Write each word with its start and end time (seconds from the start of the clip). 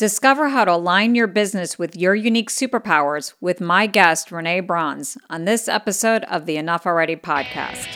Discover 0.00 0.48
how 0.48 0.64
to 0.64 0.72
align 0.72 1.14
your 1.14 1.26
business 1.26 1.78
with 1.78 1.94
your 1.94 2.14
unique 2.14 2.48
superpowers 2.48 3.34
with 3.38 3.60
my 3.60 3.86
guest, 3.86 4.32
Renee 4.32 4.60
Bronze, 4.60 5.18
on 5.28 5.44
this 5.44 5.68
episode 5.68 6.24
of 6.24 6.46
the 6.46 6.56
Enough 6.56 6.86
Already 6.86 7.16
podcast. 7.16 7.86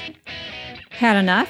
Had 0.91 1.17
enough? 1.17 1.49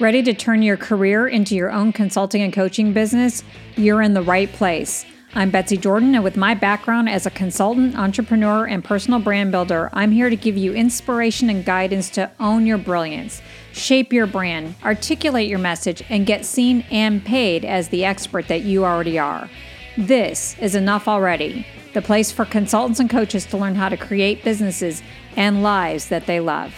Ready 0.00 0.20
to 0.24 0.34
turn 0.34 0.62
your 0.62 0.76
career 0.76 1.28
into 1.28 1.54
your 1.54 1.70
own 1.70 1.92
consulting 1.92 2.42
and 2.42 2.52
coaching 2.52 2.92
business? 2.92 3.44
You're 3.76 4.02
in 4.02 4.14
the 4.14 4.22
right 4.22 4.52
place. 4.52 5.06
I'm 5.36 5.50
Betsy 5.50 5.76
Jordan, 5.76 6.16
and 6.16 6.24
with 6.24 6.36
my 6.36 6.54
background 6.54 7.08
as 7.08 7.24
a 7.24 7.30
consultant, 7.30 7.96
entrepreneur, 7.96 8.66
and 8.66 8.82
personal 8.82 9.20
brand 9.20 9.52
builder, 9.52 9.90
I'm 9.92 10.10
here 10.10 10.28
to 10.28 10.34
give 10.34 10.56
you 10.56 10.74
inspiration 10.74 11.48
and 11.48 11.64
guidance 11.64 12.10
to 12.10 12.32
own 12.40 12.66
your 12.66 12.78
brilliance, 12.78 13.40
shape 13.70 14.12
your 14.12 14.26
brand, 14.26 14.74
articulate 14.84 15.48
your 15.48 15.60
message, 15.60 16.02
and 16.08 16.26
get 16.26 16.44
seen 16.44 16.84
and 16.90 17.24
paid 17.24 17.64
as 17.64 17.90
the 17.90 18.04
expert 18.04 18.48
that 18.48 18.62
you 18.62 18.84
already 18.84 19.20
are. 19.20 19.48
This 19.96 20.58
is 20.58 20.74
Enough 20.74 21.06
Already, 21.06 21.64
the 21.92 22.02
place 22.02 22.32
for 22.32 22.44
consultants 22.44 22.98
and 22.98 23.08
coaches 23.08 23.46
to 23.46 23.56
learn 23.56 23.76
how 23.76 23.88
to 23.88 23.96
create 23.96 24.42
businesses 24.42 25.04
and 25.36 25.62
lives 25.62 26.08
that 26.08 26.26
they 26.26 26.40
love. 26.40 26.74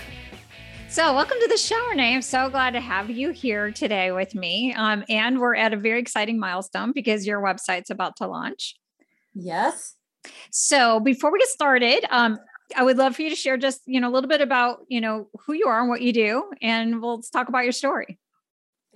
So, 0.90 1.14
welcome 1.14 1.38
to 1.40 1.48
the 1.48 1.56
show, 1.56 1.82
Renee. 1.88 2.14
I'm 2.14 2.20
so 2.20 2.50
glad 2.50 2.72
to 2.72 2.80
have 2.80 3.08
you 3.08 3.30
here 3.30 3.72
today 3.72 4.12
with 4.12 4.34
me. 4.34 4.74
Um, 4.74 5.02
and 5.08 5.40
we're 5.40 5.54
at 5.54 5.72
a 5.72 5.78
very 5.78 5.98
exciting 5.98 6.38
milestone 6.38 6.92
because 6.92 7.26
your 7.26 7.40
website's 7.40 7.88
about 7.88 8.16
to 8.16 8.26
launch. 8.26 8.76
Yes. 9.34 9.94
So, 10.50 11.00
before 11.00 11.32
we 11.32 11.38
get 11.38 11.48
started, 11.48 12.04
um, 12.10 12.38
I 12.76 12.82
would 12.82 12.98
love 12.98 13.16
for 13.16 13.22
you 13.22 13.30
to 13.30 13.36
share 13.36 13.56
just 13.56 13.80
you 13.86 13.98
know 13.98 14.10
a 14.10 14.12
little 14.12 14.28
bit 14.28 14.42
about 14.42 14.80
you 14.88 15.00
know 15.00 15.28
who 15.46 15.54
you 15.54 15.68
are 15.68 15.80
and 15.80 15.88
what 15.88 16.02
you 16.02 16.12
do, 16.12 16.50
and 16.60 17.00
we'll 17.00 17.22
talk 17.22 17.48
about 17.48 17.64
your 17.64 17.72
story. 17.72 18.18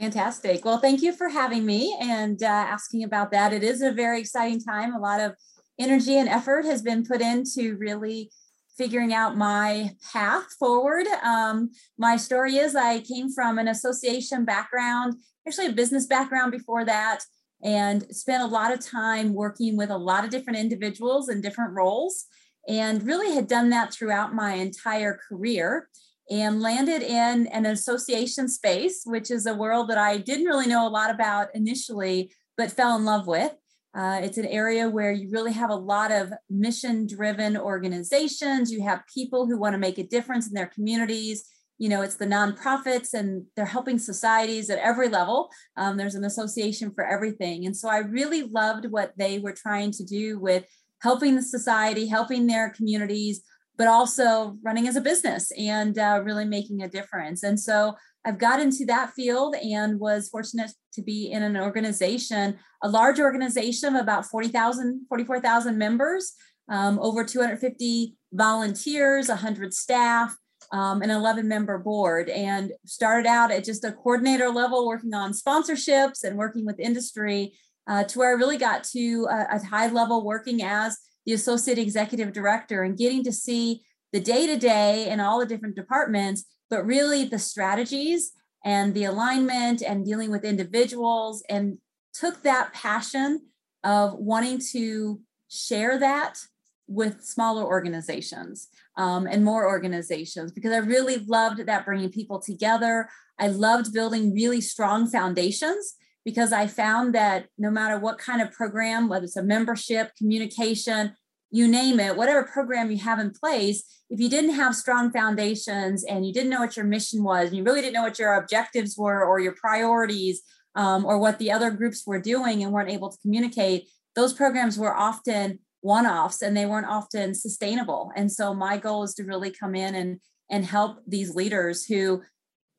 Fantastic. 0.00 0.64
Well, 0.64 0.78
thank 0.78 1.02
you 1.02 1.12
for 1.12 1.28
having 1.28 1.66
me 1.66 1.94
and 2.00 2.42
uh, 2.42 2.46
asking 2.46 3.04
about 3.04 3.30
that. 3.32 3.52
It 3.52 3.62
is 3.62 3.82
a 3.82 3.92
very 3.92 4.18
exciting 4.18 4.58
time. 4.58 4.94
A 4.94 4.98
lot 4.98 5.20
of 5.20 5.34
energy 5.78 6.16
and 6.16 6.26
effort 6.26 6.64
has 6.64 6.80
been 6.80 7.04
put 7.04 7.20
into 7.20 7.76
really 7.76 8.30
figuring 8.78 9.12
out 9.12 9.36
my 9.36 9.90
path 10.10 10.46
forward. 10.58 11.06
Um, 11.22 11.70
my 11.98 12.16
story 12.16 12.56
is 12.56 12.74
I 12.74 13.00
came 13.00 13.30
from 13.30 13.58
an 13.58 13.68
association 13.68 14.46
background, 14.46 15.16
actually 15.46 15.66
a 15.66 15.72
business 15.72 16.06
background 16.06 16.50
before 16.50 16.86
that, 16.86 17.20
and 17.62 18.06
spent 18.14 18.42
a 18.42 18.46
lot 18.46 18.72
of 18.72 18.80
time 18.80 19.34
working 19.34 19.76
with 19.76 19.90
a 19.90 19.98
lot 19.98 20.24
of 20.24 20.30
different 20.30 20.58
individuals 20.58 21.28
in 21.28 21.42
different 21.42 21.74
roles, 21.74 22.24
and 22.66 23.02
really 23.02 23.34
had 23.34 23.48
done 23.48 23.68
that 23.68 23.92
throughout 23.92 24.34
my 24.34 24.54
entire 24.54 25.20
career 25.28 25.88
and 26.30 26.60
landed 26.60 27.02
in 27.02 27.48
an 27.48 27.66
association 27.66 28.48
space, 28.48 29.02
which 29.04 29.30
is 29.30 29.46
a 29.46 29.54
world 29.54 29.90
that 29.90 29.98
I 29.98 30.16
didn't 30.16 30.46
really 30.46 30.68
know 30.68 30.86
a 30.86 30.88
lot 30.88 31.10
about 31.10 31.48
initially, 31.54 32.32
but 32.56 32.70
fell 32.70 32.96
in 32.96 33.04
love 33.04 33.26
with. 33.26 33.52
Uh, 33.92 34.20
it's 34.22 34.38
an 34.38 34.46
area 34.46 34.88
where 34.88 35.10
you 35.10 35.28
really 35.30 35.52
have 35.52 35.70
a 35.70 35.74
lot 35.74 36.12
of 36.12 36.32
mission 36.48 37.08
driven 37.08 37.56
organizations. 37.56 38.70
You 38.70 38.84
have 38.84 39.02
people 39.12 39.46
who 39.46 39.58
want 39.58 39.74
to 39.74 39.78
make 39.78 39.98
a 39.98 40.04
difference 40.04 40.46
in 40.46 40.54
their 40.54 40.68
communities. 40.68 41.44
You 41.78 41.88
know, 41.88 42.02
it's 42.02 42.14
the 42.14 42.26
nonprofits 42.26 43.14
and 43.14 43.46
they're 43.56 43.64
helping 43.64 43.98
societies 43.98 44.70
at 44.70 44.78
every 44.78 45.08
level. 45.08 45.50
Um, 45.76 45.96
there's 45.96 46.14
an 46.14 46.24
association 46.24 46.92
for 46.94 47.04
everything. 47.04 47.66
And 47.66 47.76
so 47.76 47.88
I 47.88 47.98
really 47.98 48.42
loved 48.42 48.86
what 48.86 49.14
they 49.16 49.40
were 49.40 49.54
trying 49.54 49.90
to 49.92 50.04
do 50.04 50.38
with 50.38 50.64
helping 51.02 51.34
the 51.34 51.42
society, 51.42 52.06
helping 52.06 52.46
their 52.46 52.70
communities, 52.70 53.42
but 53.80 53.88
also 53.88 54.58
running 54.62 54.86
as 54.86 54.94
a 54.94 55.00
business 55.00 55.50
and 55.52 55.98
uh, 55.98 56.20
really 56.22 56.44
making 56.44 56.82
a 56.82 56.88
difference. 56.88 57.42
And 57.42 57.58
so 57.58 57.94
I've 58.26 58.36
got 58.36 58.60
into 58.60 58.84
that 58.84 59.14
field 59.14 59.54
and 59.54 59.98
was 59.98 60.28
fortunate 60.28 60.70
to 60.92 61.02
be 61.02 61.32
in 61.32 61.42
an 61.42 61.56
organization, 61.56 62.58
a 62.84 62.90
large 62.90 63.18
organization 63.18 63.96
of 63.96 64.02
about 64.02 64.26
40,000, 64.26 65.06
44,000 65.08 65.78
members, 65.78 66.34
um, 66.68 66.98
over 67.00 67.24
250 67.24 68.16
volunteers, 68.34 69.30
100 69.30 69.72
staff, 69.72 70.36
um, 70.72 71.00
an 71.00 71.08
11 71.08 71.48
member 71.48 71.78
board, 71.78 72.28
and 72.28 72.72
started 72.84 73.26
out 73.26 73.50
at 73.50 73.64
just 73.64 73.82
a 73.82 73.92
coordinator 73.92 74.50
level, 74.50 74.86
working 74.86 75.14
on 75.14 75.32
sponsorships 75.32 76.22
and 76.22 76.36
working 76.36 76.66
with 76.66 76.78
industry 76.78 77.54
uh, 77.88 78.04
to 78.04 78.18
where 78.18 78.28
I 78.28 78.32
really 78.32 78.58
got 78.58 78.84
to 78.92 79.26
a, 79.30 79.56
a 79.56 79.64
high 79.64 79.88
level 79.88 80.22
working 80.22 80.62
as 80.62 80.98
the 81.26 81.32
associate 81.32 81.78
executive 81.78 82.32
director 82.32 82.82
and 82.82 82.96
getting 82.96 83.22
to 83.24 83.32
see 83.32 83.82
the 84.12 84.20
day 84.20 84.46
to 84.46 84.56
day 84.56 85.08
in 85.08 85.20
all 85.20 85.38
the 85.38 85.46
different 85.46 85.76
departments, 85.76 86.44
but 86.68 86.84
really 86.84 87.24
the 87.24 87.38
strategies 87.38 88.32
and 88.64 88.94
the 88.94 89.04
alignment 89.04 89.82
and 89.82 90.04
dealing 90.04 90.30
with 90.30 90.44
individuals 90.44 91.42
and 91.48 91.78
took 92.12 92.42
that 92.42 92.72
passion 92.72 93.40
of 93.84 94.14
wanting 94.14 94.60
to 94.72 95.20
share 95.48 95.98
that 95.98 96.38
with 96.86 97.22
smaller 97.22 97.64
organizations 97.64 98.68
um, 98.96 99.26
and 99.26 99.44
more 99.44 99.68
organizations 99.68 100.50
because 100.50 100.72
I 100.72 100.78
really 100.78 101.18
loved 101.18 101.64
that 101.64 101.84
bringing 101.84 102.10
people 102.10 102.40
together. 102.40 103.08
I 103.38 103.48
loved 103.48 103.92
building 103.92 104.34
really 104.34 104.60
strong 104.60 105.08
foundations 105.08 105.94
because 106.24 106.52
I 106.52 106.66
found 106.66 107.14
that 107.14 107.46
no 107.58 107.70
matter 107.70 107.98
what 107.98 108.18
kind 108.18 108.42
of 108.42 108.52
program, 108.52 109.08
whether 109.08 109.24
it's 109.24 109.36
a 109.36 109.42
membership, 109.42 110.12
communication, 110.16 111.14
you 111.50 111.66
name 111.66 111.98
it, 111.98 112.16
whatever 112.16 112.44
program 112.44 112.90
you 112.90 112.98
have 112.98 113.18
in 113.18 113.32
place, 113.32 113.82
if 114.08 114.20
you 114.20 114.28
didn't 114.28 114.54
have 114.54 114.76
strong 114.76 115.10
foundations 115.10 116.04
and 116.04 116.26
you 116.26 116.32
didn't 116.32 116.50
know 116.50 116.60
what 116.60 116.76
your 116.76 116.86
mission 116.86 117.24
was, 117.24 117.48
and 117.48 117.56
you 117.56 117.64
really 117.64 117.80
didn't 117.80 117.94
know 117.94 118.02
what 118.02 118.18
your 118.18 118.34
objectives 118.34 118.96
were 118.96 119.24
or 119.24 119.40
your 119.40 119.54
priorities 119.54 120.42
um, 120.74 121.04
or 121.04 121.18
what 121.18 121.38
the 121.38 121.50
other 121.50 121.70
groups 121.70 122.06
were 122.06 122.20
doing 122.20 122.62
and 122.62 122.72
weren't 122.72 122.90
able 122.90 123.10
to 123.10 123.18
communicate, 123.18 123.88
those 124.14 124.32
programs 124.32 124.78
were 124.78 124.96
often 124.96 125.58
one 125.80 126.06
offs 126.06 126.42
and 126.42 126.56
they 126.56 126.66
weren't 126.66 126.86
often 126.86 127.34
sustainable. 127.34 128.12
And 128.14 128.30
so 128.30 128.54
my 128.54 128.76
goal 128.76 129.02
is 129.02 129.14
to 129.14 129.24
really 129.24 129.50
come 129.50 129.74
in 129.74 129.94
and 129.94 130.20
and 130.50 130.64
help 130.64 130.98
these 131.06 131.34
leaders 131.34 131.84
who 131.84 132.22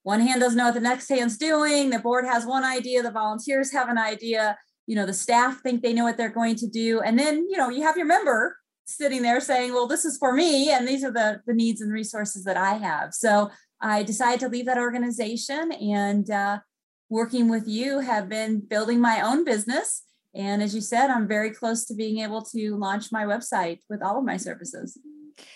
one 0.04 0.22
hand 0.22 0.42
doesn't 0.42 0.58
know 0.58 0.66
what 0.66 0.74
the 0.74 0.80
next 0.80 1.10
hand's 1.10 1.38
doing. 1.38 1.90
The 1.90 2.00
board 2.00 2.26
has 2.26 2.46
one 2.46 2.64
idea. 2.64 3.04
The 3.04 3.12
volunteers 3.12 3.72
have 3.72 3.90
an 3.90 3.98
idea. 3.98 4.58
You 4.88 4.96
know 4.96 5.06
the 5.06 5.14
staff 5.14 5.60
think 5.62 5.82
they 5.82 5.94
know 5.94 6.04
what 6.04 6.18
they're 6.18 6.30
going 6.30 6.56
to 6.58 6.68
do. 6.68 7.02
And 7.02 7.18
then 7.18 7.48
you 7.50 7.58
know 7.58 7.70
you 7.70 7.84
have 7.84 7.98
your 7.98 8.08
member 8.08 8.58
sitting 8.86 9.22
there 9.22 9.40
saying 9.40 9.72
well 9.74 9.88
this 9.88 10.04
is 10.04 10.18
for 10.18 10.34
me 10.34 10.70
and 10.70 10.88
these 10.88 11.04
are 11.04 11.12
the 11.12 11.42
the 11.46 11.54
needs 11.54 11.82
and 11.82 11.94
resources 11.94 12.44
that 12.46 12.58
i 12.58 12.74
have. 12.74 13.14
So 13.14 13.52
i 13.80 14.04
decided 14.04 14.40
to 14.42 14.50
leave 14.50 14.66
that 14.66 14.80
organization 14.80 15.72
and 15.72 16.30
uh, 16.30 16.60
working 17.10 17.48
with 17.48 17.68
you 17.68 18.00
have 18.00 18.28
been 18.28 18.60
building 18.60 19.00
my 19.00 19.22
own 19.22 19.46
business. 19.46 20.04
And 20.34 20.64
as 20.64 20.74
you 20.74 20.82
said 20.82 21.10
i'm 21.10 21.28
very 21.28 21.52
close 21.52 21.86
to 21.86 21.94
being 21.94 22.20
able 22.20 22.42
to 22.46 22.76
launch 22.76 23.12
my 23.12 23.24
website 23.24 23.80
with 23.90 24.02
all 24.02 24.18
of 24.18 24.26
my 24.26 24.38
services 24.38 24.98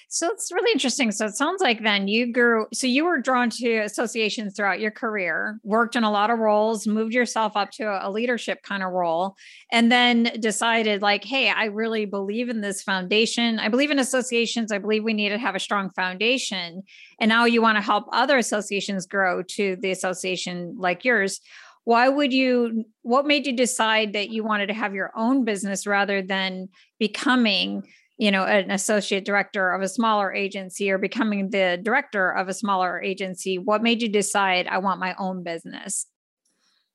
so 0.07 0.29
it's 0.31 0.51
really 0.51 0.71
interesting. 0.71 1.11
So 1.11 1.25
it 1.25 1.35
sounds 1.35 1.61
like 1.61 1.83
then 1.83 2.07
you 2.07 2.31
grew, 2.31 2.67
so 2.73 2.87
you 2.87 3.05
were 3.05 3.19
drawn 3.19 3.49
to 3.51 3.77
associations 3.79 4.55
throughout 4.55 4.79
your 4.79 4.91
career, 4.91 5.59
worked 5.63 5.95
in 5.95 6.03
a 6.03 6.11
lot 6.11 6.29
of 6.29 6.39
roles, 6.39 6.87
moved 6.87 7.13
yourself 7.13 7.53
up 7.55 7.71
to 7.71 7.83
a 8.01 8.09
leadership 8.09 8.63
kind 8.63 8.83
of 8.83 8.91
role, 8.91 9.35
and 9.71 9.91
then 9.91 10.31
decided, 10.39 11.01
like, 11.01 11.23
hey, 11.23 11.49
I 11.49 11.65
really 11.65 12.05
believe 12.05 12.49
in 12.49 12.61
this 12.61 12.81
foundation. 12.81 13.59
I 13.59 13.69
believe 13.69 13.91
in 13.91 13.99
associations. 13.99 14.71
I 14.71 14.77
believe 14.77 15.03
we 15.03 15.13
need 15.13 15.29
to 15.29 15.37
have 15.37 15.55
a 15.55 15.59
strong 15.59 15.89
foundation. 15.91 16.83
And 17.19 17.29
now 17.29 17.45
you 17.45 17.61
want 17.61 17.77
to 17.77 17.81
help 17.81 18.05
other 18.11 18.37
associations 18.37 19.05
grow 19.05 19.43
to 19.43 19.75
the 19.81 19.91
association 19.91 20.75
like 20.77 21.03
yours 21.03 21.41
why 21.85 22.09
would 22.09 22.33
you 22.33 22.83
what 23.03 23.25
made 23.25 23.45
you 23.45 23.55
decide 23.55 24.13
that 24.13 24.29
you 24.29 24.43
wanted 24.43 24.67
to 24.67 24.73
have 24.73 24.93
your 24.93 25.11
own 25.15 25.45
business 25.45 25.87
rather 25.87 26.21
than 26.21 26.67
becoming 26.99 27.83
you 28.17 28.31
know 28.31 28.43
an 28.43 28.71
associate 28.71 29.25
director 29.25 29.71
of 29.71 29.81
a 29.81 29.87
smaller 29.87 30.33
agency 30.33 30.89
or 30.89 30.97
becoming 30.97 31.49
the 31.49 31.79
director 31.81 32.31
of 32.31 32.47
a 32.47 32.53
smaller 32.53 33.01
agency 33.01 33.57
what 33.57 33.83
made 33.83 34.01
you 34.01 34.09
decide 34.09 34.67
i 34.67 34.77
want 34.77 34.99
my 34.99 35.15
own 35.19 35.43
business 35.43 36.07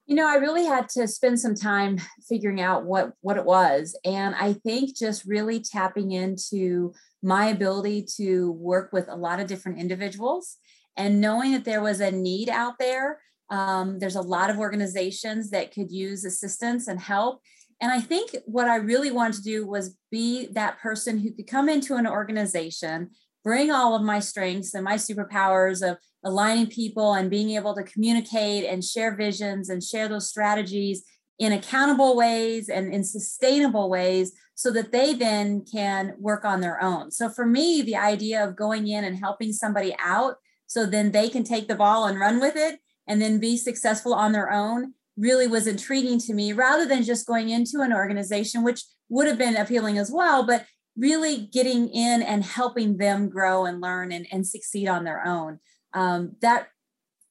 you 0.07 0.15
know 0.15 0.29
i 0.29 0.35
really 0.35 0.65
had 0.65 0.89
to 0.89 1.07
spend 1.07 1.39
some 1.39 1.55
time 1.55 1.99
figuring 2.29 2.61
out 2.61 2.85
what 2.85 3.13
what 3.21 3.37
it 3.37 3.45
was 3.45 3.99
and 4.05 4.35
i 4.37 4.53
think 4.53 4.97
just 4.97 5.25
really 5.25 5.61
tapping 5.61 6.13
into 6.13 6.93
my 7.23 7.47
ability 7.47 8.07
to 8.17 8.53
work 8.53 8.93
with 8.93 9.09
a 9.09 9.17
lot 9.17 9.41
of 9.41 9.47
different 9.47 9.79
individuals 9.79 10.57
and 10.97 11.21
knowing 11.21 11.53
that 11.53 11.65
there 11.65 11.83
was 11.83 12.01
a 12.01 12.11
need 12.11 12.49
out 12.49 12.75
there 12.79 13.21
um, 13.51 13.99
there's 13.99 14.15
a 14.15 14.23
lot 14.23 14.49
of 14.49 14.59
organizations 14.59 15.51
that 15.51 15.75
could 15.75 15.91
use 15.91 16.25
assistance 16.25 16.87
and 16.87 17.01
help 17.01 17.41
and 17.81 17.91
I 17.91 18.01
think 18.01 18.37
what 18.45 18.69
I 18.69 18.77
really 18.77 19.11
wanted 19.11 19.37
to 19.37 19.43
do 19.43 19.67
was 19.67 19.97
be 20.11 20.49
that 20.53 20.79
person 20.81 21.19
who 21.19 21.33
could 21.33 21.47
come 21.47 21.69
into 21.69 21.97
an 21.97 22.07
organization, 22.07 23.11
bring 23.43 23.71
all 23.71 23.97
of 23.97 24.03
my 24.03 24.21
strengths 24.21 24.75
and 24.75 24.85
my 24.85 24.97
superpowers 24.97 25.89
of 25.89 25.97
aligning 26.23 26.67
people 26.67 27.15
and 27.15 27.31
being 27.31 27.51
able 27.51 27.75
to 27.75 27.83
communicate 27.83 28.65
and 28.65 28.85
share 28.85 29.17
visions 29.17 29.71
and 29.71 29.83
share 29.83 30.09
those 30.09 30.29
strategies 30.29 31.05
in 31.39 31.53
accountable 31.53 32.15
ways 32.15 32.69
and 32.69 32.93
in 32.93 33.03
sustainable 33.03 33.89
ways 33.89 34.33
so 34.55 34.71
that 34.71 34.93
they 34.93 35.15
then 35.15 35.65
can 35.65 36.13
work 36.19 36.45
on 36.45 36.61
their 36.61 36.83
own. 36.83 37.11
So 37.11 37.31
for 37.31 37.47
me, 37.47 37.81
the 37.81 37.97
idea 37.97 38.45
of 38.45 38.57
going 38.57 38.89
in 38.89 39.05
and 39.05 39.17
helping 39.17 39.55
somebody 39.55 39.97
out 39.99 40.35
so 40.67 40.85
then 40.85 41.13
they 41.13 41.31
can 41.31 41.45
take 41.45 41.67
the 41.67 41.75
ball 41.75 42.05
and 42.07 42.21
run 42.21 42.41
with 42.41 42.57
it 42.57 42.79
and 43.09 43.23
then 43.23 43.41
be 43.41 43.57
successful 43.57 44.13
on 44.13 44.33
their 44.33 44.53
own 44.53 44.93
really 45.21 45.47
was 45.47 45.67
intriguing 45.67 46.19
to 46.19 46.33
me 46.33 46.53
rather 46.53 46.87
than 46.87 47.03
just 47.03 47.27
going 47.27 47.51
into 47.51 47.81
an 47.81 47.93
organization, 47.93 48.65
which 48.65 48.83
would 49.09 49.27
have 49.27 49.39
been 49.39 49.57
appealing 49.57 49.99
as 49.99 50.11
well, 50.11 50.47
but 50.47 50.65
really 50.97 51.49
getting 51.53 51.89
in 51.89 52.23
and 52.23 52.43
helping 52.43 52.97
them 52.97 53.29
grow 53.29 53.65
and 53.67 53.81
learn 53.81 54.13
and, 54.13 54.27
and 54.33 54.47
succeed 54.47 54.89
on 54.89 55.05
their 55.05 55.27
own. 55.27 55.59
Um, 55.93 56.37
that 56.41 56.69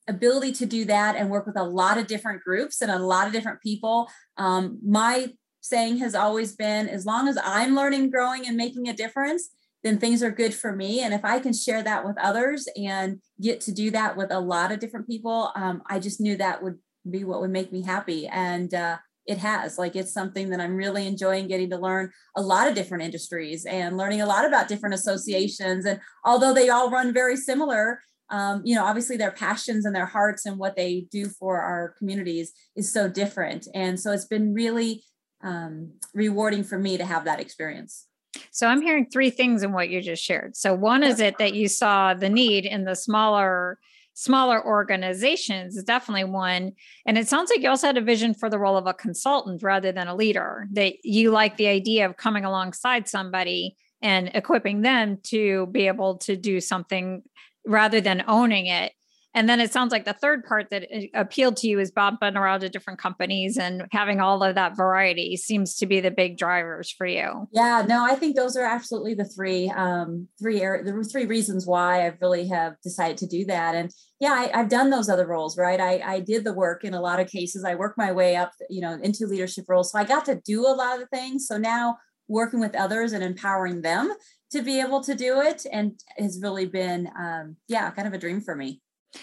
ability 0.07 0.51
to 0.53 0.65
do 0.65 0.86
that 0.86 1.15
and 1.15 1.30
work 1.30 1.45
with 1.45 1.57
a 1.57 1.63
lot 1.63 1.97
of 1.97 2.07
different 2.07 2.44
groups 2.44 2.81
and 2.81 2.91
a 2.91 3.00
lot 3.00 3.27
of 3.27 3.33
different 3.33 3.62
people. 3.62 4.09
Um, 4.38 4.80
my 4.85 5.33
saying 5.62 5.97
has 5.97 6.15
always 6.15 6.56
been 6.56 6.88
as 6.88 7.06
long 7.06 7.27
as 7.27 7.38
I'm 7.44 7.75
learning, 7.75 8.09
growing, 8.09 8.47
and 8.47 8.57
making 8.57 8.88
a 8.88 8.94
difference, 8.94 9.50
then 9.83 9.97
things 9.97 10.24
are 10.24 10.31
good 10.31 10.53
for 10.53 10.75
me. 10.75 11.01
And 11.01 11.13
if 11.13 11.24
I 11.24 11.39
can 11.39 11.53
share 11.53 11.83
that 11.83 12.06
with 12.06 12.18
others 12.19 12.68
and 12.75 13.21
get 13.42 13.62
to 13.62 13.71
do 13.71 13.92
that 13.92 14.18
with 14.18 14.31
a 14.31 14.39
lot 14.39 14.71
of 14.71 14.80
different 14.80 15.07
people, 15.07 15.51
um, 15.56 15.83
I 15.88 16.00
just 16.00 16.19
knew 16.19 16.38
that 16.38 16.63
would 16.63 16.80
be 17.09 17.23
what 17.23 17.41
would 17.41 17.51
make 17.51 17.71
me 17.71 17.81
happy. 17.81 18.27
And 18.27 18.73
uh, 18.73 18.97
it 19.29 19.38
has 19.38 19.77
like 19.77 19.95
it's 19.95 20.11
something 20.11 20.50
that 20.50 20.59
i'm 20.59 20.75
really 20.75 21.06
enjoying 21.06 21.47
getting 21.47 21.69
to 21.69 21.77
learn 21.77 22.11
a 22.35 22.41
lot 22.41 22.67
of 22.67 22.73
different 22.73 23.03
industries 23.03 23.63
and 23.65 23.95
learning 23.95 24.21
a 24.21 24.25
lot 24.25 24.44
about 24.44 24.67
different 24.67 24.95
associations 24.95 25.85
and 25.85 26.00
although 26.25 26.53
they 26.53 26.69
all 26.69 26.89
run 26.89 27.13
very 27.13 27.38
similar 27.38 28.01
um, 28.31 28.61
you 28.65 28.75
know 28.75 28.83
obviously 28.83 29.17
their 29.17 29.31
passions 29.31 29.85
and 29.85 29.95
their 29.95 30.07
hearts 30.07 30.45
and 30.45 30.57
what 30.57 30.75
they 30.75 31.06
do 31.11 31.27
for 31.27 31.61
our 31.61 31.94
communities 32.00 32.51
is 32.75 32.91
so 32.91 33.07
different 33.07 33.67
and 33.75 34.00
so 34.00 34.11
it's 34.11 34.25
been 34.25 34.53
really 34.53 35.03
um, 35.44 35.91
rewarding 36.13 36.63
for 36.63 36.79
me 36.79 36.97
to 36.97 37.06
have 37.06 37.23
that 37.25 37.39
experience 37.39 38.07
so 38.51 38.67
I'm 38.67 38.81
hearing 38.81 39.07
three 39.11 39.31
things 39.31 39.63
in 39.63 39.73
what 39.73 39.89
you 39.89 40.01
just 40.01 40.23
shared. 40.23 40.56
So 40.56 40.73
one 40.75 41.03
is 41.03 41.19
it 41.19 41.39
that 41.39 41.56
you 41.56 41.67
saw 41.67 42.13
the 42.13 42.29
need 42.29 42.63
in 42.65 42.83
the 42.83 42.95
smaller 42.95 43.79
smaller 44.19 44.62
organizations 44.66 45.77
is 45.77 45.83
definitely 45.86 46.25
one. 46.25 46.74
And 47.06 47.18
it 47.18 47.30
sounds 47.30 47.50
like 47.50 47.62
you 47.62 47.69
also 47.69 47.88
had 47.88 47.98
a 47.98 48.01
vision 48.01 48.33
for 48.33 48.50
the 48.50 48.60
role 48.60 48.75
of 48.75 48.86
a 48.86 48.94
consultant 48.94 49.63
rather 49.63 49.94
than 49.94 50.10
a 50.10 50.16
leader, 50.16 50.68
that 50.74 50.95
you 51.04 51.31
like 51.31 51.56
the 51.56 51.68
idea 51.68 52.06
of 52.06 52.18
coming 52.18 52.44
alongside 52.44 53.07
somebody 53.07 53.77
and 54.01 54.30
equipping 54.33 54.81
them 54.81 55.19
to 55.24 55.68
be 55.68 55.88
able 55.88 56.18
to 56.18 56.36
do 56.36 56.60
something 56.60 57.21
rather 57.66 58.01
than 58.01 58.25
owning 58.27 58.66
it. 58.66 58.92
And 59.36 59.48
then 59.48 59.60
it 59.60 59.71
sounds 59.71 59.92
like 59.92 60.06
the 60.06 60.13
third 60.13 60.44
part 60.44 60.69
that 60.71 60.83
uh, 60.83 61.01
appealed 61.13 61.56
to 61.57 61.68
you 61.68 61.80
is 61.80 61.92
bumping 61.92 62.36
around 62.36 62.62
to 62.62 62.69
different 62.69 63.00
companies 63.00 63.57
and 63.57 63.86
having 63.92 64.19
all 64.19 64.44
of 64.44 64.56
that 64.56 64.75
variety 64.75 65.38
seems 65.38 65.75
to 65.75 65.86
be 65.86 66.00
the 66.00 66.12
big 66.12 66.38
drivers 66.38 66.92
for 66.92 67.06
you. 67.06 67.48
Yeah, 67.51 67.86
no, 67.88 68.04
I 68.04 68.16
think 68.16 68.36
those 68.36 68.57
are 68.57 68.66
absolutely 68.66 69.13
the 69.13 69.25
three, 69.25 69.69
um, 69.69 70.27
three, 70.42 70.60
there 70.60 70.95
were 70.95 71.04
three 71.04 71.25
reasons 71.25 71.68
why 71.68 72.06
I 72.06 72.18
really 72.19 72.48
have 72.48 72.74
decided 72.81 73.18
to 73.18 73.27
do 73.27 73.45
that. 73.45 73.75
And 73.75 73.92
yeah, 74.19 74.50
I, 74.54 74.57
have 74.57 74.69
done 74.69 74.89
those 74.89 75.07
other 75.07 75.25
roles, 75.25 75.57
right? 75.57 75.80
I, 75.80 76.00
I 76.00 76.19
did 76.19 76.44
the 76.44 76.54
work 76.54 76.83
in 76.83 76.94
a 76.94 77.00
lot 77.00 77.19
of 77.19 77.27
cases. 77.27 77.63
I 77.63 77.75
worked 77.75 77.98
my 77.98 78.12
way 78.12 78.36
up, 78.36 78.51
you 78.69 78.81
know, 78.81 79.00
into 79.01 79.25
leadership 79.25 79.66
roles. 79.69 79.92
So 79.92 80.00
I 80.00 80.04
got 80.04 80.25
to 80.25 80.42
do 80.44 80.68
a 80.68 80.75
lot 80.75 81.01
of 81.01 81.10
things. 81.10 81.48
So 81.48 81.57
now 81.57 81.98
working 82.27 82.60
with 82.60 82.75
others 82.75 83.13
and 83.13 83.24
empowering 83.24 83.81
them 83.81 84.13
to 84.51 84.62
be 84.62 84.81
able 84.81 85.01
to 85.04 85.16
do 85.16 85.39
it 85.39 85.66
and 85.71 86.00
has 86.18 86.39
really 86.42 86.66
been, 86.66 87.10
um, 87.18 87.56
yeah, 87.68 87.89
kind 87.92 88.07
of 88.07 88.13
a 88.13 88.18
dream 88.18 88.42
for 88.42 88.56
me. 88.56 88.81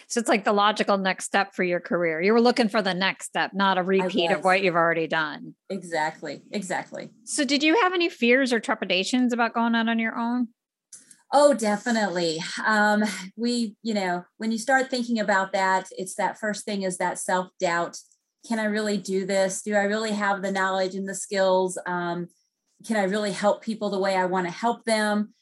So 0.09 0.19
it's 0.19 0.29
like 0.29 0.45
the 0.45 0.53
logical 0.53 0.99
next 0.99 1.27
step 1.27 1.55
for 1.55 1.63
your 1.63 1.79
career. 1.79 2.21
You 2.21 2.33
were 2.33 2.41
looking 2.41 2.69
for 2.69 2.83
the 2.83 2.95
next 2.95 3.27
step, 3.27 3.53
not 3.55 3.79
a 3.79 3.83
repeat 3.83 4.33
of 4.33 4.43
what 4.43 4.63
you've 4.63 4.75
already 4.75 5.07
done. 5.07 5.55
Exactly. 5.71 6.43
Exactly. 6.51 7.11
So 7.25 7.45
did 7.45 7.63
you 7.63 7.81
have 7.83 7.93
any 7.93 8.09
fears 8.09 8.53
or 8.53 8.59
trepidations 8.59 9.33
about 9.33 9.55
going 9.55 9.75
out 9.75 9.89
on 9.89 9.99
your 9.99 10.19
own? 10.19 10.49
Oh, 11.33 11.55
definitely. 11.55 12.43
Um, 12.65 13.05
we, 13.37 13.77
you 13.83 13.95
know, 13.95 14.25
when 14.39 14.53
you 14.53 14.59
start 14.59 14.91
thinking 14.91 15.19
about 15.19 15.53
that, 15.53 15.89
it's 15.99 16.15
that 16.15 16.39
first 16.39 16.65
thing 16.65 16.83
is 16.83 16.99
that 16.99 17.19
self 17.19 17.49
doubt. 17.61 17.99
Can 18.47 18.59
I 18.59 18.65
really 18.67 18.97
do 18.97 19.27
this? 19.27 19.63
Do 19.63 19.75
I 19.75 19.85
really 19.85 20.13
have 20.13 20.41
the 20.41 20.53
knowledge 20.53 20.95
and 20.95 21.09
the 21.09 21.15
skills? 21.15 21.79
Um, 21.87 22.29
can 22.87 22.97
I 22.97 23.05
really 23.05 23.33
help 23.33 23.63
people 23.63 23.91
the 23.91 23.99
way 23.99 24.15
I 24.17 24.27
want 24.27 24.47
to 24.47 24.53
help 24.53 24.85
them? 24.85 25.35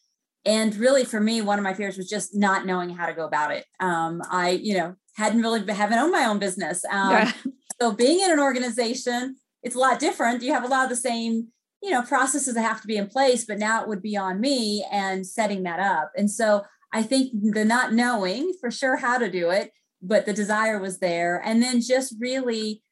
and 0.44 0.76
really 0.76 1.04
for 1.04 1.20
me 1.20 1.40
one 1.40 1.58
of 1.58 1.62
my 1.62 1.74
fears 1.74 1.96
was 1.96 2.08
just 2.08 2.34
not 2.34 2.66
knowing 2.66 2.90
how 2.90 3.06
to 3.06 3.14
go 3.14 3.24
about 3.24 3.50
it 3.50 3.64
um, 3.80 4.22
i 4.30 4.50
you 4.50 4.76
know 4.76 4.94
hadn't 5.16 5.42
really 5.42 5.64
haven't 5.72 5.98
owned 5.98 6.12
my 6.12 6.24
own 6.24 6.38
business 6.38 6.84
um, 6.90 7.10
yeah. 7.10 7.32
so 7.80 7.92
being 7.92 8.20
in 8.20 8.30
an 8.30 8.40
organization 8.40 9.36
it's 9.62 9.74
a 9.74 9.78
lot 9.78 9.98
different 9.98 10.42
you 10.42 10.52
have 10.52 10.64
a 10.64 10.68
lot 10.68 10.84
of 10.84 10.90
the 10.90 10.96
same 10.96 11.48
you 11.84 11.90
know 11.90 12.02
processes 12.02 12.54
that 12.54 12.62
have 12.62 12.80
to 12.80 12.86
be 12.86 12.96
in 12.96 13.06
place 13.06 13.44
but 13.44 13.58
now 13.58 13.82
it 13.82 13.88
would 13.88 14.02
be 14.02 14.16
on 14.16 14.40
me 14.40 14.84
and 14.90 15.26
setting 15.26 15.62
that 15.64 15.78
up 15.78 16.10
and 16.16 16.30
so 16.30 16.62
i 16.92 17.02
think 17.02 17.30
the 17.52 17.64
not 17.64 17.92
knowing 17.92 18.52
for 18.58 18.70
sure 18.70 18.96
how 18.96 19.18
to 19.18 19.30
do 19.30 19.50
it 19.50 19.70
but 20.02 20.26
the 20.26 20.32
desire 20.32 20.80
was 20.80 20.98
there 20.98 21.40
and 21.44 21.62
then 21.62 21.80
just 21.80 22.14
really 22.18 22.82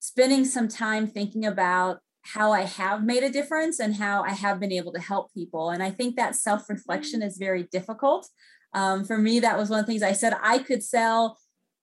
spending 0.00 0.44
some 0.44 0.68
time 0.68 1.06
thinking 1.06 1.44
about 1.44 1.98
how 2.22 2.52
I 2.52 2.62
have 2.62 3.02
made 3.04 3.22
a 3.22 3.30
difference 3.30 3.80
and 3.80 3.94
how 3.94 4.22
I 4.22 4.30
have 4.30 4.60
been 4.60 4.72
able 4.72 4.92
to 4.92 5.00
help 5.00 5.32
people. 5.32 5.70
And 5.70 5.82
I 5.82 5.90
think 5.90 6.16
that 6.16 6.36
self 6.36 6.68
reflection 6.68 7.22
is 7.22 7.38
very 7.38 7.64
difficult. 7.72 8.28
Um, 8.74 9.04
for 9.04 9.16
me, 9.16 9.40
that 9.40 9.56
was 9.56 9.70
one 9.70 9.80
of 9.80 9.86
the 9.86 9.92
things 9.92 10.02
I 10.02 10.12
said 10.12 10.34
I 10.42 10.58
could 10.58 10.82
sell 10.82 11.38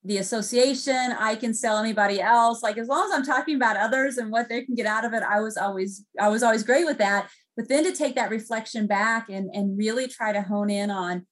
the 0.06 0.20
association, 0.20 1.14
I 1.18 1.36
can 1.36 1.54
sell 1.54 1.78
anybody 1.78 2.22
else. 2.22 2.62
Like 2.62 2.78
as 2.78 2.88
long 2.88 3.10
as 3.10 3.18
I'm 3.18 3.26
talking 3.26 3.56
about 3.56 3.76
others 3.76 4.18
and 4.18 4.32
what 4.32 4.48
they 4.48 4.64
can 4.64 4.76
get 4.76 4.86
out 4.86 5.04
of 5.04 5.14
it, 5.14 5.24
I 5.24 5.40
was 5.40 5.58
always 5.58 6.06
I 6.20 6.30
was 6.30 6.44
always 6.44 6.64
great 6.64 6.86
with 6.86 7.00
that. 7.00 7.30
But 7.58 7.70
then 7.70 7.84
to 7.86 7.92
take 7.92 8.16
that 8.16 8.30
reflection 8.30 8.86
back 8.86 9.30
and 9.30 9.50
and 9.54 9.78
really 9.78 10.08
try 10.08 10.32
to 10.32 10.44
hone 10.44 10.70
in 10.70 10.92
on 10.92 11.26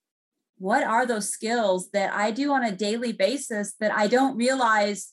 what 0.58 0.84
are 0.84 1.06
those 1.06 1.30
skills 1.30 1.90
that 1.92 2.14
I 2.14 2.32
do 2.32 2.52
on 2.52 2.64
a 2.64 2.72
daily 2.72 3.12
basis 3.12 3.74
that 3.80 3.94
I 3.94 4.08
don't 4.08 4.36
realize 4.38 5.12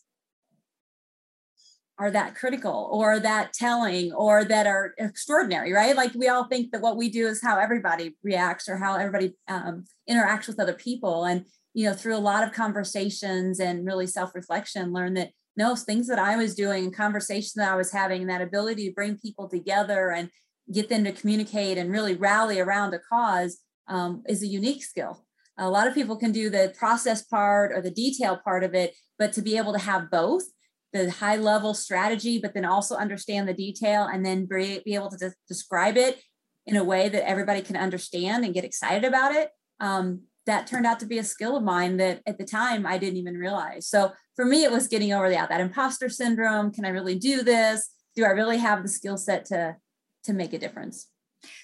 are 1.98 2.10
that 2.10 2.34
critical 2.34 2.88
or 2.90 3.20
that 3.20 3.52
telling 3.52 4.10
or 4.12 4.42
that 4.42 4.66
are 4.66 4.94
extraordinary, 4.96 5.70
right? 5.70 5.94
Like 5.94 6.14
we 6.14 6.28
all 6.28 6.44
think 6.44 6.72
that 6.72 6.80
what 6.80 6.96
we 6.96 7.10
do 7.10 7.26
is 7.26 7.42
how 7.42 7.58
everybody 7.58 8.16
reacts 8.22 8.70
or 8.70 8.78
how 8.78 8.96
everybody 8.96 9.34
um, 9.48 9.84
interacts 10.08 10.46
with 10.46 10.58
other 10.58 10.72
people. 10.72 11.24
And, 11.24 11.44
you 11.74 11.86
know, 11.86 11.94
through 11.94 12.16
a 12.16 12.18
lot 12.18 12.46
of 12.46 12.52
conversations 12.52 13.60
and 13.60 13.86
really 13.86 14.06
self 14.06 14.34
reflection, 14.34 14.92
learn 14.92 15.14
that 15.14 15.30
no, 15.56 15.76
things 15.76 16.06
that 16.08 16.18
I 16.18 16.36
was 16.36 16.54
doing 16.54 16.84
and 16.84 16.96
conversations 16.96 17.52
that 17.54 17.70
I 17.70 17.76
was 17.76 17.92
having, 17.92 18.26
that 18.26 18.40
ability 18.40 18.88
to 18.88 18.94
bring 18.94 19.18
people 19.18 19.48
together 19.48 20.10
and 20.10 20.30
get 20.72 20.88
them 20.88 21.04
to 21.04 21.12
communicate 21.12 21.76
and 21.76 21.90
really 21.90 22.14
rally 22.14 22.60
around 22.60 22.94
a 22.94 22.98
cause 22.98 23.58
um, 23.88 24.22
is 24.28 24.42
a 24.42 24.46
unique 24.46 24.84
skill. 24.84 25.24
A 25.58 25.68
lot 25.68 25.86
of 25.86 25.94
people 25.94 26.16
can 26.16 26.32
do 26.32 26.48
the 26.48 26.72
process 26.78 27.22
part 27.22 27.72
or 27.72 27.82
the 27.82 27.90
detail 27.90 28.40
part 28.42 28.64
of 28.64 28.74
it, 28.74 28.94
but 29.18 29.32
to 29.34 29.42
be 29.42 29.58
able 29.58 29.72
to 29.72 29.78
have 29.78 30.10
both 30.10 30.44
the 30.92 31.10
high 31.10 31.36
level 31.36 31.74
strategy, 31.74 32.38
but 32.40 32.54
then 32.54 32.64
also 32.64 32.96
understand 32.96 33.48
the 33.48 33.54
detail 33.54 34.04
and 34.04 34.24
then 34.24 34.46
be, 34.46 34.80
be 34.84 34.94
able 34.94 35.10
to 35.10 35.16
de- 35.16 35.34
describe 35.48 35.96
it 35.96 36.20
in 36.66 36.76
a 36.76 36.84
way 36.84 37.08
that 37.08 37.28
everybody 37.28 37.60
can 37.60 37.76
understand 37.76 38.44
and 38.44 38.54
get 38.54 38.64
excited 38.64 39.04
about 39.04 39.34
it. 39.34 39.50
Um, 39.80 40.22
that 40.46 40.66
turned 40.66 40.86
out 40.86 41.00
to 41.00 41.06
be 41.06 41.18
a 41.18 41.24
skill 41.24 41.56
of 41.56 41.62
mine 41.62 41.96
that 41.98 42.22
at 42.26 42.38
the 42.38 42.44
time 42.44 42.86
I 42.86 42.98
didn't 42.98 43.18
even 43.18 43.36
realize. 43.36 43.86
So 43.86 44.12
for 44.36 44.44
me, 44.44 44.64
it 44.64 44.72
was 44.72 44.88
getting 44.88 45.12
over 45.12 45.28
that 45.30 45.48
that 45.48 45.60
imposter 45.60 46.08
syndrome. 46.08 46.72
Can 46.72 46.84
I 46.84 46.88
really 46.90 47.18
do 47.18 47.42
this? 47.42 47.90
Do 48.16 48.24
I 48.24 48.30
really 48.30 48.58
have 48.58 48.82
the 48.82 48.88
skill 48.88 49.16
set 49.16 49.44
to 49.46 49.76
to 50.24 50.32
make 50.32 50.52
a 50.52 50.58
difference? 50.58 51.08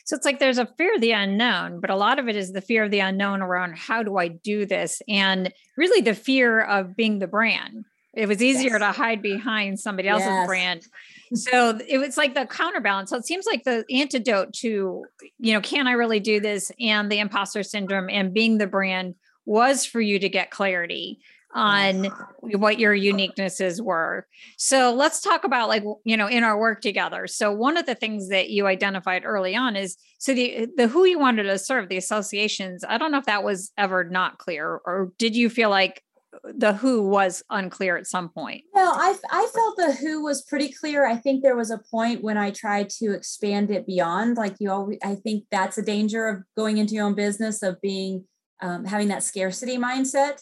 So 0.04 0.16
it's 0.16 0.24
like 0.24 0.38
there's 0.38 0.58
a 0.58 0.68
fear 0.78 0.94
of 0.94 1.00
the 1.00 1.12
unknown, 1.12 1.80
but 1.80 1.90
a 1.90 1.96
lot 1.96 2.18
of 2.18 2.28
it 2.28 2.36
is 2.36 2.52
the 2.52 2.62
fear 2.62 2.84
of 2.84 2.90
the 2.90 3.00
unknown 3.00 3.42
around 3.42 3.76
how 3.76 4.02
do 4.02 4.16
I 4.16 4.28
do 4.28 4.64
this? 4.64 5.02
And 5.08 5.52
really 5.76 6.00
the 6.00 6.14
fear 6.14 6.62
of 6.62 6.96
being 6.96 7.18
the 7.18 7.26
brand 7.26 7.84
it 8.16 8.26
was 8.26 8.42
easier 8.42 8.78
yes. 8.78 8.80
to 8.80 8.92
hide 8.92 9.20
behind 9.20 9.78
somebody 9.78 10.08
else's 10.08 10.26
yes. 10.26 10.46
brand. 10.46 10.86
So 11.34 11.78
it 11.86 11.98
was 11.98 12.16
like 12.16 12.34
the 12.34 12.46
counterbalance. 12.46 13.10
So 13.10 13.16
it 13.16 13.26
seems 13.26 13.46
like 13.46 13.64
the 13.64 13.84
antidote 13.90 14.54
to, 14.54 15.04
you 15.38 15.52
know, 15.52 15.60
can 15.60 15.86
I 15.86 15.92
really 15.92 16.20
do 16.20 16.40
this 16.40 16.72
and 16.80 17.12
the 17.12 17.18
imposter 17.18 17.62
syndrome 17.62 18.08
and 18.08 18.32
being 18.32 18.58
the 18.58 18.66
brand 18.66 19.16
was 19.44 19.84
for 19.84 20.00
you 20.00 20.18
to 20.18 20.28
get 20.28 20.50
clarity 20.50 21.20
on 21.54 22.04
what 22.40 22.78
your 22.78 22.94
uniquenesses 22.94 23.80
were. 23.80 24.26
So 24.58 24.94
let's 24.94 25.20
talk 25.20 25.44
about 25.44 25.68
like 25.68 25.84
you 26.04 26.16
know 26.16 26.26
in 26.28 26.44
our 26.44 26.58
work 26.58 26.82
together. 26.82 27.26
So 27.26 27.50
one 27.50 27.76
of 27.78 27.86
the 27.86 27.94
things 27.94 28.28
that 28.28 28.50
you 28.50 28.66
identified 28.66 29.24
early 29.24 29.56
on 29.56 29.74
is 29.74 29.96
so 30.18 30.34
the 30.34 30.68
the 30.76 30.86
who 30.86 31.06
you 31.06 31.18
wanted 31.18 31.44
to 31.44 31.58
serve 31.58 31.88
the 31.88 31.96
associations. 31.96 32.84
I 32.86 32.98
don't 32.98 33.10
know 33.10 33.18
if 33.18 33.26
that 33.26 33.42
was 33.42 33.72
ever 33.78 34.04
not 34.04 34.38
clear 34.38 34.80
or 34.84 35.12
did 35.18 35.34
you 35.34 35.48
feel 35.48 35.70
like 35.70 36.02
the 36.44 36.74
who 36.74 37.08
was 37.08 37.42
unclear 37.50 37.96
at 37.96 38.06
some 38.06 38.28
point. 38.28 38.64
Well, 38.72 38.94
I, 38.94 39.16
I 39.30 39.48
felt 39.52 39.76
the 39.76 39.92
who 39.92 40.22
was 40.22 40.42
pretty 40.42 40.72
clear. 40.72 41.06
I 41.06 41.16
think 41.16 41.42
there 41.42 41.56
was 41.56 41.70
a 41.70 41.80
point 41.90 42.22
when 42.22 42.36
I 42.36 42.50
tried 42.50 42.90
to 42.98 43.12
expand 43.12 43.70
it 43.70 43.86
beyond. 43.86 44.36
Like 44.36 44.56
you 44.58 44.70
always, 44.70 44.98
I 45.02 45.14
think 45.14 45.44
that's 45.50 45.78
a 45.78 45.82
danger 45.82 46.26
of 46.26 46.42
going 46.56 46.78
into 46.78 46.94
your 46.94 47.06
own 47.06 47.14
business 47.14 47.62
of 47.62 47.80
being 47.80 48.24
um, 48.62 48.84
having 48.84 49.08
that 49.08 49.22
scarcity 49.22 49.76
mindset 49.78 50.40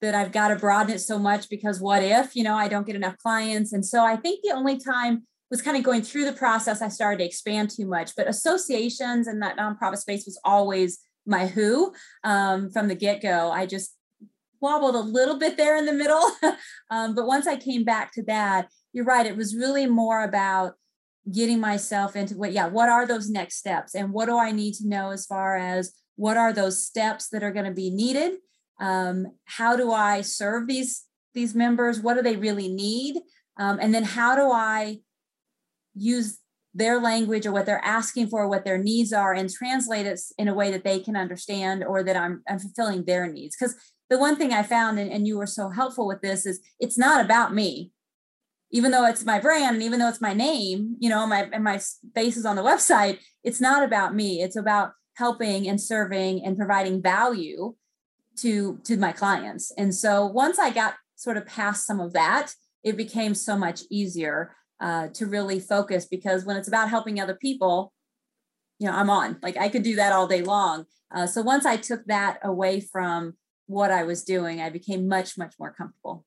that 0.00 0.14
I've 0.14 0.32
got 0.32 0.48
to 0.48 0.56
broaden 0.56 0.94
it 0.94 1.00
so 1.00 1.18
much 1.18 1.48
because 1.48 1.80
what 1.80 2.02
if 2.02 2.36
you 2.36 2.42
know 2.44 2.54
I 2.54 2.68
don't 2.68 2.86
get 2.86 2.96
enough 2.96 3.16
clients? 3.18 3.72
And 3.72 3.84
so 3.84 4.04
I 4.04 4.16
think 4.16 4.40
the 4.42 4.54
only 4.54 4.78
time 4.78 5.26
was 5.50 5.62
kind 5.62 5.76
of 5.76 5.82
going 5.82 6.02
through 6.02 6.24
the 6.24 6.32
process 6.32 6.82
I 6.82 6.88
started 6.88 7.18
to 7.18 7.24
expand 7.24 7.70
too 7.70 7.86
much. 7.86 8.16
But 8.16 8.28
associations 8.28 9.26
and 9.26 9.42
that 9.42 9.56
nonprofit 9.56 9.98
space 9.98 10.24
was 10.26 10.40
always 10.44 10.98
my 11.26 11.46
who 11.46 11.94
um, 12.22 12.70
from 12.70 12.88
the 12.88 12.94
get 12.94 13.22
go. 13.22 13.50
I 13.50 13.66
just 13.66 13.96
wobbled 14.64 14.94
a 14.94 15.00
little 15.00 15.38
bit 15.38 15.56
there 15.56 15.76
in 15.76 15.86
the 15.86 15.92
middle. 15.92 16.24
um, 16.90 17.14
but 17.14 17.26
once 17.26 17.46
I 17.46 17.56
came 17.56 17.84
back 17.84 18.12
to 18.14 18.22
that, 18.24 18.68
you're 18.92 19.04
right. 19.04 19.26
It 19.26 19.36
was 19.36 19.54
really 19.54 19.86
more 19.86 20.24
about 20.24 20.72
getting 21.30 21.60
myself 21.60 22.16
into 22.16 22.36
what, 22.36 22.52
yeah, 22.52 22.66
what 22.66 22.88
are 22.88 23.06
those 23.06 23.30
next 23.30 23.56
steps? 23.56 23.94
And 23.94 24.12
what 24.12 24.26
do 24.26 24.38
I 24.38 24.50
need 24.50 24.74
to 24.74 24.88
know 24.88 25.10
as 25.10 25.26
far 25.26 25.56
as 25.56 25.92
what 26.16 26.36
are 26.36 26.52
those 26.52 26.84
steps 26.84 27.28
that 27.28 27.42
are 27.42 27.52
going 27.52 27.66
to 27.66 27.72
be 27.72 27.90
needed? 27.90 28.38
Um, 28.80 29.26
how 29.44 29.76
do 29.76 29.92
I 29.92 30.22
serve 30.22 30.66
these 30.66 31.04
these 31.34 31.54
members? 31.54 32.00
What 32.00 32.14
do 32.14 32.22
they 32.22 32.36
really 32.36 32.68
need? 32.68 33.20
Um, 33.58 33.78
and 33.80 33.92
then 33.94 34.04
how 34.04 34.36
do 34.36 34.50
I 34.52 35.00
use 35.94 36.38
their 36.74 37.00
language 37.00 37.46
or 37.46 37.52
what 37.52 37.66
they're 37.66 37.84
asking 37.84 38.28
for, 38.28 38.48
what 38.48 38.64
their 38.64 38.78
needs 38.78 39.12
are, 39.12 39.32
and 39.32 39.48
translate 39.48 40.06
it 40.06 40.20
in 40.38 40.48
a 40.48 40.54
way 40.54 40.70
that 40.72 40.82
they 40.82 40.98
can 40.98 41.16
understand 41.16 41.84
or 41.84 42.02
that 42.02 42.16
I'm, 42.16 42.42
I'm 42.48 42.58
fulfilling 42.58 43.04
their 43.04 43.30
needs. 43.30 43.56
Because 43.56 43.76
the 44.10 44.18
one 44.18 44.36
thing 44.36 44.52
I 44.52 44.62
found, 44.62 44.98
and, 44.98 45.10
and 45.10 45.26
you 45.26 45.38
were 45.38 45.46
so 45.46 45.70
helpful 45.70 46.06
with 46.06 46.20
this, 46.20 46.46
is 46.46 46.60
it's 46.78 46.98
not 46.98 47.24
about 47.24 47.54
me. 47.54 47.92
Even 48.70 48.90
though 48.90 49.06
it's 49.06 49.24
my 49.24 49.38
brand 49.38 49.76
and 49.76 49.82
even 49.82 49.98
though 49.98 50.08
it's 50.08 50.20
my 50.20 50.34
name, 50.34 50.96
you 50.98 51.08
know, 51.08 51.26
my 51.26 51.48
and 51.52 51.62
my 51.62 51.80
face 52.14 52.36
is 52.36 52.44
on 52.44 52.56
the 52.56 52.62
website, 52.62 53.18
it's 53.44 53.60
not 53.60 53.84
about 53.84 54.14
me. 54.14 54.42
It's 54.42 54.56
about 54.56 54.92
helping 55.16 55.68
and 55.68 55.80
serving 55.80 56.44
and 56.44 56.56
providing 56.56 57.00
value 57.00 57.74
to 58.38 58.80
to 58.84 58.96
my 58.96 59.12
clients. 59.12 59.72
And 59.78 59.94
so 59.94 60.26
once 60.26 60.58
I 60.58 60.70
got 60.70 60.94
sort 61.14 61.36
of 61.36 61.46
past 61.46 61.86
some 61.86 62.00
of 62.00 62.12
that, 62.14 62.52
it 62.82 62.96
became 62.96 63.34
so 63.34 63.56
much 63.56 63.82
easier 63.90 64.56
uh, 64.80 65.08
to 65.14 65.26
really 65.26 65.60
focus 65.60 66.06
because 66.06 66.44
when 66.44 66.56
it's 66.56 66.68
about 66.68 66.90
helping 66.90 67.20
other 67.20 67.34
people, 67.34 67.92
you 68.78 68.88
know, 68.88 68.94
I'm 68.94 69.10
on. 69.10 69.38
Like 69.42 69.56
I 69.56 69.68
could 69.68 69.84
do 69.84 69.96
that 69.96 70.12
all 70.12 70.26
day 70.26 70.42
long. 70.42 70.84
Uh, 71.14 71.26
so 71.26 71.42
once 71.42 71.64
I 71.64 71.76
took 71.76 72.04
that 72.06 72.40
away 72.42 72.80
from 72.80 73.34
what 73.66 73.90
I 73.90 74.04
was 74.04 74.24
doing, 74.24 74.60
I 74.60 74.70
became 74.70 75.08
much, 75.08 75.36
much 75.38 75.54
more 75.58 75.72
comfortable. 75.72 76.24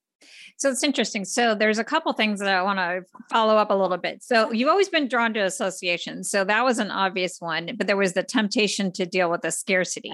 So 0.57 0.69
it's 0.69 0.83
interesting. 0.83 1.25
So 1.25 1.53
there's 1.53 1.77
a 1.77 1.83
couple 1.83 2.11
things 2.13 2.39
that 2.39 2.49
I 2.49 2.61
want 2.63 2.79
to 2.79 3.03
follow 3.29 3.57
up 3.57 3.69
a 3.69 3.75
little 3.75 3.97
bit. 3.97 4.23
So 4.23 4.51
you've 4.51 4.69
always 4.69 4.89
been 4.89 5.07
drawn 5.07 5.33
to 5.35 5.41
associations. 5.41 6.29
So 6.29 6.43
that 6.43 6.63
was 6.63 6.79
an 6.79 6.89
obvious 6.89 7.37
one, 7.39 7.71
but 7.77 7.85
there 7.85 7.97
was 7.97 8.13
the 8.13 8.23
temptation 8.23 8.91
to 8.93 9.05
deal 9.05 9.29
with 9.29 9.41
the 9.41 9.51
scarcity. 9.51 10.13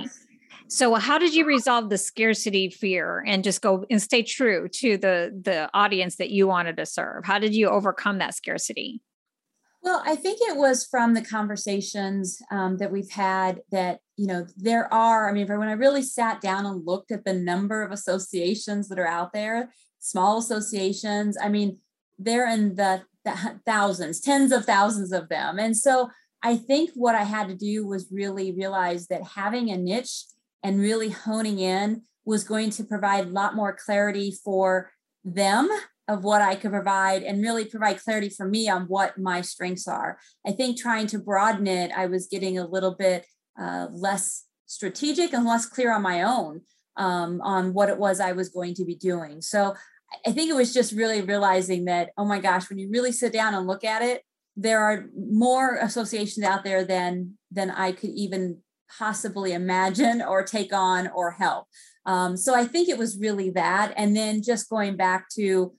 So 0.68 0.96
how 0.96 1.18
did 1.18 1.34
you 1.34 1.46
resolve 1.46 1.89
the 1.89 1.98
scarcity 1.98 2.70
fear 2.70 3.24
and 3.25 3.44
just 3.44 3.62
go 3.62 3.86
and 3.89 4.01
stay 4.01 4.24
true 4.24 4.68
to 4.70 4.98
the 4.98 5.42
the 5.44 5.70
audience 5.74 6.15
that 6.18 6.32
you 6.32 6.48
wanted 6.48 6.77
to 6.77 6.86
serve? 6.86 7.25
How 7.25 7.38
did 7.38 7.53
you 7.53 7.68
overcome 7.68 8.18
that 8.20 8.36
scarcity? 8.36 9.01
Well, 9.84 10.02
I 10.06 10.16
think 10.16 10.40
it 10.42 10.56
was 10.56 10.88
from 10.90 11.13
the 11.13 11.22
conversations 11.22 12.42
um, 12.50 12.78
that 12.78 12.90
we've 12.90 13.12
had 13.12 13.60
that, 13.72 14.00
you 14.16 14.28
know, 14.28 14.48
there 14.56 14.92
are, 14.94 15.30
I 15.30 15.34
mean, 15.34 15.46
when 15.46 15.68
I 15.68 15.74
really 15.74 16.04
sat 16.04 16.40
down 16.40 16.66
and 16.66 16.88
looked 16.88 17.12
at 17.12 17.25
the 17.25 17.34
number 17.34 17.84
of 17.84 17.92
associations 17.92 18.88
that 18.88 18.98
are 18.98 19.08
out 19.08 19.34
there, 19.34 19.74
small 20.00 20.38
associations, 20.38 21.38
I 21.42 21.50
mean, 21.50 21.80
they're 22.18 22.48
in 22.48 22.75
the, 22.75 23.04
the 23.25 23.60
thousands, 23.66 24.22
tens 24.22 24.54
of 24.54 24.63
thousands 24.63 25.12
of 25.12 25.28
them. 25.28 25.60
And 25.60 25.75
so 25.75 26.10
I 26.42 26.56
think 26.56 26.92
what 26.94 27.16
I 27.16 27.24
had 27.24 27.50
to 27.50 27.56
do 27.56 27.86
was 27.86 28.08
really 28.10 28.54
realize 28.54 29.08
that 29.08 29.24
having 29.36 29.70
a 29.70 29.78
niche 29.78 30.24
and 30.63 30.80
really 30.80 31.10
honing 31.10 31.60
in 31.60 32.04
was 32.24 32.46
going 32.46 32.70
to 32.70 32.86
provide 32.86 33.25
a 33.25 33.30
lot 33.30 33.54
more 33.54 33.75
clarity 33.75 34.34
for 34.46 34.92
them 35.25 35.70
of 36.13 36.24
what 36.24 36.41
I 36.41 36.55
could 36.55 36.72
provide 36.72 37.24
and 37.24 37.41
really 37.41 37.65
provide 37.65 38.01
clarity 38.01 38.29
for 38.29 38.48
me 38.48 38.70
on 38.70 38.84
what 38.84 39.17
my 39.17 39.41
strengths 39.41 39.88
are. 39.88 40.17
I 40.46 40.51
think 40.51 40.77
trying 40.77 41.08
to 41.08 41.20
broaden 41.20 41.67
it, 41.67 41.91
I 41.91 42.05
was 42.05 42.27
getting 42.27 42.58
a 42.58 42.67
little 42.67 42.96
bit 42.96 43.25
uh, 43.60 43.88
less 43.91 44.46
strategic 44.65 45.34
and 45.34 45.46
less 45.46 45.65
clear 45.65 45.93
on 45.93 46.01
my 46.01 46.22
own 46.24 46.62
um, 46.98 47.41
on 47.41 47.74
what 47.74 47.89
it 47.89 47.98
was 47.98 48.20
I 48.20 48.32
was 48.32 48.50
going 48.50 48.75
to 48.75 48.86
be 48.86 48.96
doing. 48.96 49.41
So 49.41 49.75
I 50.25 50.32
think 50.32 50.50
it 50.50 50.55
was 50.55 50.74
just 50.74 50.93
really 50.93 51.22
realizing 51.22 51.86
that, 51.86 52.12
oh 52.17 52.25
my 52.25 52.39
gosh, 52.39 52.70
when 52.70 52.79
you 52.79 52.89
really 52.91 53.12
sit 53.12 53.34
down 53.34 53.53
and 53.55 53.67
look 53.67 53.84
at 53.84 54.01
it, 54.01 54.22
there 54.55 54.82
are 54.84 55.05
more 55.17 55.77
associations 55.77 56.46
out 56.46 56.63
there 56.63 56.86
than 56.86 57.38
than 57.51 57.72
I 57.72 57.91
could 57.91 58.12
even 58.12 58.60
possibly 59.00 59.53
imagine 59.53 60.22
or 60.22 60.43
take 60.43 60.72
on 60.72 61.08
or 61.08 61.32
help. 61.32 61.67
Um, 62.05 62.38
so 62.38 62.53
I 62.53 62.65
think 62.65 62.89
it 62.89 62.98
was 62.98 63.17
really 63.17 63.50
that. 63.51 63.93
And 63.96 64.15
then 64.15 64.43
just 64.43 64.70
going 64.70 64.96
back 64.96 65.29
to 65.36 65.74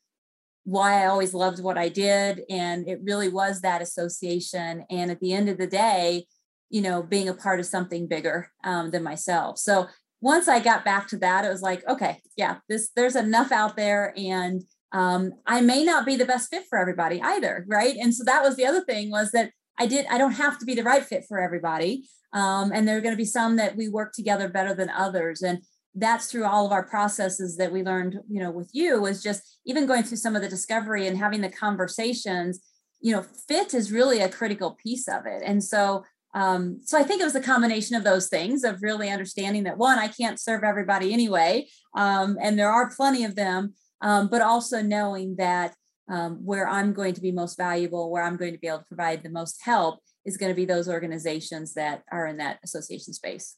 why 0.65 1.03
I 1.03 1.07
always 1.07 1.35
loved 1.35 1.63
what 1.63 1.79
I 1.79 1.89
did. 1.89 2.43
And 2.51 2.89
it 2.89 3.01
really 3.03 3.29
was 3.29 3.61
that 3.61 3.83
association. 3.83 4.85
And 4.91 5.11
at 5.11 5.21
the 5.21 5.33
end 5.33 5.49
of 5.49 5.59
the 5.59 5.67
day, 5.67 6.27
you 6.71 6.81
know, 6.81 7.03
being 7.03 7.29
a 7.29 7.35
part 7.35 7.61
of 7.61 7.67
something 7.67 8.09
bigger 8.09 8.51
um, 8.65 8.91
than 8.91 9.03
myself. 9.03 9.59
So 9.59 9.87
once 10.21 10.49
I 10.49 10.59
got 10.59 10.85
back 10.85 11.07
to 11.09 11.19
that, 11.19 11.45
it 11.45 11.51
was 11.51 11.63
like, 11.63 11.87
okay, 11.87 12.19
yeah, 12.37 12.57
this 12.69 12.91
there's 12.97 13.15
enough 13.15 13.53
out 13.53 13.77
there. 13.77 14.15
And 14.17 14.63
um, 14.93 15.33
I 15.47 15.61
may 15.61 15.85
not 15.85 16.07
be 16.07 16.17
the 16.17 16.25
best 16.25 16.49
fit 16.51 16.65
for 16.69 16.79
everybody 16.79 17.21
either. 17.21 17.65
Right. 17.69 17.97
And 17.97 18.15
so 18.15 18.25
that 18.25 18.43
was 18.43 18.57
the 18.57 18.67
other 18.67 18.83
thing 18.85 19.11
was 19.11 19.33
that 19.33 19.51
I 19.79 19.87
did, 19.87 20.07
I 20.07 20.19
don't 20.19 20.33
have 20.33 20.59
to 20.61 20.65
be 20.65 20.75
the 20.75 20.83
right 20.83 21.05
fit 21.05 21.25
for 21.29 21.41
everybody. 21.41 22.09
Um, 22.33 22.73
and 22.73 22.89
there 22.89 22.97
are 22.97 23.01
going 23.01 23.13
to 23.13 23.19
be 23.19 23.25
some 23.25 23.57
that 23.57 23.77
we 23.77 23.89
work 23.89 24.13
together 24.13 24.49
better 24.49 24.75
than 24.75 24.89
others. 24.89 25.43
And 25.43 25.61
that's 25.95 26.27
through 26.27 26.45
all 26.45 26.67
of 26.67 26.73
our 26.73 26.83
processes 26.83 27.57
that 27.57 27.73
we 27.73 27.83
learned, 27.83 28.21
you 28.29 28.41
know, 28.41 28.51
with 28.51 28.71
you 28.73 29.01
was 29.01 29.23
just 29.23 29.61
even 29.65 29.87
going 29.87 30.03
through 30.03 30.17
some 30.17 30.35
of 30.35 30.43
the 30.43 30.49
discovery 30.49 31.07
and 31.07 31.17
having 31.17 31.41
the 31.41 31.49
conversations, 31.49 32.61
you 33.01 33.13
know, 33.13 33.25
fit 33.49 33.75
is 33.75 33.93
really 33.93 34.21
a 34.21 34.29
critical 34.29 34.77
piece 34.83 35.07
of 35.09 35.27
it. 35.27 35.43
And 35.45 35.63
so, 35.63 36.05
um, 36.35 36.81
so 36.83 36.99
I 36.99 37.05
think 37.05 37.21
it 37.21 37.25
was 37.25 37.37
a 37.37 37.41
combination 37.41 37.95
of 37.95 38.03
those 38.03 38.29
things 38.29 38.65
of 38.65 38.83
really 38.83 39.09
understanding 39.09 39.63
that 39.65 39.79
one, 39.79 39.99
I 39.99 40.09
can't 40.09 40.41
serve 40.41 40.65
everybody 40.65 41.13
anyway, 41.13 41.69
um, 41.95 42.37
and 42.43 42.59
there 42.59 42.71
are 42.71 42.91
plenty 42.91 43.25
of 43.25 43.37
them, 43.37 43.75
um, 44.01 44.29
but 44.29 44.43
also 44.43 44.83
knowing 44.83 45.37
that 45.37 45.75
um, 46.11 46.45
where 46.45 46.69
I'm 46.69 46.93
going 46.93 47.15
to 47.15 47.21
be 47.21 47.31
most 47.31 47.57
valuable, 47.57 48.11
where 48.11 48.25
I'm 48.25 48.37
going 48.37 48.53
to 48.53 48.59
be 48.59 48.67
able 48.67 48.79
to 48.79 48.85
provide 48.85 49.23
the 49.23 49.31
most 49.31 49.63
help 49.63 50.01
is 50.25 50.37
going 50.37 50.51
to 50.51 50.57
be 50.57 50.65
those 50.65 50.89
organizations 50.89 51.75
that 51.75 52.03
are 52.11 52.27
in 52.27 52.39
that 52.39 52.59
association 52.65 53.13
space. 53.13 53.57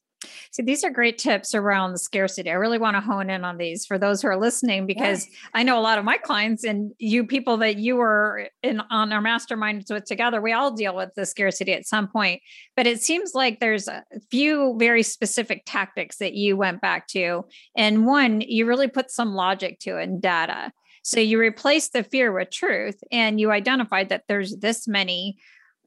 See, 0.50 0.62
these 0.62 0.85
are 0.85 0.90
great 0.90 1.18
tips 1.18 1.54
around 1.54 1.92
the 1.92 1.99
scarcity. 1.99 2.50
I 2.50 2.54
really 2.54 2.78
want 2.78 2.96
to 2.96 3.00
hone 3.00 3.28
in 3.28 3.44
on 3.44 3.58
these 3.58 3.85
for 3.85 3.99
those 3.99 4.23
who 4.23 4.28
are 4.28 4.40
listening 4.40 4.87
because 4.87 5.26
I 5.52 5.62
know 5.62 5.78
a 5.78 5.82
lot 5.82 5.99
of 5.99 6.04
my 6.04 6.16
clients 6.16 6.64
and 6.64 6.92
you 6.99 7.26
people 7.26 7.58
that 7.58 7.76
you 7.76 7.96
were 7.96 8.49
in 8.62 8.80
on 8.90 9.12
our 9.12 9.23
masterminds 9.23 9.90
with 9.90 10.04
together, 10.06 10.40
we 10.40 10.52
all 10.52 10.70
deal 10.70 10.96
with 10.96 11.11
the 11.14 11.26
scarcity 11.26 11.73
at 11.73 11.87
some 11.87 12.08
point. 12.08 12.40
But 12.76 12.87
it 12.87 13.02
seems 13.02 13.32
like 13.35 13.61
there's 13.61 13.88
a 13.88 14.04
few 14.30 14.76
very 14.78 15.02
specific 15.02 15.62
tactics 15.66 16.16
that 16.16 16.35
you 16.35 16.56
went 16.56 16.80
back 16.80 17.06
to. 17.08 17.44
And 17.76 18.06
one, 18.06 18.40
you 18.40 18.66
really 18.66 18.88
put 18.88 19.11
some 19.11 19.35
logic 19.35 19.78
to 19.80 19.99
it 19.99 20.04
and 20.04 20.23
data. 20.23 20.73
So 21.02 21.20
you 21.20 21.38
replace 21.38 21.90
the 21.90 22.02
fear 22.02 22.32
with 22.32 22.50
truth 22.50 22.99
and 23.12 23.38
you 23.38 23.50
identified 23.50 24.08
that 24.08 24.25
there's 24.28 24.56
this 24.56 24.88
many 24.88 25.37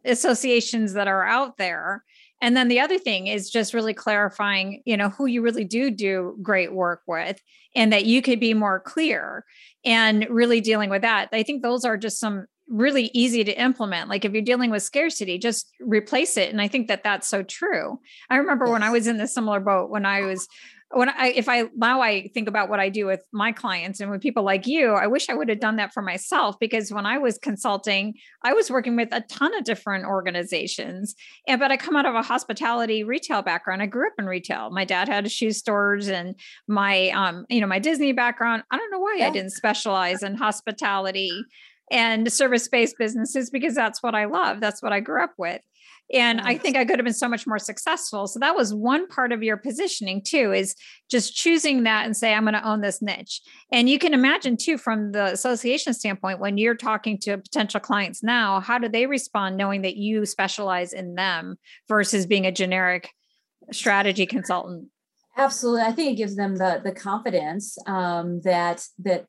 associations 0.05 0.93
that 0.93 1.07
are 1.07 1.25
out 1.25 1.57
there 1.57 2.03
and 2.41 2.55
then 2.55 2.67
the 2.67 2.79
other 2.79 2.98
thing 2.98 3.27
is 3.27 3.50
just 3.50 3.74
really 3.74 3.93
clarifying 3.93 4.81
you 4.86 4.98
know 4.98 5.10
who 5.10 5.25
you 5.25 5.41
really 5.41 5.63
do 5.63 5.91
do 5.91 6.38
great 6.41 6.74
work 6.74 7.01
with 7.08 7.39
and 7.75 7.93
that 7.93 8.05
you 8.05 8.22
could 8.22 8.39
be 8.39 8.53
more 8.53 8.79
clear 8.79 9.46
and 9.86 10.27
really 10.29 10.62
dealing 10.62 10.89
with 10.89 11.01
that. 11.03 11.29
I 11.31 11.43
think 11.43 11.62
those 11.62 11.86
are 11.86 11.98
just 11.98 12.19
some 12.19 12.46
really 12.67 13.10
easy 13.13 13.43
to 13.43 13.62
implement. 13.62 14.10
Like 14.10 14.25
if 14.25 14.34
you're 14.34 14.41
dealing 14.41 14.69
with 14.69 14.84
scarcity 14.84 15.38
just 15.38 15.72
replace 15.79 16.38
it. 16.38 16.51
And 16.51 16.62
i 16.62 16.67
think 16.67 16.88
that 16.88 17.03
that's 17.03 17.27
so 17.27 17.43
true. 17.43 18.00
I 18.29 18.38
remember 18.38 18.65
yes. 18.65 18.72
when 18.72 18.84
i 18.84 18.89
was 18.89 19.08
in 19.08 19.17
the 19.17 19.27
similar 19.27 19.60
boat 19.60 19.89
when 19.89 20.05
i 20.05 20.22
was 20.22 20.48
when 20.91 21.10
I 21.10 21.27
if 21.36 21.48
I 21.48 21.65
now 21.75 22.01
I 22.01 22.29
think 22.34 22.48
about 22.48 22.69
what 22.69 22.79
I 22.79 22.89
do 22.89 23.05
with 23.05 23.22
my 23.31 23.51
clients 23.51 24.00
and 24.00 24.10
with 24.10 24.22
people 24.22 24.43
like 24.43 24.65
you, 24.65 24.93
I 24.93 25.05
wish 25.05 25.29
I 25.29 25.36
would 25.36 25.50
have 25.50 25.60
done 25.60 25.75
that 25.75 25.93
for 25.93 26.01
myself 26.01 26.58
because 26.60 26.91
when 26.91 27.05
I 27.05 27.19
was 27.19 27.38
consulting, 27.38 28.15
I 28.43 28.53
was 28.53 28.72
working 28.72 28.96
with 28.96 29.10
a 29.12 29.22
ton 29.22 29.55
of 29.55 29.65
different 29.65 30.05
organizations. 30.05 31.13
And 31.48 31.60
but 31.60 31.72
I 31.72 31.77
come 31.77 31.96
out 31.96 32.08
of 32.08 32.15
a 32.15 32.24
hospitality 32.24 33.03
retail 33.03 33.43
background. 33.43 33.84
I 33.84 33.86
grew 33.86 34.08
up 34.08 34.13
in 34.17 34.25
retail. 34.25 34.72
My 34.72 34.84
dad 34.84 35.08
had 35.08 35.31
shoe 35.31 35.51
stores 35.51 36.08
and 36.08 36.36
my 36.67 37.10
um, 37.10 37.46
you 37.50 37.62
know, 37.62 37.67
my 37.67 37.79
Disney 37.79 38.12
background. 38.12 38.63
I 38.72 38.77
don't 38.77 38.91
know 38.91 39.00
why 39.00 39.17
yeah. 39.19 39.27
I 39.27 39.31
didn't 39.31 39.51
specialize 39.51 40.24
in 40.24 40.36
hospitality 40.36 41.31
and 41.91 42.31
service-based 42.31 42.96
businesses 42.98 43.50
because 43.50 43.75
that's 43.75 44.01
what 44.01 44.15
I 44.15 44.25
love. 44.25 44.60
That's 44.60 44.81
what 44.81 44.93
I 44.93 45.00
grew 45.00 45.24
up 45.24 45.34
with. 45.38 45.62
And 46.12 46.42
I 46.42 46.58
think 46.58 46.75
I 46.75 46.86
could 46.86 46.98
have 46.98 47.06
been 47.06 47.13
so 47.13 47.30
much 47.30 47.46
more 47.46 47.60
successful. 47.60 48.25
So 48.28 48.39
that 48.39 48.56
was 48.56 48.74
one 48.74 49.08
part 49.08 49.32
of 49.32 49.44
your 49.44 49.58
positioning 49.58 50.24
too, 50.24 50.51
is 50.51 50.75
just 51.10 51.36
choosing 51.36 51.84
that 51.84 52.06
and 52.06 52.18
say, 52.18 52.34
I'm 52.34 52.44
going 52.44 52.56
to 52.56 52.68
own 52.68 52.82
this 52.82 53.01
niche. 53.01 53.42
And 53.72 53.88
you 53.88 54.00
can 54.00 54.13
imagine 54.13 54.58
too, 54.58 54.78
from 54.78 55.12
the 55.12 55.25
association 55.25 55.94
standpoint, 55.94 56.39
when 56.39 56.58
you're 56.58 56.75
talking 56.75 57.20
to 57.20 57.38
potential 57.38 57.80
clients 57.80 58.24
now, 58.24 58.60
how 58.60 58.80
do 58.80 58.89
they 58.89 59.06
respond 59.06 59.56
knowing 59.56 59.84
that 59.84 59.98
you 59.98 60.25
specialize 60.25 60.94
in 60.94 61.13
them 61.16 61.58
versus 61.88 62.25
being 62.25 62.46
a 62.46 62.51
generic 62.51 63.12
strategy 63.72 64.25
consultant? 64.25 64.88
Absolutely. 65.38 65.84
I 65.84 65.92
think 65.92 66.12
it 66.12 66.16
gives 66.16 66.36
them 66.36 66.56
the 66.58 66.82
the 66.84 66.92
confidence 66.92 67.78
um, 67.86 68.42
that 68.42 68.84
that 69.00 69.25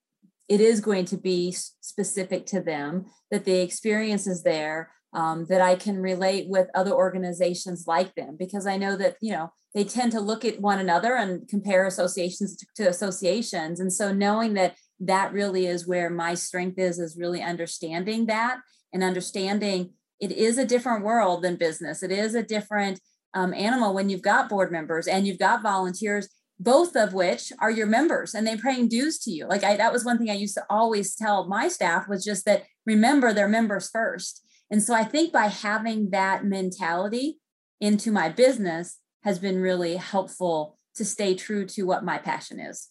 it 0.49 0.61
is 0.61 0.81
going 0.81 1.05
to 1.05 1.17
be 1.17 1.53
specific 1.53 2.47
to 2.47 2.61
them, 2.61 3.05
that 3.31 3.45
the 3.45 3.61
experience 3.61 4.27
is 4.27 4.43
there 4.43 4.91
um, 5.13 5.47
that 5.49 5.61
I 5.61 5.75
can 5.75 5.99
relate 5.99 6.49
with 6.49 6.69
other 6.75 6.93
organizations 6.93 7.85
like 7.87 8.15
them 8.15 8.37
because 8.39 8.67
I 8.67 8.77
know 8.77 8.97
that, 8.97 9.17
you 9.21 9.33
know, 9.33 9.53
they 9.75 9.85
tend 9.85 10.13
to 10.13 10.21
look 10.21 10.45
at 10.45 10.61
one 10.61 10.79
another 10.79 11.15
and 11.15 11.49
compare 11.49 11.87
associations 11.87 12.57
to, 12.57 12.67
to 12.77 12.89
associations. 12.89 13.81
And 13.81 13.93
so 13.93 14.13
knowing 14.13 14.55
that 14.55 14.77
that 15.01 15.33
really 15.33 15.67
is 15.67 15.87
where 15.87 16.11
my 16.11 16.35
strength 16.35 16.79
is, 16.79 16.99
is 16.99 17.17
really 17.19 17.43
understanding 17.43 18.27
that 18.27 18.59
and 18.93 19.03
understanding 19.03 19.91
it 20.21 20.33
is 20.33 20.59
a 20.59 20.67
different 20.67 21.05
world 21.05 21.43
than 21.43 21.57
business. 21.57 22.03
It 22.03 22.11
is 22.11 22.35
a 22.35 22.43
different 22.43 23.01
um, 23.33 23.55
animal 23.55 23.95
when 23.95 24.09
you've 24.09 24.23
got 24.23 24.49
board 24.49 24.73
members 24.73 25.07
and 25.07 25.27
you've 25.27 25.39
got 25.39 25.63
volunteers 25.63 26.29
both 26.63 26.95
of 26.95 27.15
which 27.15 27.53
are 27.59 27.71
your 27.71 27.87
members 27.87 28.35
and 28.35 28.47
they're 28.47 28.59
paying 28.59 28.87
dues 28.87 29.19
to 29.21 29.31
you 29.31 29.47
like 29.47 29.65
I, 29.65 29.77
that 29.77 29.93
was 29.93 30.05
one 30.05 30.19
thing 30.19 30.29
i 30.31 30.35
used 30.35 30.55
to 30.57 30.65
always 30.69 31.15
tell 31.15 31.49
my 31.49 31.69
staff 31.69 32.07
was 32.07 32.23
just 32.23 32.45
that 32.45 32.65
remember 32.85 33.33
they're 33.33 33.49
members 33.49 33.89
first 33.89 34.45
and 34.71 34.83
so 34.83 34.95
I 34.95 35.05
think 35.05 35.33
by 35.33 35.47
having 35.47 36.11
that 36.11 36.45
mentality 36.45 37.41
into 37.81 38.13
my 38.13 38.29
business 38.29 38.99
has 39.25 39.39
been 39.39 39.61
really 39.61 39.97
helpful 39.97 40.79
to 40.95 41.05
stay 41.05 41.35
true 41.35 41.67
to 41.67 41.83
what 41.83 42.05
my 42.05 42.19
passion 42.19 42.61
is. 42.61 42.89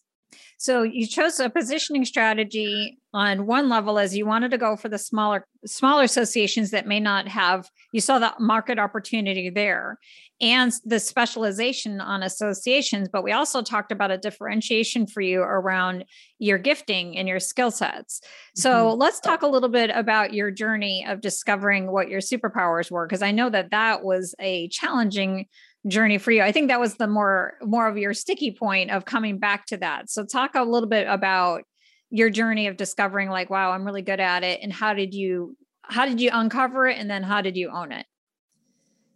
So 0.57 0.83
you 0.83 1.07
chose 1.07 1.39
a 1.39 1.50
positioning 1.50 2.05
strategy 2.05 3.00
on 3.13 3.48
one 3.48 3.69
level 3.69 3.98
as 3.98 4.15
you 4.15 4.25
wanted 4.25 4.51
to 4.51 4.57
go 4.57 4.75
for 4.75 4.88
the 4.89 4.98
smaller 4.98 5.48
smaller 5.65 6.03
associations 6.03 6.71
that 6.71 6.88
may 6.88 7.00
not 7.00 7.27
have 7.27 7.69
you 7.91 8.00
saw 8.00 8.19
the 8.19 8.33
market 8.39 8.77
opportunity 8.77 9.50
there 9.50 9.98
and 10.39 10.71
the 10.86 11.00
specialization 11.00 12.00
on 12.00 12.21
associations 12.21 13.09
but 13.12 13.24
we 13.24 13.31
also 13.31 13.62
talked 13.63 13.91
about 13.91 14.12
a 14.12 14.17
differentiation 14.17 15.07
for 15.07 15.21
you 15.21 15.41
around 15.41 16.05
your 16.38 16.57
gifting 16.59 17.17
and 17.17 17.27
your 17.27 17.39
skill 17.39 17.71
sets 17.71 18.21
so 18.55 18.71
mm-hmm. 18.71 19.00
let's 19.00 19.19
talk 19.19 19.41
a 19.41 19.48
little 19.48 19.69
bit 19.69 19.89
about 19.93 20.33
your 20.33 20.51
journey 20.51 21.03
of 21.07 21.19
discovering 21.19 21.91
what 21.91 22.09
your 22.09 22.21
superpowers 22.21 22.91
were 22.91 23.07
because 23.07 23.24
i 23.24 23.31
know 23.31 23.50
that 23.50 23.71
that 23.71 24.03
was 24.03 24.36
a 24.39 24.67
challenging 24.69 25.48
journey 25.88 26.17
for 26.17 26.31
you. 26.31 26.41
I 26.41 26.51
think 26.51 26.67
that 26.67 26.79
was 26.79 26.95
the 26.95 27.07
more 27.07 27.55
more 27.62 27.88
of 27.88 27.98
your 27.98 28.13
sticky 28.13 28.51
point 28.51 28.91
of 28.91 29.05
coming 29.05 29.39
back 29.39 29.65
to 29.67 29.77
that. 29.77 30.09
So 30.09 30.25
talk 30.25 30.55
a 30.55 30.63
little 30.63 30.89
bit 30.89 31.07
about 31.07 31.63
your 32.09 32.29
journey 32.29 32.67
of 32.67 32.77
discovering 32.77 33.29
like 33.29 33.50
wow 33.50 33.71
i'm 33.71 33.86
really 33.86 34.01
good 34.01 34.19
at 34.19 34.43
it 34.43 34.59
and 34.62 34.74
how 34.74 34.93
did 34.93 35.13
you 35.13 35.55
how 35.83 36.05
did 36.05 36.19
you 36.19 36.29
uncover 36.33 36.88
it 36.88 36.98
and 36.98 37.09
then 37.09 37.24
how 37.24 37.41
did 37.41 37.57
you 37.57 37.69
own 37.69 37.91
it? 37.91 38.05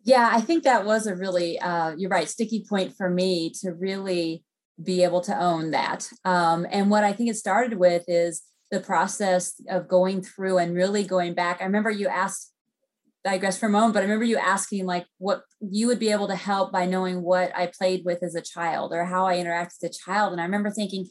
Yeah 0.04 0.30
i 0.32 0.42
think 0.42 0.64
that 0.64 0.86
was 0.86 1.08
a 1.08 1.16
really 1.16 1.60
uh, 1.60 1.96
you're 1.98 2.10
right 2.10 2.30
sticky 2.30 2.66
point 2.68 2.96
for 2.96 3.10
me 3.10 3.52
to 3.62 3.72
really 3.72 4.44
be 4.84 5.04
able 5.04 5.22
to 5.22 5.40
own 5.40 5.72
that. 5.72 6.10
Um, 6.26 6.66
and 6.72 6.90
what 6.90 7.04
i 7.04 7.14
think 7.14 7.30
it 7.30 7.36
started 7.36 7.78
with 7.78 8.04
is 8.08 8.44
the 8.72 8.80
process 8.80 9.54
of 9.70 9.88
going 9.88 10.24
through 10.24 10.58
and 10.58 10.74
really 10.74 11.04
going 11.04 11.36
back. 11.36 11.62
I 11.62 11.66
remember 11.66 11.92
you 11.92 12.08
asked 12.08 12.53
digress 13.24 13.58
for 13.58 13.68
a 13.68 13.70
moment 13.70 13.94
but 13.94 14.00
i 14.00 14.04
remember 14.04 14.26
you 14.26 14.38
asking 14.38 14.86
like 14.86 15.06
what 15.18 15.44
you 15.62 15.88
would 15.88 16.00
be 16.00 16.12
able 16.12 16.28
to 16.28 16.36
help 16.36 16.72
by 16.72 16.86
knowing 16.86 17.22
what 17.22 17.56
i 17.56 17.68
played 17.68 18.04
with 18.06 18.22
as 18.22 18.36
a 18.36 18.42
child 18.42 18.94
or 18.94 19.06
how 19.06 19.26
i 19.26 19.36
interacted 19.36 19.84
as 19.84 19.90
a 19.96 20.04
child 20.06 20.32
and 20.32 20.42
i 20.42 20.46
remember 20.46 20.70
thinking 20.70 21.08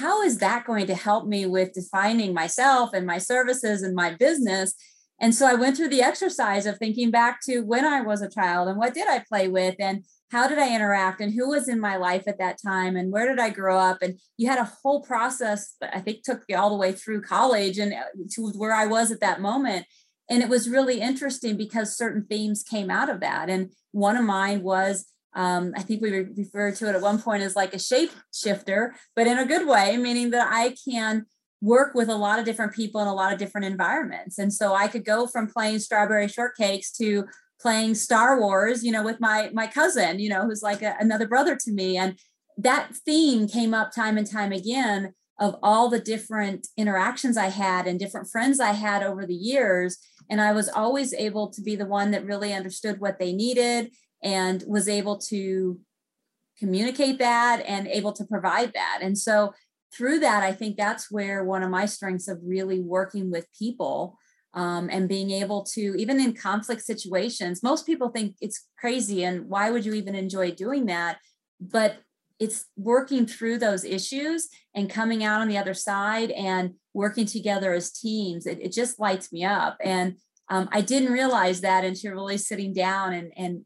how 0.00 0.22
is 0.22 0.38
that 0.38 0.66
going 0.66 0.86
to 0.86 0.94
help 0.94 1.26
me 1.26 1.46
with 1.46 1.72
defining 1.72 2.34
myself 2.34 2.90
and 2.92 3.06
my 3.06 3.18
services 3.18 3.82
and 3.82 3.94
my 3.94 4.14
business 4.14 4.74
and 5.20 5.34
so 5.34 5.46
I 5.46 5.54
went 5.54 5.76
through 5.76 5.88
the 5.88 6.02
exercise 6.02 6.64
of 6.64 6.78
thinking 6.78 7.10
back 7.10 7.40
to 7.44 7.60
when 7.60 7.84
I 7.84 8.02
was 8.02 8.22
a 8.22 8.30
child 8.30 8.68
and 8.68 8.78
what 8.78 8.94
did 8.94 9.08
I 9.08 9.24
play 9.28 9.48
with 9.48 9.74
and 9.80 10.04
how 10.30 10.46
did 10.46 10.58
I 10.58 10.74
interact 10.74 11.20
and 11.20 11.32
who 11.32 11.48
was 11.48 11.68
in 11.68 11.80
my 11.80 11.96
life 11.96 12.24
at 12.28 12.38
that 12.38 12.58
time 12.64 12.96
and 12.96 13.10
where 13.10 13.26
did 13.26 13.40
I 13.40 13.50
grow 13.50 13.78
up? 13.78 13.98
And 14.00 14.20
you 14.36 14.48
had 14.48 14.58
a 14.58 14.70
whole 14.82 15.02
process 15.02 15.74
that 15.80 15.96
I 15.96 16.00
think 16.00 16.22
took 16.22 16.48
me 16.48 16.54
all 16.54 16.70
the 16.70 16.76
way 16.76 16.92
through 16.92 17.22
college 17.22 17.78
and 17.78 17.94
to 18.32 18.48
where 18.50 18.74
I 18.74 18.86
was 18.86 19.10
at 19.10 19.20
that 19.20 19.40
moment. 19.40 19.86
And 20.30 20.42
it 20.42 20.48
was 20.48 20.68
really 20.68 21.00
interesting 21.00 21.56
because 21.56 21.96
certain 21.96 22.26
themes 22.28 22.62
came 22.62 22.90
out 22.90 23.08
of 23.08 23.20
that. 23.20 23.48
And 23.48 23.72
one 23.92 24.16
of 24.16 24.24
mine 24.24 24.62
was 24.62 25.06
um, 25.34 25.72
I 25.76 25.82
think 25.82 26.02
we 26.02 26.10
referred 26.10 26.76
to 26.76 26.88
it 26.88 26.94
at 26.94 27.02
one 27.02 27.20
point 27.20 27.42
as 27.42 27.54
like 27.54 27.74
a 27.74 27.78
shape 27.78 28.10
shifter, 28.32 28.94
but 29.14 29.26
in 29.26 29.38
a 29.38 29.46
good 29.46 29.68
way, 29.68 29.96
meaning 29.96 30.30
that 30.30 30.48
I 30.50 30.74
can 30.90 31.26
work 31.60 31.94
with 31.94 32.08
a 32.08 32.14
lot 32.16 32.38
of 32.38 32.44
different 32.44 32.72
people 32.72 33.00
in 33.00 33.08
a 33.08 33.14
lot 33.14 33.32
of 33.32 33.38
different 33.38 33.66
environments. 33.66 34.38
And 34.38 34.52
so 34.52 34.74
I 34.74 34.88
could 34.88 35.04
go 35.04 35.26
from 35.26 35.48
playing 35.48 35.80
strawberry 35.80 36.26
shortcakes 36.26 36.96
to 36.98 37.24
playing 37.60 37.94
Star 37.94 38.40
Wars, 38.40 38.84
you 38.84 38.92
know, 38.92 39.02
with 39.02 39.20
my 39.20 39.50
my 39.52 39.66
cousin, 39.66 40.18
you 40.18 40.28
know, 40.28 40.42
who's 40.42 40.62
like 40.62 40.82
a, 40.82 40.96
another 41.00 41.26
brother 41.26 41.56
to 41.56 41.72
me. 41.72 41.96
And 41.96 42.18
that 42.56 42.94
theme 43.04 43.48
came 43.48 43.74
up 43.74 43.92
time 43.92 44.16
and 44.16 44.28
time 44.28 44.52
again 44.52 45.14
of 45.40 45.56
all 45.62 45.88
the 45.88 46.00
different 46.00 46.66
interactions 46.76 47.36
I 47.36 47.46
had 47.46 47.86
and 47.86 47.98
different 47.98 48.28
friends 48.28 48.58
I 48.58 48.72
had 48.72 49.02
over 49.02 49.24
the 49.24 49.34
years. 49.34 49.98
And 50.30 50.40
I 50.40 50.52
was 50.52 50.68
always 50.68 51.14
able 51.14 51.50
to 51.50 51.62
be 51.62 51.76
the 51.76 51.86
one 51.86 52.10
that 52.10 52.24
really 52.24 52.52
understood 52.52 53.00
what 53.00 53.18
they 53.18 53.32
needed 53.32 53.92
and 54.22 54.64
was 54.66 54.88
able 54.88 55.18
to 55.18 55.80
communicate 56.58 57.18
that 57.18 57.62
and 57.66 57.86
able 57.88 58.12
to 58.12 58.24
provide 58.24 58.72
that. 58.74 58.98
And 59.00 59.16
so 59.16 59.54
through 59.94 60.20
that, 60.20 60.42
I 60.42 60.52
think 60.52 60.76
that's 60.76 61.10
where 61.10 61.44
one 61.44 61.62
of 61.62 61.70
my 61.70 61.86
strengths 61.86 62.28
of 62.28 62.40
really 62.44 62.80
working 62.80 63.30
with 63.30 63.46
people 63.58 64.18
um, 64.54 64.88
and 64.90 65.08
being 65.08 65.30
able 65.30 65.62
to, 65.74 65.94
even 65.96 66.20
in 66.20 66.34
conflict 66.34 66.82
situations, 66.82 67.62
most 67.62 67.86
people 67.86 68.08
think 68.08 68.36
it's 68.40 68.66
crazy 68.78 69.24
and 69.24 69.48
why 69.48 69.70
would 69.70 69.84
you 69.84 69.94
even 69.94 70.14
enjoy 70.14 70.50
doing 70.50 70.86
that? 70.86 71.18
But 71.60 71.98
it's 72.38 72.66
working 72.76 73.26
through 73.26 73.58
those 73.58 73.84
issues 73.84 74.48
and 74.74 74.90
coming 74.90 75.24
out 75.24 75.40
on 75.40 75.48
the 75.48 75.58
other 75.58 75.74
side 75.74 76.30
and 76.30 76.74
working 76.98 77.26
together 77.26 77.72
as 77.72 77.92
teams. 77.92 78.44
It, 78.44 78.58
it 78.60 78.72
just 78.72 78.98
lights 78.98 79.32
me 79.32 79.44
up. 79.44 79.78
And 79.82 80.16
um, 80.50 80.68
I 80.72 80.80
didn't 80.80 81.12
realize 81.12 81.60
that 81.60 81.84
until 81.84 82.12
really 82.12 82.38
sitting 82.38 82.74
down 82.74 83.12
and, 83.12 83.32
and 83.36 83.62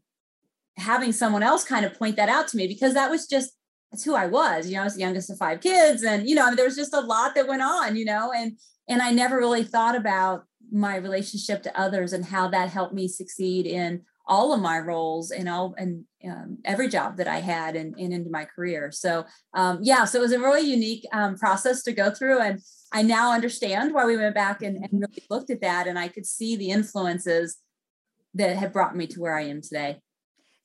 having 0.77 1.13
someone 1.13 1.43
else 1.43 1.65
kind 1.65 1.87
of 1.87 1.99
point 1.99 2.17
that 2.17 2.29
out 2.29 2.47
to 2.49 2.59
me 2.59 2.67
because 2.69 2.93
that 2.93 3.11
was 3.11 3.27
just 3.27 3.53
that's 3.91 4.05
who 4.05 4.15
I 4.15 4.27
was. 4.27 4.69
You 4.69 4.77
know, 4.77 4.83
I 4.83 4.85
was 4.85 4.95
the 4.95 5.01
youngest 5.01 5.31
of 5.31 5.39
five 5.39 5.61
kids, 5.61 6.03
and 6.03 6.29
you 6.29 6.35
know, 6.35 6.45
I 6.45 6.49
mean, 6.49 6.57
there 6.57 6.65
was 6.65 6.77
just 6.77 6.95
a 6.95 7.01
lot 7.01 7.35
that 7.35 7.49
went 7.49 7.63
on. 7.63 7.97
You 7.97 8.05
know, 8.05 8.33
and 8.35 8.59
and 8.89 9.03
I 9.03 9.11
never 9.11 9.37
really 9.37 9.65
thought 9.65 9.97
about 9.97 10.45
my 10.71 10.97
relationship 10.97 11.63
to 11.63 11.79
others 11.79 12.13
and 12.13 12.25
how 12.25 12.49
that 12.49 12.71
helped 12.71 12.95
me 12.95 13.07
succeed 13.09 13.67
in 13.67 14.03
all 14.27 14.55
of 14.55 14.61
my 14.61 14.79
roles 14.79 15.31
and 15.31 15.49
all 15.49 15.75
and 15.77 16.05
um, 16.27 16.59
every 16.65 16.89
job 16.89 17.17
that 17.19 17.29
I 17.29 17.41
had 17.41 17.77
and, 17.77 17.95
and 17.99 18.13
into 18.13 18.31
my 18.31 18.47
career. 18.47 18.91
So 18.93 19.25
um, 19.55 19.81
yeah, 19.83 20.05
so 20.05 20.19
it 20.19 20.23
was 20.23 20.33
a 20.33 20.39
really 20.39 20.63
unique 20.63 21.05
um, 21.13 21.37
process 21.37 21.83
to 21.83 21.93
go 21.93 22.11
through, 22.11 22.41
and 22.41 22.61
I 22.93 23.03
now 23.03 23.33
understand 23.33 23.95
why 23.95 24.05
we 24.05 24.17
went 24.17 24.35
back 24.35 24.63
and, 24.63 24.77
and 24.77 24.89
really 24.93 25.25
looked 25.31 25.51
at 25.51 25.61
that, 25.63 25.87
and 25.87 25.99
I 25.99 26.09
could 26.09 26.27
see 26.27 26.57
the 26.57 26.71
influences 26.71 27.59
that 28.35 28.57
had 28.57 28.73
brought 28.73 28.97
me 28.97 29.07
to 29.09 29.21
where 29.21 29.37
I 29.37 29.45
am 29.45 29.61
today. 29.61 29.99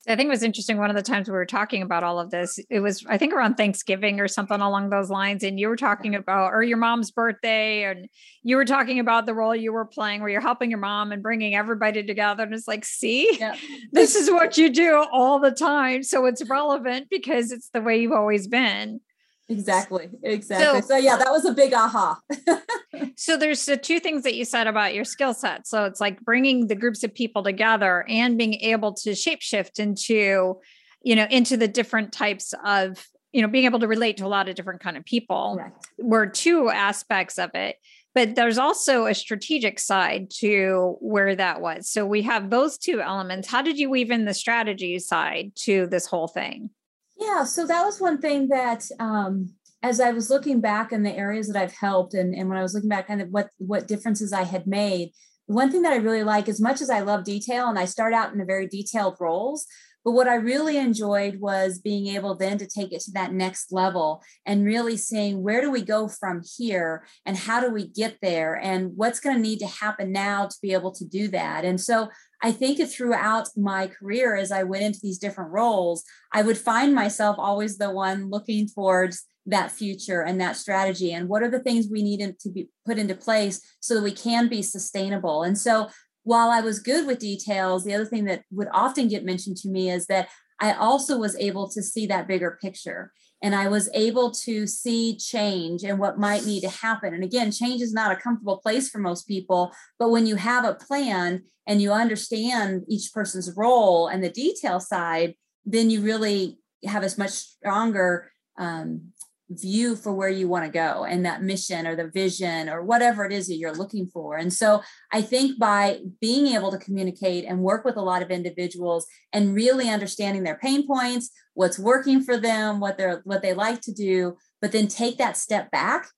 I 0.06 0.16
think 0.16 0.28
it 0.28 0.30
was 0.30 0.42
interesting. 0.42 0.78
One 0.78 0.88
of 0.88 0.96
the 0.96 1.02
times 1.02 1.28
we 1.28 1.34
were 1.34 1.44
talking 1.44 1.82
about 1.82 2.02
all 2.02 2.18
of 2.18 2.30
this, 2.30 2.58
it 2.70 2.80
was, 2.80 3.04
I 3.08 3.18
think, 3.18 3.34
around 3.34 3.56
Thanksgiving 3.56 4.20
or 4.20 4.28
something 4.28 4.60
along 4.60 4.88
those 4.88 5.10
lines. 5.10 5.42
And 5.42 5.60
you 5.60 5.68
were 5.68 5.76
talking 5.76 6.14
about, 6.14 6.54
or 6.54 6.62
your 6.62 6.78
mom's 6.78 7.10
birthday, 7.10 7.84
and 7.84 8.08
you 8.42 8.56
were 8.56 8.64
talking 8.64 9.00
about 9.00 9.26
the 9.26 9.34
role 9.34 9.54
you 9.54 9.72
were 9.72 9.84
playing 9.84 10.20
where 10.20 10.30
you're 10.30 10.40
helping 10.40 10.70
your 10.70 10.78
mom 10.78 11.12
and 11.12 11.22
bringing 11.22 11.54
everybody 11.54 12.02
together. 12.04 12.44
And 12.44 12.54
it's 12.54 12.68
like, 12.68 12.86
see, 12.86 13.36
yeah. 13.38 13.56
this 13.92 14.14
is 14.14 14.30
what 14.30 14.56
you 14.56 14.70
do 14.70 15.04
all 15.12 15.40
the 15.40 15.50
time. 15.50 16.02
So 16.02 16.24
it's 16.24 16.48
relevant 16.48 17.08
because 17.10 17.52
it's 17.52 17.68
the 17.70 17.82
way 17.82 18.00
you've 18.00 18.12
always 18.12 18.46
been. 18.46 19.00
Exactly. 19.48 20.10
Exactly. 20.22 20.80
So, 20.82 20.88
so 20.88 20.96
yeah, 20.96 21.16
that 21.16 21.30
was 21.30 21.44
a 21.46 21.52
big 21.52 21.72
aha. 21.72 22.20
so 23.16 23.36
there's 23.36 23.64
the 23.64 23.78
two 23.78 23.98
things 23.98 24.22
that 24.24 24.34
you 24.34 24.44
said 24.44 24.66
about 24.66 24.94
your 24.94 25.04
skill 25.04 25.32
set. 25.32 25.66
So 25.66 25.84
it's 25.84 26.00
like 26.00 26.20
bringing 26.20 26.66
the 26.66 26.74
groups 26.74 27.02
of 27.02 27.14
people 27.14 27.42
together 27.42 28.04
and 28.08 28.36
being 28.36 28.54
able 28.54 28.92
to 28.94 29.10
shapeshift 29.10 29.78
into, 29.78 30.58
you 31.02 31.16
know, 31.16 31.26
into 31.30 31.56
the 31.56 31.68
different 31.68 32.12
types 32.12 32.52
of, 32.64 33.06
you 33.32 33.40
know, 33.40 33.48
being 33.48 33.64
able 33.64 33.80
to 33.80 33.88
relate 33.88 34.18
to 34.18 34.26
a 34.26 34.28
lot 34.28 34.48
of 34.48 34.54
different 34.54 34.80
kind 34.80 34.98
of 34.98 35.04
people 35.04 35.56
Correct. 35.56 35.86
were 35.98 36.26
two 36.26 36.68
aspects 36.68 37.38
of 37.38 37.50
it. 37.54 37.76
But 38.14 38.34
there's 38.34 38.58
also 38.58 39.06
a 39.06 39.14
strategic 39.14 39.78
side 39.78 40.30
to 40.38 40.96
where 41.00 41.36
that 41.36 41.60
was. 41.60 41.88
So 41.88 42.04
we 42.04 42.22
have 42.22 42.50
those 42.50 42.76
two 42.76 43.00
elements. 43.00 43.48
How 43.48 43.62
did 43.62 43.78
you 43.78 43.88
weave 43.88 44.10
in 44.10 44.24
the 44.24 44.34
strategy 44.34 44.98
side 44.98 45.52
to 45.60 45.86
this 45.86 46.06
whole 46.06 46.26
thing? 46.26 46.70
Yeah, 47.18 47.44
so 47.44 47.66
that 47.66 47.84
was 47.84 48.00
one 48.00 48.20
thing 48.20 48.48
that 48.48 48.84
um, 49.00 49.54
as 49.82 50.00
I 50.00 50.12
was 50.12 50.30
looking 50.30 50.60
back 50.60 50.92
in 50.92 51.02
the 51.02 51.14
areas 51.16 51.48
that 51.48 51.60
I've 51.60 51.74
helped 51.74 52.14
and, 52.14 52.34
and 52.34 52.48
when 52.48 52.58
I 52.58 52.62
was 52.62 52.74
looking 52.74 52.88
back 52.88 53.08
kind 53.08 53.20
of 53.20 53.28
what 53.30 53.48
what 53.58 53.88
differences 53.88 54.32
I 54.32 54.44
had 54.44 54.66
made, 54.66 55.10
one 55.46 55.70
thing 55.70 55.82
that 55.82 55.92
I 55.92 55.96
really 55.96 56.22
like, 56.22 56.48
as 56.48 56.60
much 56.60 56.80
as 56.80 56.90
I 56.90 57.00
love 57.00 57.24
detail 57.24 57.68
and 57.68 57.78
I 57.78 57.86
start 57.86 58.12
out 58.12 58.32
in 58.32 58.40
a 58.40 58.44
very 58.44 58.68
detailed 58.68 59.16
roles, 59.18 59.66
but 60.04 60.12
what 60.12 60.28
I 60.28 60.36
really 60.36 60.76
enjoyed 60.76 61.40
was 61.40 61.80
being 61.80 62.06
able 62.06 62.34
then 62.34 62.56
to 62.58 62.66
take 62.66 62.92
it 62.92 63.00
to 63.02 63.10
that 63.12 63.32
next 63.32 63.72
level 63.72 64.22
and 64.46 64.64
really 64.64 64.96
seeing 64.96 65.42
where 65.42 65.60
do 65.60 65.70
we 65.70 65.82
go 65.82 66.08
from 66.08 66.42
here 66.56 67.04
and 67.26 67.36
how 67.36 67.60
do 67.60 67.70
we 67.70 67.88
get 67.88 68.16
there 68.22 68.54
and 68.54 68.92
what's 68.96 69.20
going 69.20 69.36
to 69.36 69.42
need 69.42 69.58
to 69.58 69.66
happen 69.66 70.12
now 70.12 70.46
to 70.46 70.56
be 70.62 70.72
able 70.72 70.92
to 70.92 71.04
do 71.04 71.28
that. 71.28 71.64
And 71.64 71.80
so 71.80 72.08
I 72.42 72.52
think 72.52 72.78
throughout 72.88 73.48
my 73.56 73.88
career, 73.88 74.36
as 74.36 74.52
I 74.52 74.62
went 74.62 74.84
into 74.84 75.00
these 75.02 75.18
different 75.18 75.50
roles, 75.50 76.04
I 76.32 76.42
would 76.42 76.58
find 76.58 76.94
myself 76.94 77.36
always 77.38 77.78
the 77.78 77.90
one 77.90 78.30
looking 78.30 78.68
towards 78.68 79.24
that 79.46 79.72
future 79.72 80.22
and 80.22 80.40
that 80.40 80.56
strategy 80.56 81.12
and 81.12 81.28
what 81.28 81.42
are 81.42 81.50
the 81.50 81.58
things 81.58 81.88
we 81.90 82.02
need 82.02 82.34
to 82.38 82.50
be 82.50 82.68
put 82.86 82.98
into 82.98 83.14
place 83.14 83.60
so 83.80 83.94
that 83.94 84.02
we 84.02 84.12
can 84.12 84.48
be 84.48 84.62
sustainable. 84.62 85.42
And 85.42 85.56
so 85.56 85.88
while 86.22 86.50
I 86.50 86.60
was 86.60 86.78
good 86.78 87.06
with 87.06 87.18
details, 87.18 87.84
the 87.84 87.94
other 87.94 88.04
thing 88.04 88.26
that 88.26 88.42
would 88.50 88.68
often 88.72 89.08
get 89.08 89.24
mentioned 89.24 89.56
to 89.58 89.68
me 89.68 89.90
is 89.90 90.06
that 90.06 90.28
I 90.60 90.72
also 90.72 91.18
was 91.18 91.36
able 91.36 91.68
to 91.70 91.82
see 91.82 92.06
that 92.06 92.28
bigger 92.28 92.58
picture 92.60 93.12
and 93.42 93.54
I 93.54 93.68
was 93.68 93.88
able 93.94 94.32
to 94.32 94.66
see 94.66 95.16
change 95.16 95.84
and 95.84 95.98
what 95.98 96.18
might 96.18 96.44
need 96.44 96.62
to 96.62 96.68
happen. 96.68 97.14
And 97.14 97.22
again, 97.22 97.52
change 97.52 97.80
is 97.80 97.92
not 97.92 98.12
a 98.12 98.16
comfortable 98.16 98.58
place 98.58 98.88
for 98.88 98.98
most 98.98 99.28
people, 99.28 99.72
but 99.98 100.10
when 100.10 100.26
you 100.26 100.36
have 100.36 100.64
a 100.64 100.74
plan 100.74 101.44
and 101.66 101.80
you 101.80 101.92
understand 101.92 102.84
each 102.88 103.12
person's 103.12 103.56
role 103.56 104.08
and 104.08 104.24
the 104.24 104.30
detail 104.30 104.80
side, 104.80 105.34
then 105.64 105.90
you 105.90 106.00
really 106.00 106.58
have 106.84 107.04
a 107.04 107.10
much 107.18 107.30
stronger 107.30 108.32
um, 108.58 109.12
view 109.50 109.96
for 109.96 110.12
where 110.12 110.28
you 110.28 110.46
want 110.48 110.64
to 110.64 110.70
go 110.70 111.04
and 111.04 111.24
that 111.24 111.42
mission 111.42 111.86
or 111.86 111.96
the 111.96 112.08
vision 112.08 112.68
or 112.68 112.82
whatever 112.82 113.24
it 113.24 113.32
is 113.32 113.46
that 113.46 113.56
you're 113.56 113.74
looking 113.74 114.06
for. 114.06 114.36
And 114.36 114.52
so 114.52 114.82
I 115.12 115.22
think 115.22 115.58
by 115.58 116.00
being 116.20 116.48
able 116.48 116.70
to 116.70 116.78
communicate 116.78 117.44
and 117.44 117.60
work 117.60 117.84
with 117.84 117.96
a 117.96 118.02
lot 118.02 118.22
of 118.22 118.30
individuals 118.30 119.06
and 119.32 119.54
really 119.54 119.88
understanding 119.88 120.42
their 120.42 120.58
pain 120.58 120.86
points, 120.86 121.30
what's 121.54 121.78
working 121.78 122.22
for 122.22 122.36
them, 122.36 122.78
what 122.80 122.98
they're 122.98 123.22
what 123.24 123.42
they 123.42 123.54
like 123.54 123.80
to 123.82 123.92
do, 123.92 124.36
but 124.60 124.72
then 124.72 124.86
take 124.86 125.16
that 125.18 125.36
step 125.36 125.70
back 125.70 126.08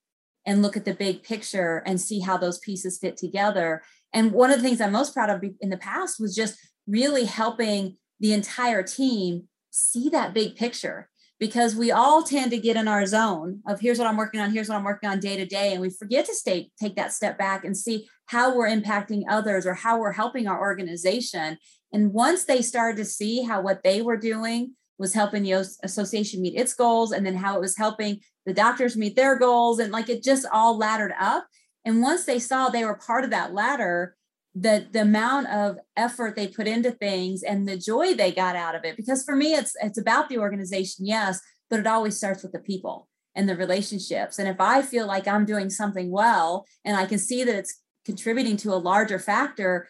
and 0.45 0.63
look 0.63 0.77
at 0.77 0.85
the 0.85 0.95
big 0.95 1.23
picture 1.23 1.83
and 1.87 2.01
see 2.01 2.21
how 2.21 2.37
those 2.37 2.59
pieces 2.59 2.99
fit 2.99 3.17
together. 3.17 3.83
And 4.13 4.33
one 4.33 4.51
of 4.51 4.57
the 4.57 4.63
things 4.63 4.81
I'm 4.81 4.93
most 4.93 5.15
proud 5.15 5.31
of 5.31 5.45
in 5.61 5.71
the 5.71 5.77
past 5.77 6.19
was 6.19 6.35
just 6.35 6.59
really 6.89 7.27
helping 7.27 7.97
the 8.19 8.33
entire 8.33 8.83
team 8.83 9.45
see 9.71 10.09
that 10.09 10.35
big 10.35 10.57
picture 10.57 11.10
because 11.41 11.75
we 11.75 11.91
all 11.91 12.23
tend 12.23 12.51
to 12.51 12.59
get 12.59 12.77
in 12.77 12.87
our 12.87 13.07
zone 13.07 13.63
of 13.67 13.81
here's 13.81 13.99
what 13.99 14.07
I'm 14.07 14.19
working 14.19 14.41
on, 14.41 14.53
here's 14.53 14.69
what 14.69 14.77
I'm 14.77 14.85
working 14.85 15.09
on 15.09 15.19
day 15.19 15.39
to 15.39 15.47
day. 15.47 15.73
And 15.73 15.81
we 15.81 15.89
forget 15.89 16.27
to 16.27 16.35
stay, 16.35 16.71
take 16.79 16.97
that 16.97 17.15
step 17.15 17.39
back 17.39 17.65
and 17.65 17.75
see 17.75 18.07
how 18.27 18.55
we're 18.55 18.69
impacting 18.69 19.23
others 19.29 19.67
or 19.67 19.73
how 19.73 19.99
we're 19.99 20.13
helping 20.13 20.47
our 20.47 20.61
organization. 20.61 21.57
And 21.95 22.13
once 22.13 22.45
they 22.45 22.61
started 22.61 22.99
to 22.99 23.07
see 23.07 23.43
how 23.43 23.63
what 23.63 23.83
they 23.83 24.03
were 24.03 24.19
doing 24.19 24.77
was 24.99 25.15
helping 25.15 25.43
the 25.43 25.53
association 25.83 26.43
meet 26.43 26.61
its 26.61 26.75
goals 26.75 27.11
and 27.11 27.25
then 27.25 27.37
how 27.37 27.57
it 27.57 27.61
was 27.61 27.77
helping 27.77 28.21
the 28.45 28.53
doctors 28.53 28.97
meet 28.97 29.17
their 29.17 29.39
goals 29.39 29.79
and 29.79 29.91
like 29.91 30.11
it 30.11 30.23
just 30.23 30.47
all 30.53 30.77
laddered 30.77 31.15
up. 31.19 31.47
And 31.87 32.03
once 32.03 32.27
they 32.27 32.39
saw 32.39 32.69
they 32.69 32.85
were 32.85 32.97
part 32.97 33.25
of 33.25 33.31
that 33.31 33.55
ladder, 33.55 34.15
the 34.55 34.87
the 34.91 35.03
amount 35.03 35.47
of 35.49 35.79
effort 35.97 36.35
they 36.35 36.49
put 36.49 36.67
into 36.67 36.91
things 36.91 37.43
and 37.43 37.69
the 37.69 37.77
joy 37.77 38.15
they 38.15 38.33
got 38.33 38.57
out 38.57 38.75
of 38.75 38.85
it. 38.85 38.97
Because 38.97 39.25
for 39.25 39.37
me 39.37 39.55
it's 39.55 39.75
it's 39.81 39.99
about 39.99 40.29
the 40.29 40.39
organization 40.39 41.07
yes 41.07 41.41
but 41.69 41.79
it 41.79 41.87
always 41.87 42.17
starts 42.17 42.43
with 42.43 42.53
the 42.53 42.59
people 42.59 43.09
and 43.37 43.49
the 43.49 43.57
relationships. 43.57 44.39
And 44.39 44.49
if 44.49 44.61
i 44.61 44.83
feel 44.83 45.07
like 45.07 45.29
i'm 45.29 45.45
doing 45.45 45.71
something 45.71 46.11
well 46.11 46.67
and 46.85 46.97
i 46.97 47.07
can 47.07 47.19
see 47.19 47.45
that 47.45 47.55
it's 47.55 47.81
contributing 48.05 48.57
to 48.59 48.73
a 48.73 48.77
larger 48.77 49.19
factor 49.19 49.89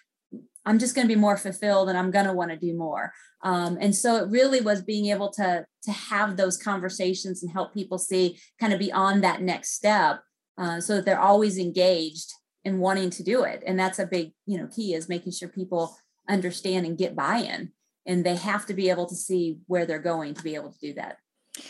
i'm 0.67 0.79
just 0.79 0.95
going 0.95 1.09
to 1.09 1.15
be 1.15 1.21
more 1.21 1.39
fulfilled 1.39 1.89
and 1.89 1.97
i'm 1.97 2.11
going 2.11 2.27
to 2.27 2.33
want 2.33 2.51
to 2.51 2.57
do 2.57 2.77
more. 2.77 3.13
Um, 3.43 3.79
and 3.81 3.95
so 3.97 4.17
it 4.17 4.29
really 4.29 4.61
was 4.61 4.83
being 4.83 5.07
able 5.07 5.31
to 5.33 5.65
to 5.85 5.91
have 5.93 6.37
those 6.37 6.59
conversations 6.59 7.43
and 7.43 7.51
help 7.51 7.73
people 7.73 7.99
see 7.99 8.39
kind 8.61 8.75
of 8.75 8.79
beyond 8.79 9.25
that 9.25 9.41
next 9.41 9.71
step 9.71 10.21
uh, 10.59 10.79
so 10.81 10.97
that 10.97 11.07
they're 11.07 11.19
always 11.19 11.57
engaged 11.57 12.31
and 12.65 12.81
wanting 12.81 13.11
to 13.11 13.23
do 13.23 13.43
it. 13.43 13.63
And 13.67 13.79
that's 13.79 13.99
a 13.99 14.07
big 14.07 14.33
you 14.47 14.59
know 14.59 14.67
key 14.67 14.95
is 14.95 15.09
making 15.09 15.33
sure 15.33 15.49
people 15.49 15.97
understand 16.29 16.87
and 16.87 16.99
get 16.99 17.17
buy-in. 17.17 17.73
And 18.07 18.25
they 18.25 18.37
have 18.37 18.67
to 18.67 18.75
be 18.75 18.91
able 18.91 19.07
to 19.07 19.15
see 19.15 19.59
where 19.67 19.87
they're 19.87 19.99
going 19.99 20.35
to 20.35 20.43
be 20.43 20.55
able 20.55 20.73
to 20.73 20.79
do 20.79 20.95
that 20.95 21.19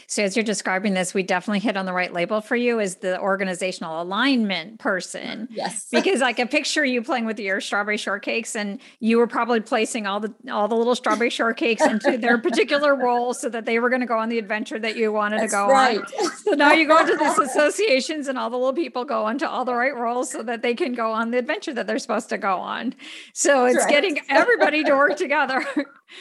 so, 0.07 0.23
as 0.23 0.37
you're 0.37 0.45
describing 0.45 0.95
this, 0.95 1.15
we 1.15 1.23
definitely 1.23 1.61
hit 1.61 1.77
on 1.77 1.87
the 1.87 1.93
right 1.93 2.13
label 2.13 2.41
for 2.41 2.57
you 2.57 2.81
as 2.81 2.97
the 2.97 3.21
organizational 3.21 4.03
alignment 4.03 4.79
person. 4.79 5.49
Yes, 5.51 5.87
because 5.93 6.23
I 6.23 6.33
can 6.33 6.49
picture 6.49 6.85
you 6.85 7.03
playing 7.03 7.27
with 7.27 7.39
your 7.39 7.61
strawberry 7.61 7.97
shortcakes, 7.97 8.57
and 8.57 8.81
you 9.01 9.19
were 9.19 9.27
probably 9.27 9.61
placing 9.61 10.07
all 10.07 10.21
the 10.21 10.35
all 10.51 10.69
the 10.69 10.75
little 10.75 10.95
strawberry 10.95 11.31
shortcakes 11.31 11.81
into 11.89 12.19
their 12.19 12.39
particular 12.43 12.95
role 12.95 13.35
so 13.35 13.49
that 13.49 13.67
they 13.67 13.79
were 13.79 13.89
going 13.89 14.01
to 14.01 14.07
go 14.07 14.19
on 14.19 14.29
the 14.29 14.39
adventure 14.39 14.79
that 14.79 14.97
you 14.97 15.13
wanted 15.13 15.41
That's 15.41 15.53
to 15.53 15.59
go 15.59 15.69
right. 15.69 15.99
on. 15.99 16.31
So 16.45 16.53
now 16.53 16.73
you 16.73 16.87
go 16.87 16.99
into 16.99 17.17
these 17.17 17.39
associations, 17.51 18.29
and 18.29 18.39
all 18.39 18.51
the 18.51 18.57
little 18.57 18.73
people 18.73 19.05
go 19.05 19.29
into 19.29 19.49
all 19.49 19.65
the 19.65 19.75
right 19.75 19.95
roles 19.95 20.31
so 20.31 20.43
that 20.43 20.63
they 20.63 20.75
can 20.75 20.93
go 20.95 21.13
on 21.13 21.31
the 21.31 21.39
adventure 21.39 21.75
that 21.75 21.87
they're 21.87 21.99
supposed 21.99 22.29
to 22.31 22.39
go 22.39 22.57
on. 22.57 22.95
So 23.33 23.67
it's 23.67 23.79
right. 23.79 23.89
getting 23.89 24.21
everybody 24.29 24.85
to 24.85 24.93
work 24.93 25.17
together. 25.17 25.65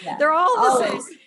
Yeah. 0.04 0.18
They're 0.18 0.32
all 0.32 0.56
the 0.56 0.86
Always. 0.86 1.06
same 1.08 1.18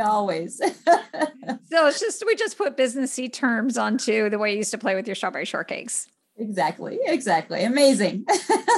always. 0.00 0.56
so 0.84 1.86
it's 1.86 2.00
just 2.00 2.24
we 2.26 2.34
just 2.34 2.58
put 2.58 2.76
businessy 2.76 3.32
terms 3.32 3.78
onto 3.78 4.30
the 4.30 4.38
way 4.38 4.52
you 4.52 4.58
used 4.58 4.70
to 4.72 4.78
play 4.78 4.94
with 4.94 5.06
your 5.06 5.14
strawberry 5.14 5.44
shortcakes. 5.44 6.06
Exactly. 6.38 6.98
Exactly. 7.04 7.62
Amazing. 7.62 8.24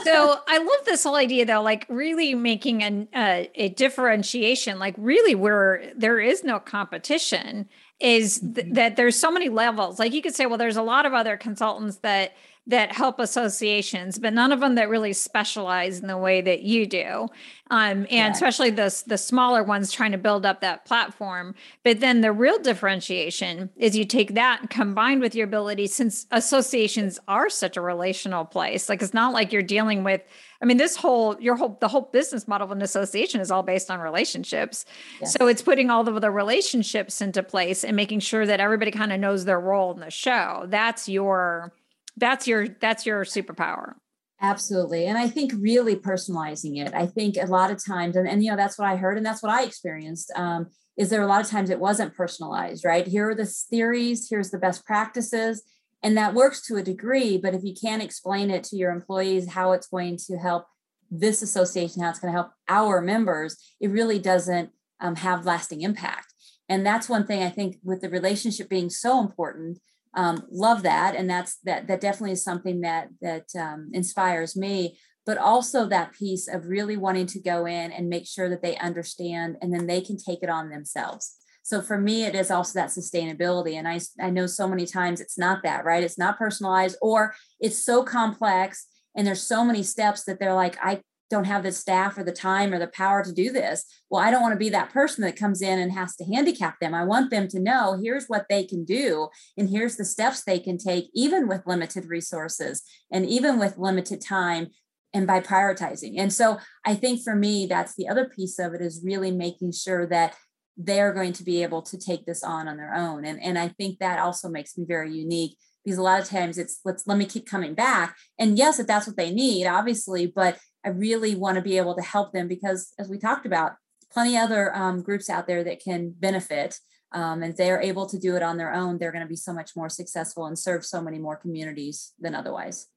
so 0.04 0.38
I 0.48 0.58
love 0.58 0.84
this 0.86 1.04
whole 1.04 1.14
idea 1.14 1.46
though, 1.46 1.62
like 1.62 1.86
really 1.88 2.34
making 2.34 2.82
an, 2.82 3.08
uh, 3.14 3.44
a 3.54 3.68
differentiation, 3.70 4.78
like 4.78 4.94
really 4.98 5.34
where 5.34 5.92
there 5.96 6.18
is 6.20 6.42
no 6.42 6.58
competition 6.58 7.68
is 8.00 8.40
th- 8.40 8.52
mm-hmm. 8.54 8.74
that 8.74 8.96
there's 8.96 9.16
so 9.16 9.30
many 9.30 9.48
levels. 9.48 9.98
Like 9.98 10.12
you 10.12 10.20
could 10.20 10.34
say, 10.34 10.46
well, 10.46 10.58
there's 10.58 10.76
a 10.76 10.82
lot 10.82 11.06
of 11.06 11.14
other 11.14 11.36
consultants 11.36 11.98
that 11.98 12.34
that 12.66 12.92
help 12.92 13.18
associations, 13.20 14.18
but 14.18 14.32
none 14.32 14.50
of 14.50 14.60
them 14.60 14.74
that 14.76 14.88
really 14.88 15.12
specialize 15.12 16.00
in 16.00 16.06
the 16.06 16.16
way 16.16 16.40
that 16.40 16.62
you 16.62 16.86
do. 16.86 17.28
Um, 17.70 17.98
and 17.98 18.10
yeah. 18.10 18.30
especially 18.30 18.70
the, 18.70 19.02
the 19.06 19.18
smaller 19.18 19.62
ones 19.62 19.92
trying 19.92 20.12
to 20.12 20.18
build 20.18 20.46
up 20.46 20.62
that 20.62 20.86
platform. 20.86 21.54
But 21.82 22.00
then 22.00 22.22
the 22.22 22.32
real 22.32 22.58
differentiation 22.58 23.68
is 23.76 23.96
you 23.96 24.06
take 24.06 24.34
that 24.34 24.70
combined 24.70 25.20
with 25.20 25.34
your 25.34 25.46
ability, 25.46 25.88
since 25.88 26.26
associations 26.30 27.18
are 27.28 27.50
such 27.50 27.76
a 27.76 27.82
relational 27.82 28.46
place. 28.46 28.88
Like 28.88 29.02
it's 29.02 29.12
not 29.12 29.34
like 29.34 29.52
you're 29.52 29.62
dealing 29.62 30.02
with, 30.02 30.22
I 30.62 30.64
mean, 30.64 30.78
this 30.78 30.96
whole, 30.96 31.38
your 31.40 31.56
whole, 31.56 31.76
the 31.82 31.88
whole 31.88 32.08
business 32.12 32.48
model 32.48 32.66
of 32.66 32.72
an 32.72 32.80
association 32.80 33.42
is 33.42 33.50
all 33.50 33.62
based 33.62 33.90
on 33.90 34.00
relationships. 34.00 34.86
Yes. 35.20 35.34
So 35.34 35.48
it's 35.48 35.60
putting 35.60 35.90
all 35.90 36.08
of 36.08 36.18
the 36.18 36.30
relationships 36.30 37.20
into 37.20 37.42
place 37.42 37.84
and 37.84 37.94
making 37.94 38.20
sure 38.20 38.46
that 38.46 38.60
everybody 38.60 38.90
kind 38.90 39.12
of 39.12 39.20
knows 39.20 39.44
their 39.44 39.60
role 39.60 39.92
in 39.92 40.00
the 40.00 40.10
show. 40.10 40.64
That's 40.68 41.10
your, 41.10 41.74
that's 42.16 42.46
your 42.46 42.68
that's 42.68 43.06
your 43.06 43.24
superpower. 43.24 43.94
Absolutely. 44.40 45.06
And 45.06 45.16
i 45.16 45.28
think 45.28 45.52
really 45.58 45.96
personalizing 45.96 46.84
it. 46.84 46.92
I 46.94 47.06
think 47.06 47.36
a 47.36 47.46
lot 47.46 47.70
of 47.70 47.84
times 47.84 48.16
and, 48.16 48.28
and 48.28 48.44
you 48.44 48.50
know 48.50 48.56
that's 48.56 48.78
what 48.78 48.88
i 48.88 48.96
heard 48.96 49.16
and 49.16 49.24
that's 49.24 49.42
what 49.42 49.52
i 49.52 49.62
experienced 49.62 50.32
um, 50.36 50.66
is 50.96 51.10
there 51.10 51.22
a 51.22 51.26
lot 51.26 51.44
of 51.44 51.50
times 51.50 51.70
it 51.70 51.80
wasn't 51.80 52.14
personalized 52.14 52.84
right? 52.84 53.06
Here 53.06 53.30
are 53.30 53.34
the 53.34 53.46
theories 53.46 54.28
here's 54.28 54.50
the 54.50 54.58
best 54.58 54.84
practices 54.84 55.62
and 56.02 56.16
that 56.16 56.34
works 56.34 56.60
to 56.66 56.76
a 56.76 56.82
degree 56.82 57.38
but 57.38 57.54
if 57.54 57.62
you 57.64 57.74
can't 57.74 58.02
explain 58.02 58.50
it 58.50 58.64
to 58.64 58.76
your 58.76 58.92
employees 58.92 59.50
how 59.50 59.72
it's 59.72 59.86
going 59.86 60.18
to 60.26 60.36
help 60.36 60.66
this 61.10 61.42
association 61.42 62.02
how 62.02 62.10
it's 62.10 62.18
going 62.18 62.32
to 62.32 62.38
help 62.38 62.50
our 62.68 63.00
members 63.00 63.56
it 63.80 63.88
really 63.88 64.18
doesn't 64.18 64.70
um, 65.00 65.16
have 65.16 65.44
lasting 65.44 65.82
impact. 65.82 66.32
And 66.68 66.84
that's 66.84 67.08
one 67.08 67.26
thing 67.26 67.42
i 67.42 67.50
think 67.50 67.76
with 67.82 68.00
the 68.00 68.10
relationship 68.10 68.68
being 68.68 68.90
so 68.90 69.20
important 69.20 69.78
um, 70.16 70.44
love 70.50 70.82
that 70.82 71.16
and 71.16 71.28
that's 71.28 71.56
that 71.64 71.86
that 71.88 72.00
definitely 72.00 72.32
is 72.32 72.42
something 72.42 72.80
that 72.82 73.08
that 73.20 73.46
um, 73.58 73.90
inspires 73.92 74.56
me 74.56 74.96
but 75.26 75.38
also 75.38 75.86
that 75.86 76.12
piece 76.12 76.48
of 76.48 76.66
really 76.66 76.96
wanting 76.96 77.26
to 77.26 77.40
go 77.40 77.66
in 77.66 77.92
and 77.92 78.08
make 78.08 78.26
sure 78.26 78.48
that 78.48 78.62
they 78.62 78.76
understand 78.76 79.56
and 79.62 79.72
then 79.72 79.86
they 79.86 80.00
can 80.00 80.18
take 80.18 80.42
it 80.42 80.50
on 80.50 80.68
themselves. 80.68 81.36
So 81.62 81.80
for 81.80 81.98
me 81.98 82.24
it 82.24 82.34
is 82.34 82.50
also 82.50 82.78
that 82.78 82.90
sustainability 82.90 83.74
and 83.74 83.88
i 83.88 83.98
i 84.20 84.28
know 84.28 84.46
so 84.46 84.68
many 84.68 84.84
times 84.86 85.20
it's 85.20 85.38
not 85.38 85.62
that 85.62 85.84
right? 85.84 86.02
It's 86.02 86.18
not 86.18 86.38
personalized 86.38 86.96
or 87.00 87.34
it's 87.58 87.78
so 87.78 88.02
complex 88.02 88.86
and 89.16 89.26
there's 89.26 89.42
so 89.42 89.64
many 89.64 89.82
steps 89.82 90.24
that 90.24 90.38
they're 90.38 90.54
like 90.54 90.76
i 90.82 91.00
don't 91.34 91.44
have 91.46 91.64
the 91.64 91.72
staff 91.72 92.16
or 92.16 92.22
the 92.22 92.32
time 92.32 92.72
or 92.72 92.78
the 92.78 92.86
power 92.86 93.22
to 93.24 93.32
do 93.32 93.50
this. 93.50 93.84
Well, 94.08 94.22
I 94.22 94.30
don't 94.30 94.40
want 94.40 94.52
to 94.52 94.58
be 94.58 94.70
that 94.70 94.92
person 94.92 95.22
that 95.24 95.36
comes 95.36 95.60
in 95.60 95.80
and 95.80 95.92
has 95.92 96.14
to 96.16 96.24
handicap 96.24 96.78
them. 96.80 96.94
I 96.94 97.04
want 97.04 97.30
them 97.30 97.48
to 97.48 97.60
know 97.60 97.98
here's 98.00 98.26
what 98.26 98.46
they 98.48 98.64
can 98.64 98.84
do 98.84 99.28
and 99.58 99.68
here's 99.68 99.96
the 99.96 100.04
steps 100.04 100.44
they 100.44 100.60
can 100.60 100.78
take, 100.78 101.06
even 101.12 101.48
with 101.48 101.66
limited 101.66 102.06
resources 102.06 102.82
and 103.10 103.26
even 103.26 103.58
with 103.58 103.76
limited 103.76 104.20
time 104.20 104.68
and 105.12 105.26
by 105.26 105.40
prioritizing. 105.40 106.14
And 106.18 106.32
so 106.32 106.58
I 106.84 106.94
think 106.94 107.22
for 107.22 107.34
me, 107.34 107.66
that's 107.66 107.96
the 107.96 108.08
other 108.08 108.28
piece 108.28 108.58
of 108.60 108.72
it 108.72 108.80
is 108.80 109.02
really 109.04 109.32
making 109.32 109.72
sure 109.72 110.06
that 110.06 110.36
they're 110.76 111.12
going 111.12 111.32
to 111.32 111.44
be 111.44 111.62
able 111.62 111.82
to 111.82 111.98
take 111.98 112.26
this 112.26 112.44
on 112.44 112.68
on 112.68 112.76
their 112.76 112.94
own. 112.94 113.24
And, 113.24 113.42
and 113.42 113.58
I 113.58 113.68
think 113.68 113.98
that 113.98 114.20
also 114.20 114.48
makes 114.48 114.78
me 114.78 114.84
very 114.86 115.12
unique 115.12 115.56
because 115.84 115.98
a 115.98 116.02
lot 116.02 116.20
of 116.20 116.28
times 116.28 116.58
it's 116.58 116.80
let's 116.84 117.06
let 117.06 117.18
me 117.18 117.26
keep 117.26 117.46
coming 117.46 117.74
back. 117.74 118.16
And 118.38 118.56
yes, 118.56 118.78
if 118.78 118.86
that's 118.86 119.06
what 119.06 119.16
they 119.16 119.30
need, 119.32 119.66
obviously, 119.66 120.26
but 120.26 120.58
I 120.84 120.90
really 120.90 121.34
want 121.34 121.56
to 121.56 121.62
be 121.62 121.78
able 121.78 121.94
to 121.94 122.02
help 122.02 122.32
them 122.32 122.48
because, 122.48 122.92
as 122.98 123.08
we 123.08 123.18
talked 123.18 123.46
about, 123.46 123.72
plenty 124.12 124.36
other 124.36 124.74
um, 124.76 125.02
groups 125.02 125.28
out 125.28 125.46
there 125.46 125.64
that 125.64 125.82
can 125.82 126.10
benefit. 126.10 126.78
Um, 127.12 127.44
and 127.44 127.56
they're 127.56 127.80
able 127.80 128.06
to 128.06 128.18
do 128.18 128.34
it 128.34 128.42
on 128.42 128.56
their 128.56 128.74
own, 128.74 128.98
they're 128.98 129.12
going 129.12 129.22
to 129.22 129.28
be 129.28 129.36
so 129.36 129.52
much 129.52 129.76
more 129.76 129.88
successful 129.88 130.46
and 130.46 130.58
serve 130.58 130.84
so 130.84 131.00
many 131.00 131.18
more 131.18 131.36
communities 131.36 132.12
than 132.18 132.34
otherwise. 132.34 132.88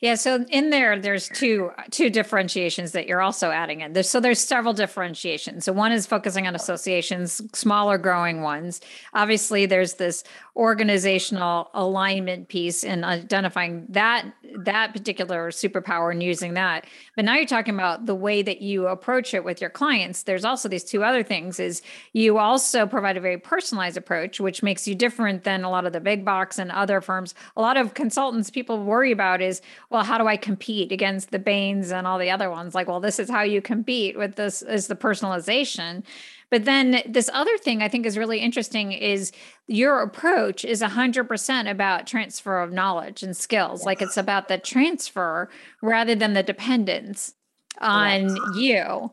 Yeah, 0.00 0.14
so 0.14 0.44
in 0.48 0.70
there, 0.70 0.98
there's 0.98 1.28
two 1.28 1.70
two 1.90 2.08
differentiations 2.08 2.92
that 2.92 3.06
you're 3.06 3.20
also 3.20 3.50
adding 3.50 3.80
in. 3.82 3.92
There's, 3.92 4.08
so 4.08 4.20
there's 4.20 4.40
several 4.40 4.72
differentiations. 4.72 5.64
So 5.64 5.72
one 5.72 5.92
is 5.92 6.06
focusing 6.06 6.46
on 6.46 6.54
associations, 6.54 7.42
smaller 7.52 7.98
growing 7.98 8.42
ones. 8.42 8.80
Obviously, 9.12 9.66
there's 9.66 9.94
this 9.94 10.24
organizational 10.56 11.70
alignment 11.74 12.48
piece 12.48 12.82
and 12.82 13.04
identifying 13.04 13.84
that 13.90 14.24
that 14.58 14.94
particular 14.94 15.50
superpower 15.50 16.10
and 16.10 16.22
using 16.22 16.54
that. 16.54 16.86
But 17.14 17.26
now 17.26 17.34
you're 17.34 17.44
talking 17.44 17.74
about 17.74 18.06
the 18.06 18.14
way 18.14 18.40
that 18.40 18.62
you 18.62 18.86
approach 18.86 19.34
it 19.34 19.44
with 19.44 19.60
your 19.60 19.68
clients. 19.68 20.22
There's 20.22 20.46
also 20.46 20.68
these 20.68 20.84
two 20.84 21.04
other 21.04 21.22
things: 21.22 21.60
is 21.60 21.82
you 22.14 22.38
also 22.38 22.86
provide 22.86 23.18
a 23.18 23.20
very 23.20 23.38
personalized 23.38 23.98
approach, 23.98 24.40
which 24.40 24.62
makes 24.62 24.88
you 24.88 24.94
different 24.94 25.44
than 25.44 25.62
a 25.62 25.70
lot 25.70 25.84
of 25.84 25.92
the 25.92 26.00
big 26.00 26.24
box 26.24 26.58
and 26.58 26.72
other 26.72 27.02
firms. 27.02 27.34
A 27.56 27.60
lot 27.60 27.76
of 27.76 27.92
consultants 27.92 28.48
people 28.48 28.82
worry 28.82 29.12
about 29.12 29.42
is 29.42 29.60
well, 29.90 30.04
how 30.04 30.16
do 30.16 30.26
I 30.26 30.38
compete 30.38 30.90
against 30.90 31.32
the 31.32 31.38
Bains 31.38 31.92
and 31.92 32.06
all 32.06 32.18
the 32.18 32.30
other 32.30 32.50
ones? 32.50 32.74
Like, 32.74 32.88
well, 32.88 33.00
this 33.00 33.18
is 33.18 33.28
how 33.28 33.42
you 33.42 33.60
compete 33.60 34.16
with 34.16 34.36
this 34.36 34.62
is 34.62 34.86
the 34.86 34.96
personalization. 34.96 36.02
But 36.50 36.64
then 36.64 37.02
this 37.06 37.28
other 37.32 37.58
thing 37.58 37.82
I 37.82 37.88
think 37.88 38.06
is 38.06 38.16
really 38.16 38.38
interesting 38.38 38.92
is 38.92 39.32
your 39.66 40.00
approach 40.00 40.64
is 40.64 40.80
100% 40.80 41.70
about 41.70 42.06
transfer 42.06 42.60
of 42.60 42.72
knowledge 42.72 43.22
and 43.22 43.36
skills. 43.36 43.84
Like 43.84 44.00
it's 44.00 44.16
about 44.16 44.48
the 44.48 44.58
transfer 44.58 45.50
rather 45.82 46.14
than 46.14 46.34
the 46.34 46.42
dependence 46.44 47.34
on 47.80 48.28
right. 48.28 48.56
you. 48.56 49.10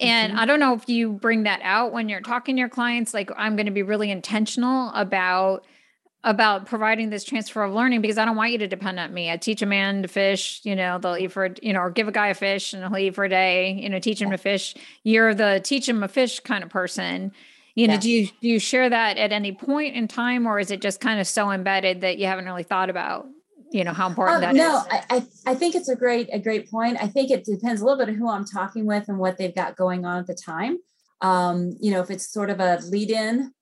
And 0.00 0.32
mm-hmm. 0.32 0.40
I 0.40 0.46
don't 0.46 0.60
know 0.60 0.74
if 0.74 0.88
you 0.88 1.12
bring 1.12 1.44
that 1.44 1.60
out 1.62 1.92
when 1.92 2.08
you're 2.08 2.20
talking 2.20 2.56
to 2.56 2.60
your 2.60 2.68
clients. 2.68 3.14
Like, 3.14 3.30
I'm 3.36 3.56
going 3.56 3.66
to 3.66 3.72
be 3.72 3.82
really 3.82 4.10
intentional 4.10 4.90
about 4.94 5.66
about 6.24 6.66
providing 6.66 7.10
this 7.10 7.24
transfer 7.24 7.64
of 7.64 7.72
learning 7.74 8.00
because 8.00 8.16
I 8.16 8.24
don't 8.24 8.36
want 8.36 8.52
you 8.52 8.58
to 8.58 8.68
depend 8.68 9.00
on 9.00 9.12
me. 9.12 9.30
I 9.30 9.36
teach 9.36 9.60
a 9.60 9.66
man 9.66 10.02
to 10.02 10.08
fish, 10.08 10.60
you 10.62 10.76
know, 10.76 10.98
they'll 10.98 11.16
eat 11.16 11.32
for, 11.32 11.50
you 11.60 11.72
know, 11.72 11.80
or 11.80 11.90
give 11.90 12.06
a 12.06 12.12
guy 12.12 12.28
a 12.28 12.34
fish 12.34 12.72
and 12.72 12.84
he'll 12.84 12.96
eat 12.96 13.14
for 13.14 13.24
a 13.24 13.28
day, 13.28 13.72
you 13.72 13.88
know, 13.88 13.98
teach 13.98 14.22
him 14.22 14.30
to 14.30 14.38
fish. 14.38 14.74
You're 15.02 15.34
the 15.34 15.60
teach 15.64 15.88
him 15.88 16.02
a 16.02 16.08
fish 16.08 16.38
kind 16.40 16.62
of 16.62 16.70
person. 16.70 17.32
You 17.74 17.88
know, 17.88 17.94
yes. 17.94 18.02
do 18.02 18.10
you 18.10 18.26
do 18.40 18.48
you 18.48 18.58
share 18.60 18.88
that 18.88 19.16
at 19.16 19.32
any 19.32 19.52
point 19.52 19.96
in 19.96 20.06
time 20.06 20.46
or 20.46 20.60
is 20.60 20.70
it 20.70 20.80
just 20.80 21.00
kind 21.00 21.18
of 21.18 21.26
so 21.26 21.50
embedded 21.50 22.02
that 22.02 22.18
you 22.18 22.26
haven't 22.26 22.44
really 22.44 22.62
thought 22.62 22.90
about, 22.90 23.26
you 23.72 23.82
know, 23.82 23.92
how 23.92 24.08
important 24.08 24.36
um, 24.36 24.42
that 24.42 24.54
no, 24.54 24.78
is? 24.78 24.84
I, 24.90 25.04
I 25.10 25.52
I 25.52 25.54
think 25.54 25.74
it's 25.74 25.88
a 25.88 25.96
great, 25.96 26.28
a 26.32 26.38
great 26.38 26.70
point. 26.70 26.98
I 27.00 27.08
think 27.08 27.32
it 27.32 27.44
depends 27.44 27.80
a 27.80 27.84
little 27.84 27.98
bit 27.98 28.10
of 28.10 28.16
who 28.16 28.30
I'm 28.30 28.44
talking 28.44 28.86
with 28.86 29.08
and 29.08 29.18
what 29.18 29.38
they've 29.38 29.54
got 29.54 29.74
going 29.74 30.04
on 30.04 30.20
at 30.20 30.26
the 30.28 30.34
time. 30.34 30.78
Um, 31.20 31.76
you 31.80 31.90
know, 31.90 32.00
if 32.00 32.10
it's 32.10 32.30
sort 32.30 32.50
of 32.50 32.60
a 32.60 32.78
lead 32.90 33.10
in 33.10 33.52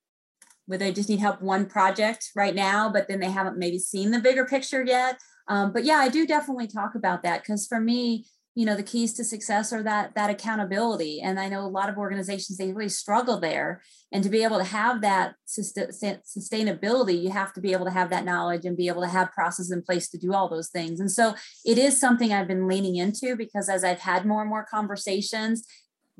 where 0.71 0.79
they 0.79 0.93
just 0.93 1.09
need 1.09 1.19
help 1.19 1.43
one 1.43 1.67
project 1.67 2.31
right 2.37 2.55
now, 2.55 2.89
but 2.89 3.09
then 3.09 3.19
they 3.19 3.31
haven't 3.31 3.59
maybe 3.59 3.77
seen 3.77 4.13
the 4.13 4.21
bigger 4.21 4.45
picture 4.45 4.85
yet. 4.85 5.19
Um, 5.49 5.73
but 5.73 5.85
yeah, 5.85 5.97
I 5.97 6.09
do 6.09 6.29
definitely 6.29 6.69
talk 6.69 6.95
about 6.95 7.25
that 7.25 7.43
because 7.43 7.67
for 7.67 7.81
me, 7.81 8.25
you 8.55 8.65
know, 8.65 8.77
the 8.77 8.85
keys 8.85 9.13
to 9.15 9.25
success 9.25 9.73
are 9.73 9.83
that 9.83 10.15
that 10.15 10.31
accountability. 10.31 11.21
And 11.21 11.41
I 11.41 11.49
know 11.49 11.63
a 11.63 11.67
lot 11.67 11.89
of 11.89 11.99
organizations 11.99 12.57
they 12.57 12.73
really 12.73 12.89
struggle 12.89 13.41
there. 13.41 13.83
And 14.13 14.23
to 14.23 14.31
be 14.31 14.45
able 14.45 14.59
to 14.59 14.65
have 14.65 15.01
that 15.01 15.35
sustainability, 15.49 17.21
you 17.21 17.31
have 17.31 17.53
to 17.55 17.61
be 17.61 17.73
able 17.73 17.87
to 17.87 17.91
have 17.91 18.11
that 18.11 18.25
knowledge 18.25 18.65
and 18.65 18.77
be 18.77 18.87
able 18.87 19.03
to 19.03 19.09
have 19.09 19.33
processes 19.33 19.73
in 19.73 19.83
place 19.83 20.09
to 20.11 20.19
do 20.19 20.33
all 20.33 20.49
those 20.49 20.69
things. 20.69 21.01
And 21.01 21.11
so 21.11 21.35
it 21.65 21.79
is 21.79 21.99
something 21.99 22.33
I've 22.33 22.49
been 22.49 22.69
leaning 22.69 22.95
into 22.95 23.35
because 23.35 23.69
as 23.69 23.83
I've 23.83 24.01
had 24.01 24.25
more 24.25 24.43
and 24.43 24.51
more 24.51 24.67
conversations 24.71 25.67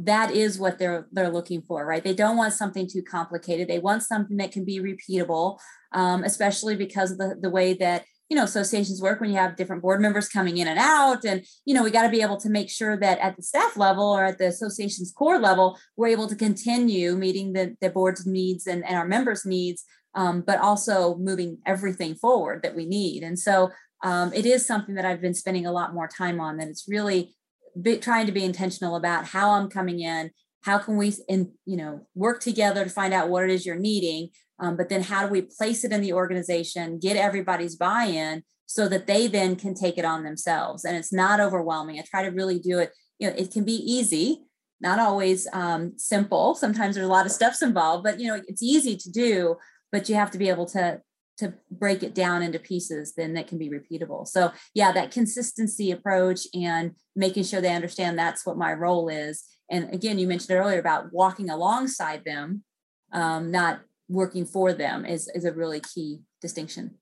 that 0.05 0.31
is 0.31 0.59
what 0.59 0.79
they're 0.79 1.07
they're 1.13 1.31
looking 1.31 1.63
for 1.63 1.87
right? 1.87 2.05
They 2.05 2.15
don't 2.15 2.37
want 2.37 2.55
something 2.55 2.89
too 2.89 3.03
complicated. 3.03 3.69
They 3.69 3.79
want 3.79 4.03
something 4.03 4.37
that 4.39 4.53
can 4.53 4.65
be 4.65 4.81
repeatable 4.81 5.59
um, 5.93 6.25
especially 6.25 6.77
because 6.77 7.13
of 7.13 7.19
the, 7.19 7.37
the 7.41 7.51
way 7.51 7.75
that 7.75 8.05
you 8.29 8.37
know 8.37 8.45
associations 8.45 9.03
work 9.03 9.21
when 9.21 9.31
you 9.31 9.37
have 9.37 9.57
different 9.57 9.83
board 9.83 10.01
members 10.01 10.29
coming 10.29 10.59
in 10.59 10.69
and 10.69 10.79
out. 10.79 11.25
And 11.25 11.45
you 11.65 11.75
know 11.75 11.83
we 11.83 11.91
got 11.91 12.03
to 12.03 12.09
be 12.11 12.23
able 12.23 12.39
to 12.39 12.51
make 12.51 12.71
sure 12.71 12.97
that 12.97 13.19
at 13.19 13.37
the 13.37 13.43
staff 13.43 13.77
level 13.77 14.05
or 14.05 14.25
at 14.25 14.39
the 14.39 14.47
association's 14.47 15.13
core 15.13 15.39
level 15.39 15.79
we're 15.97 16.09
able 16.09 16.29
to 16.29 16.37
continue 16.37 17.17
meeting 17.17 17.53
the, 17.53 17.77
the 17.81 17.91
board's 17.91 18.27
needs 18.27 18.67
and, 18.67 18.85
and 18.87 18.97
our 18.97 19.07
members 19.07 19.45
needs 19.45 19.85
um, 20.15 20.43
but 20.47 20.59
also 20.59 21.17
moving 21.17 21.59
everything 21.67 22.15
forward 22.15 22.63
that 22.63 22.75
we 22.75 22.85
need. 22.87 23.23
And 23.23 23.39
so 23.39 23.71
um, 24.03 24.33
it 24.33 24.47
is 24.47 24.67
something 24.67 24.95
that 24.95 25.05
i've 25.05 25.21
been 25.21 25.35
spending 25.35 25.67
a 25.67 25.73
lot 25.73 25.93
more 25.93 26.09
time 26.09 26.41
on 26.41 26.57
that 26.57 26.69
it's 26.69 26.87
really 26.89 27.35
be, 27.81 27.99
trying 27.99 28.27
to 28.27 28.33
be 28.33 28.45
intentional 28.45 28.97
about 28.97 29.27
how 29.27 29.51
I'm 29.51 29.69
coming 29.69 30.01
in. 30.01 30.31
How 30.63 30.79
can 30.79 30.97
we, 30.97 31.15
in 31.29 31.53
you 31.65 31.77
know, 31.77 32.07
work 32.15 32.41
together 32.41 32.85
to 32.85 32.91
find 32.91 33.15
out 33.15 33.31
what 33.31 33.45
it 33.45 33.51
is 33.51 33.65
you're 33.65 33.77
needing? 33.77 34.31
Um, 34.59 34.77
but 34.77 34.89
then 34.89 35.03
how 35.03 35.27
do 35.27 35.33
we 35.33 35.43
place 35.43 35.85
it 35.85 35.93
in 35.93 36.03
the 36.03 36.13
organization, 36.13 36.99
get 36.99 37.17
everybody's 37.17 37.77
buy-in, 37.77 38.43
so 38.67 38.89
that 38.89 39.09
they 39.09 39.27
then 39.27 39.57
can 39.57 39.75
take 39.75 39.99
it 39.99 40.05
on 40.05 40.23
themselves, 40.23 40.85
and 40.85 40.97
it's 40.97 41.13
not 41.13 41.41
overwhelming. 41.41 41.99
I 41.99 42.05
try 42.09 42.23
to 42.23 42.31
really 42.31 42.61
do 42.61 42.79
it. 42.79 42.93
You 43.19 43.29
know, 43.29 43.35
it 43.37 43.51
can 43.51 43.65
be 43.65 43.75
easy, 43.75 44.45
not 44.81 45.01
always 45.01 45.49
um, 45.53 45.95
simple. 45.97 46.55
Sometimes 46.55 46.95
there's 46.95 47.07
a 47.07 47.11
lot 47.11 47.27
of 47.27 47.33
steps 47.33 47.63
involved, 47.63 48.05
but 48.05 48.21
you 48.21 48.29
know, 48.29 48.41
it's 48.47 48.63
easy 48.63 48.97
to 48.97 49.11
do. 49.11 49.57
But 49.91 50.09
you 50.09 50.15
have 50.15 50.31
to 50.31 50.39
be 50.39 50.49
able 50.49 50.67
to 50.67 51.01
to 51.41 51.55
break 51.71 52.03
it 52.03 52.15
down 52.15 52.43
into 52.43 52.59
pieces 52.59 53.15
then 53.17 53.35
that 53.35 53.49
can 53.49 53.59
be 53.59 53.69
repeatable. 53.69 54.27
So 54.27 54.53
yeah 54.75 54.93
that 54.93 55.11
consistency 55.11 55.91
approach 55.91 56.47
and 56.55 56.93
making 57.15 57.45
sure 57.45 57.61
they 57.61 57.75
understand 57.75 58.19
that's 58.19 58.47
what 58.47 58.57
my 58.57 58.73
role 58.73 59.09
is. 59.09 59.45
And 59.71 59.93
again 59.93 60.19
you 60.19 60.27
mentioned 60.27 60.57
earlier 60.57 60.79
about 60.79 61.13
walking 61.13 61.51
alongside 61.51 62.25
them 62.25 62.65
um, 63.13 63.51
not 63.51 63.81
working 64.09 64.45
for 64.45 64.73
them 64.73 65.05
is, 65.05 65.31
is 65.35 65.45
a 65.45 65.53
really 65.53 65.81
key 65.81 66.21
distinction. 66.41 66.97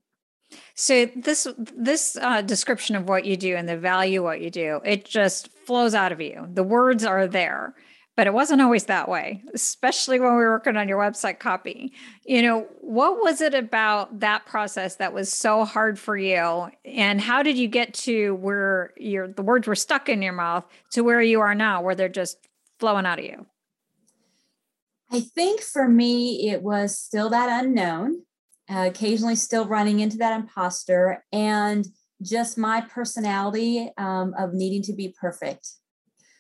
So 0.74 1.06
this 1.14 1.46
this 1.76 2.16
uh, 2.16 2.40
description 2.40 2.96
of 2.96 3.08
what 3.08 3.26
you 3.26 3.36
do 3.36 3.54
and 3.54 3.68
the 3.68 3.76
value 3.76 4.22
what 4.22 4.40
you 4.40 4.50
do 4.50 4.80
it 4.84 5.04
just 5.04 5.50
flows 5.66 5.94
out 5.94 6.12
of 6.12 6.20
you. 6.20 6.48
The 6.50 6.62
words 6.62 7.04
are 7.04 7.26
there 7.26 7.74
but 8.18 8.26
it 8.26 8.34
wasn't 8.34 8.60
always 8.60 8.86
that 8.86 9.08
way, 9.08 9.44
especially 9.54 10.18
when 10.18 10.30
we 10.30 10.38
were 10.38 10.50
working 10.50 10.76
on 10.76 10.88
your 10.88 10.98
website 10.98 11.38
copy. 11.38 11.92
You 12.26 12.42
know, 12.42 12.66
what 12.80 13.22
was 13.22 13.40
it 13.40 13.54
about 13.54 14.18
that 14.18 14.44
process 14.44 14.96
that 14.96 15.12
was 15.12 15.32
so 15.32 15.64
hard 15.64 16.00
for 16.00 16.16
you? 16.16 16.68
And 16.84 17.20
how 17.20 17.44
did 17.44 17.56
you 17.56 17.68
get 17.68 17.94
to 17.94 18.34
where 18.34 18.92
your 18.96 19.28
the 19.28 19.42
words 19.42 19.68
were 19.68 19.76
stuck 19.76 20.08
in 20.08 20.20
your 20.20 20.32
mouth 20.32 20.64
to 20.94 21.02
where 21.02 21.22
you 21.22 21.40
are 21.42 21.54
now, 21.54 21.80
where 21.80 21.94
they're 21.94 22.08
just 22.08 22.38
flowing 22.80 23.06
out 23.06 23.20
of 23.20 23.24
you? 23.24 23.46
I 25.12 25.20
think 25.20 25.60
for 25.60 25.86
me, 25.86 26.50
it 26.50 26.60
was 26.60 26.98
still 26.98 27.30
that 27.30 27.64
unknown, 27.64 28.22
uh, 28.68 28.86
occasionally 28.88 29.36
still 29.36 29.64
running 29.64 30.00
into 30.00 30.16
that 30.16 30.34
imposter, 30.34 31.24
and 31.32 31.86
just 32.20 32.58
my 32.58 32.80
personality 32.80 33.92
um, 33.96 34.34
of 34.36 34.54
needing 34.54 34.82
to 34.82 34.92
be 34.92 35.14
perfect. 35.20 35.68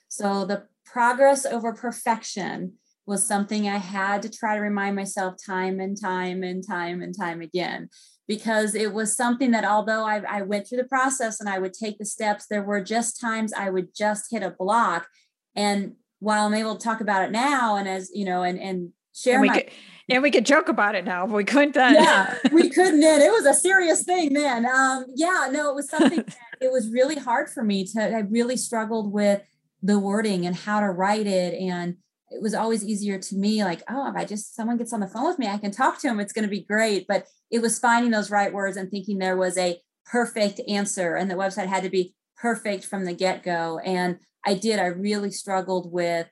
So 0.08 0.44
the 0.44 0.66
progress 0.92 1.46
over 1.46 1.72
perfection 1.72 2.74
was 3.06 3.26
something 3.26 3.66
I 3.66 3.78
had 3.78 4.22
to 4.22 4.30
try 4.30 4.54
to 4.54 4.60
remind 4.60 4.94
myself 4.94 5.36
time 5.44 5.80
and 5.80 5.98
time 5.98 6.42
and 6.42 6.66
time 6.66 7.00
and 7.00 7.16
time 7.16 7.40
again. 7.40 7.88
Because 8.26 8.74
it 8.74 8.92
was 8.92 9.16
something 9.16 9.52
that, 9.52 9.64
although 9.64 10.04
I, 10.04 10.22
I 10.28 10.42
went 10.42 10.68
through 10.68 10.78
the 10.78 10.84
process 10.84 11.40
and 11.40 11.48
I 11.48 11.58
would 11.58 11.72
take 11.72 11.98
the 11.98 12.04
steps, 12.04 12.44
there 12.46 12.62
were 12.62 12.82
just 12.82 13.18
times 13.18 13.54
I 13.54 13.70
would 13.70 13.94
just 13.96 14.26
hit 14.30 14.42
a 14.42 14.50
block. 14.50 15.08
And 15.56 15.94
while 16.18 16.46
I'm 16.46 16.52
able 16.52 16.76
to 16.76 16.84
talk 16.84 17.00
about 17.00 17.24
it 17.24 17.32
now, 17.32 17.76
and 17.76 17.88
as 17.88 18.10
you 18.12 18.26
know, 18.26 18.42
and 18.42 18.60
and 18.60 18.90
share 19.14 19.34
and 19.34 19.42
we 19.42 19.48
my, 19.48 19.60
could, 19.60 19.70
and 20.10 20.22
we 20.22 20.30
could 20.30 20.44
joke 20.44 20.68
about 20.68 20.94
it 20.94 21.04
now, 21.04 21.26
but 21.26 21.36
we 21.36 21.44
couldn't 21.44 21.74
then. 21.74 21.94
Yeah, 21.94 22.36
we 22.52 22.68
couldn't 22.74 23.00
then. 23.00 23.22
It 23.22 23.32
was 23.32 23.46
a 23.46 23.54
serious 23.54 24.02
thing 24.02 24.34
then. 24.34 24.66
Um, 24.66 25.06
yeah, 25.14 25.48
no, 25.50 25.70
it 25.70 25.74
was 25.74 25.88
something. 25.88 26.24
it 26.60 26.70
was 26.70 26.90
really 26.90 27.16
hard 27.16 27.48
for 27.48 27.62
me 27.62 27.86
to. 27.86 28.02
I 28.02 28.20
really 28.20 28.56
struggled 28.56 29.12
with 29.12 29.42
the 29.82 29.98
wording 29.98 30.46
and 30.46 30.56
how 30.56 30.80
to 30.80 30.86
write 30.86 31.26
it. 31.26 31.54
And 31.54 31.96
it 32.30 32.42
was 32.42 32.54
always 32.54 32.84
easier 32.84 33.18
to 33.18 33.36
me 33.36 33.64
like 33.64 33.82
oh 33.88 34.08
if 34.08 34.16
i 34.16 34.24
just 34.24 34.54
someone 34.54 34.76
gets 34.76 34.92
on 34.92 35.00
the 35.00 35.06
phone 35.06 35.26
with 35.26 35.38
me 35.38 35.46
i 35.46 35.56
can 35.56 35.70
talk 35.70 35.98
to 35.98 36.08
them 36.08 36.20
it's 36.20 36.32
going 36.32 36.44
to 36.44 36.50
be 36.50 36.62
great. 36.62 37.06
But 37.06 37.26
it 37.50 37.62
was 37.62 37.78
finding 37.78 38.10
those 38.10 38.30
right 38.30 38.52
words 38.52 38.76
and 38.76 38.90
thinking 38.90 39.18
there 39.18 39.36
was 39.36 39.56
a 39.56 39.80
perfect 40.04 40.60
answer 40.68 41.14
and 41.14 41.30
the 41.30 41.34
website 41.34 41.66
had 41.66 41.82
to 41.82 41.90
be 41.90 42.14
perfect 42.36 42.84
from 42.84 43.04
the 43.04 43.14
get-go. 43.14 43.78
And 43.84 44.18
i 44.44 44.54
did 44.54 44.78
i 44.78 44.86
really 44.86 45.30
struggled 45.30 45.92
with 45.92 46.28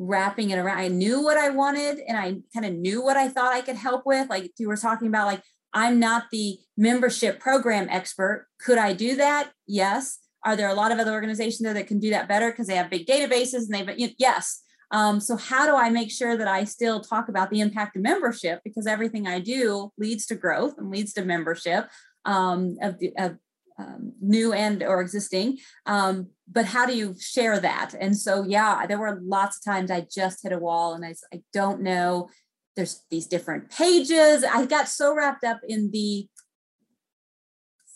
wrapping 0.00 0.50
it 0.50 0.58
around. 0.58 0.78
I 0.78 0.88
knew 0.88 1.22
what 1.22 1.36
i 1.36 1.50
wanted 1.50 1.98
and 2.06 2.16
i 2.16 2.36
kind 2.54 2.66
of 2.66 2.74
knew 2.74 3.02
what 3.02 3.16
i 3.16 3.28
thought 3.28 3.52
i 3.52 3.60
could 3.60 3.76
help 3.76 4.06
with. 4.06 4.30
Like 4.30 4.52
you 4.58 4.68
were 4.68 4.76
talking 4.76 5.08
about 5.08 5.26
like 5.26 5.42
i'm 5.74 5.98
not 5.98 6.24
the 6.32 6.58
membership 6.76 7.40
program 7.40 7.88
expert. 7.90 8.46
Could 8.60 8.78
i 8.78 8.92
do 8.92 9.16
that? 9.16 9.50
Yes 9.66 10.20
are 10.44 10.56
there 10.56 10.68
a 10.68 10.74
lot 10.74 10.92
of 10.92 10.98
other 10.98 11.12
organizations 11.12 11.60
there 11.60 11.74
that 11.74 11.86
can 11.86 11.98
do 11.98 12.10
that 12.10 12.28
better 12.28 12.50
because 12.50 12.66
they 12.66 12.76
have 12.76 12.90
big 12.90 13.06
databases 13.06 13.68
and 13.68 13.88
they've, 13.88 14.14
yes. 14.18 14.62
Um, 14.90 15.20
so 15.20 15.36
how 15.36 15.66
do 15.66 15.76
I 15.76 15.90
make 15.90 16.10
sure 16.10 16.36
that 16.36 16.48
I 16.48 16.64
still 16.64 17.00
talk 17.00 17.28
about 17.28 17.50
the 17.50 17.60
impact 17.60 17.96
of 17.96 18.02
membership 18.02 18.60
because 18.64 18.86
everything 18.86 19.26
I 19.26 19.38
do 19.38 19.92
leads 19.98 20.26
to 20.26 20.34
growth 20.34 20.78
and 20.78 20.90
leads 20.90 21.12
to 21.14 21.24
membership 21.24 21.88
um, 22.24 22.76
of, 22.80 22.96
of 23.18 23.36
um, 23.78 24.12
new 24.20 24.52
and 24.52 24.82
or 24.82 25.00
existing. 25.00 25.58
Um, 25.86 26.28
but 26.50 26.64
how 26.64 26.86
do 26.86 26.96
you 26.96 27.14
share 27.18 27.60
that? 27.60 27.94
And 28.00 28.16
so, 28.16 28.44
yeah, 28.44 28.86
there 28.86 28.98
were 28.98 29.20
lots 29.22 29.58
of 29.58 29.64
times 29.64 29.90
I 29.90 30.06
just 30.10 30.42
hit 30.42 30.52
a 30.52 30.58
wall 30.58 30.94
and 30.94 31.04
I, 31.04 31.14
I 31.32 31.42
don't 31.52 31.82
know. 31.82 32.28
There's 32.76 33.04
these 33.10 33.26
different 33.26 33.70
pages. 33.70 34.44
I 34.44 34.64
got 34.66 34.88
so 34.88 35.14
wrapped 35.14 35.44
up 35.44 35.60
in 35.68 35.90
the 35.90 36.28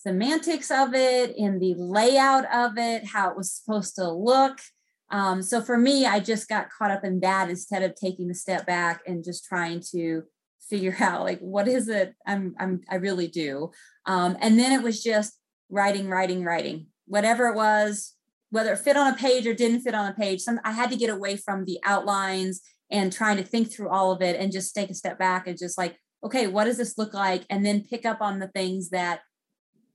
semantics 0.02 0.70
of 0.70 0.94
it, 0.94 1.34
in 1.36 1.58
the 1.58 1.74
layout 1.76 2.44
of 2.52 2.76
it, 2.76 3.06
how 3.06 3.30
it 3.30 3.36
was 3.36 3.52
supposed 3.52 3.94
to 3.96 4.10
look. 4.10 4.58
Um, 5.10 5.42
so 5.42 5.60
for 5.60 5.76
me, 5.76 6.06
I 6.06 6.20
just 6.20 6.48
got 6.48 6.70
caught 6.70 6.90
up 6.90 7.04
in 7.04 7.20
that 7.20 7.50
instead 7.50 7.82
of 7.82 7.94
taking 7.94 8.30
a 8.30 8.34
step 8.34 8.66
back 8.66 9.02
and 9.06 9.22
just 9.22 9.44
trying 9.44 9.82
to 9.92 10.22
figure 10.68 10.96
out 11.00 11.22
like 11.22 11.40
what 11.40 11.68
is 11.68 11.88
it 11.88 12.14
I'm 12.26 12.54
I'm 12.58 12.80
I 12.90 12.96
really 12.96 13.28
do. 13.28 13.70
Um, 14.06 14.36
and 14.40 14.58
then 14.58 14.72
it 14.72 14.82
was 14.82 15.02
just 15.02 15.38
writing, 15.68 16.08
writing, 16.08 16.44
writing, 16.44 16.86
whatever 17.06 17.48
it 17.48 17.54
was, 17.54 18.14
whether 18.50 18.72
it 18.72 18.78
fit 18.78 18.96
on 18.96 19.12
a 19.12 19.16
page 19.16 19.46
or 19.46 19.54
didn't 19.54 19.82
fit 19.82 19.94
on 19.94 20.10
a 20.10 20.14
page. 20.14 20.40
Some 20.40 20.60
I 20.64 20.72
had 20.72 20.90
to 20.90 20.96
get 20.96 21.10
away 21.10 21.36
from 21.36 21.64
the 21.64 21.78
outlines 21.84 22.62
and 22.90 23.12
trying 23.12 23.36
to 23.36 23.44
think 23.44 23.72
through 23.72 23.88
all 23.88 24.12
of 24.12 24.22
it 24.22 24.38
and 24.38 24.52
just 24.52 24.74
take 24.74 24.90
a 24.90 24.94
step 24.94 25.18
back 25.18 25.46
and 25.46 25.58
just 25.58 25.78
like, 25.78 25.96
okay, 26.24 26.46
what 26.46 26.64
does 26.64 26.76
this 26.76 26.98
look 26.98 27.14
like? 27.14 27.44
And 27.50 27.64
then 27.64 27.84
pick 27.88 28.04
up 28.04 28.20
on 28.20 28.38
the 28.38 28.48
things 28.48 28.90
that 28.90 29.20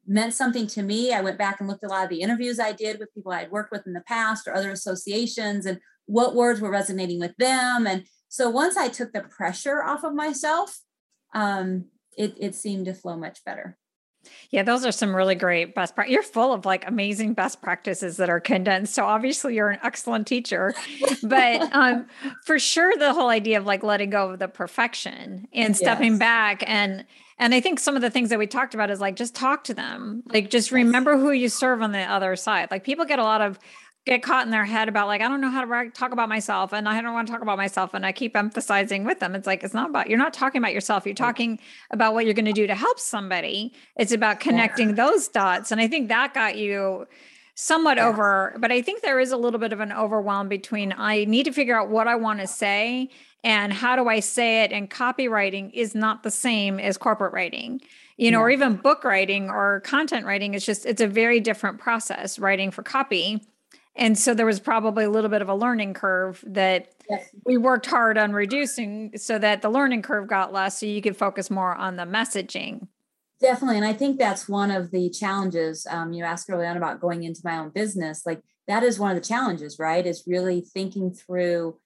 meant 0.07 0.33
something 0.33 0.67
to 0.67 0.81
me. 0.81 1.13
I 1.13 1.21
went 1.21 1.37
back 1.37 1.59
and 1.59 1.67
looked 1.67 1.83
at 1.83 1.89
a 1.89 1.93
lot 1.93 2.03
of 2.03 2.09
the 2.09 2.21
interviews 2.21 2.59
I 2.59 2.71
did 2.71 2.99
with 2.99 3.13
people 3.13 3.31
I 3.31 3.39
had 3.39 3.51
worked 3.51 3.71
with 3.71 3.85
in 3.85 3.93
the 3.93 4.01
past 4.01 4.47
or 4.47 4.53
other 4.53 4.71
associations 4.71 5.65
and 5.65 5.79
what 6.05 6.35
words 6.35 6.61
were 6.61 6.71
resonating 6.71 7.19
with 7.19 7.35
them. 7.37 7.85
And 7.85 8.05
so 8.29 8.49
once 8.49 8.77
I 8.77 8.87
took 8.87 9.11
the 9.13 9.21
pressure 9.21 9.83
off 9.83 10.03
of 10.03 10.13
myself, 10.13 10.79
um, 11.33 11.85
it, 12.17 12.35
it 12.39 12.55
seemed 12.55 12.85
to 12.85 12.93
flow 12.93 13.17
much 13.17 13.43
better. 13.45 13.77
Yeah, 14.49 14.63
those 14.63 14.85
are 14.85 14.91
some 14.91 15.15
really 15.15 15.35
great 15.35 15.75
best 15.75 15.95
practices. 15.95 16.13
You're 16.13 16.23
full 16.23 16.53
of 16.53 16.65
like 16.65 16.87
amazing 16.87 17.33
best 17.33 17.61
practices 17.61 18.17
that 18.17 18.29
are 18.29 18.39
condensed. 18.39 18.93
So 18.93 19.05
obviously 19.05 19.55
you're 19.55 19.69
an 19.69 19.79
excellent 19.83 20.27
teacher. 20.27 20.73
but 21.23 21.73
um, 21.73 22.07
for 22.45 22.59
sure 22.59 22.93
the 22.97 23.13
whole 23.13 23.29
idea 23.29 23.57
of 23.57 23.65
like 23.65 23.83
letting 23.83 24.09
go 24.09 24.31
of 24.31 24.39
the 24.39 24.47
perfection 24.47 25.47
and 25.53 25.75
stepping 25.75 26.17
back 26.17 26.63
and 26.65 27.05
and 27.39 27.53
I 27.53 27.61
think 27.61 27.79
some 27.79 27.95
of 27.95 28.01
the 28.01 28.09
things 28.09 28.29
that 28.29 28.39
we 28.39 28.47
talked 28.47 28.73
about 28.73 28.89
is 28.89 28.99
like 28.99 29.15
just 29.15 29.35
talk 29.35 29.63
to 29.65 29.73
them. 29.73 30.23
Like 30.27 30.49
just 30.49 30.71
remember 30.71 31.17
who 31.17 31.31
you 31.31 31.49
serve 31.49 31.81
on 31.81 31.91
the 31.91 31.99
other 31.99 32.35
side. 32.35 32.71
Like 32.71 32.83
people 32.83 33.05
get 33.05 33.19
a 33.19 33.23
lot 33.23 33.41
of 33.41 33.59
get 34.07 34.23
caught 34.23 34.45
in 34.45 34.51
their 34.51 34.65
head 34.65 34.87
about 34.87 35.07
like 35.07 35.21
I 35.21 35.27
don't 35.27 35.41
know 35.41 35.49
how 35.49 35.65
to 35.65 35.89
talk 35.89 36.13
about 36.13 36.29
myself 36.29 36.71
and 36.73 36.87
I 36.87 37.01
don't 37.01 37.13
want 37.13 37.27
to 37.27 37.33
talk 37.33 37.41
about 37.41 37.57
myself 37.57 37.93
and 37.93 38.05
I 38.05 38.13
keep 38.13 38.37
emphasizing 38.37 39.03
with 39.03 39.19
them 39.19 39.35
it's 39.35 39.45
like 39.45 39.65
it's 39.65 39.73
not 39.73 39.89
about 39.89 40.09
you're 40.09 40.17
not 40.17 40.33
talking 40.33 40.59
about 40.59 40.73
yourself 40.73 41.05
you're 41.05 41.13
talking 41.13 41.59
about 41.91 42.13
what 42.13 42.23
you're 42.23 42.33
going 42.33 42.45
to 42.45 42.53
do 42.53 42.67
to 42.67 42.73
help 42.73 42.99
somebody 42.99 43.73
it's 43.97 44.13
about 44.13 44.39
connecting 44.39 44.95
those 44.95 45.27
dots 45.27 45.73
and 45.73 45.81
I 45.81 45.89
think 45.89 46.07
that 46.07 46.33
got 46.33 46.57
you 46.57 47.05
somewhat 47.55 47.97
yeah. 47.97 48.07
over 48.07 48.55
but 48.57 48.71
I 48.71 48.81
think 48.81 49.01
there 49.01 49.19
is 49.19 49.33
a 49.33 49.37
little 49.37 49.59
bit 49.59 49.73
of 49.73 49.81
an 49.81 49.91
overwhelm 49.91 50.47
between 50.47 50.93
I 50.97 51.25
need 51.25 51.43
to 51.43 51.51
figure 51.51 51.77
out 51.77 51.89
what 51.89 52.07
I 52.07 52.15
want 52.15 52.39
to 52.39 52.47
say 52.47 53.09
and 53.43 53.71
how 53.71 53.95
do 53.95 54.07
I 54.07 54.19
say 54.19 54.63
it 54.63 54.71
and 54.71 54.89
copywriting 54.89 55.71
is 55.73 55.95
not 55.95 56.23
the 56.23 56.31
same 56.31 56.79
as 56.79 56.97
corporate 56.97 57.33
writing 57.33 57.81
you 58.17 58.31
know 58.31 58.39
yeah. 58.39 58.43
or 58.43 58.49
even 58.49 58.75
book 58.75 59.03
writing 59.03 59.49
or 59.49 59.81
content 59.81 60.25
writing 60.25 60.53
it's 60.53 60.65
just 60.65 60.85
it's 60.85 61.01
a 61.01 61.07
very 61.07 61.39
different 61.39 61.79
process 61.79 62.39
writing 62.39 62.71
for 62.71 62.83
copy 62.83 63.41
and 63.97 64.17
so 64.17 64.35
there 64.35 64.45
was 64.45 64.59
probably 64.59 65.05
a 65.05 65.09
little 65.09 65.29
bit 65.29 65.41
of 65.41 65.49
a 65.49 65.55
learning 65.55 65.95
curve 65.95 66.43
that 66.45 66.93
yes. 67.09 67.29
we 67.45 67.57
worked 67.57 67.87
hard 67.87 68.17
on 68.17 68.31
reducing 68.31 69.11
so 69.17 69.39
that 69.39 69.63
the 69.63 69.69
learning 69.69 70.03
curve 70.03 70.27
got 70.27 70.53
less 70.53 70.79
so 70.79 70.85
you 70.85 71.01
could 71.01 71.17
focus 71.17 71.49
more 71.49 71.75
on 71.75 71.95
the 71.95 72.03
messaging. 72.03 72.87
Definitely. 73.41 73.77
And 73.77 73.85
I 73.85 73.93
think 73.93 74.19
that's 74.19 74.47
one 74.47 74.69
of 74.69 74.91
the 74.91 75.09
challenges. 75.09 75.87
Um, 75.89 76.13
you 76.13 76.23
asked 76.23 76.49
early 76.49 76.67
on 76.67 76.77
about 76.77 77.01
going 77.01 77.23
into 77.23 77.41
my 77.43 77.57
own 77.57 77.69
business. 77.69 78.23
Like 78.25 78.41
that 78.67 78.83
is 78.83 78.99
one 78.99 79.15
of 79.15 79.21
the 79.21 79.27
challenges, 79.27 79.77
right? 79.79 80.05
Is 80.05 80.23
really 80.27 80.61
thinking 80.61 81.11
through 81.11 81.77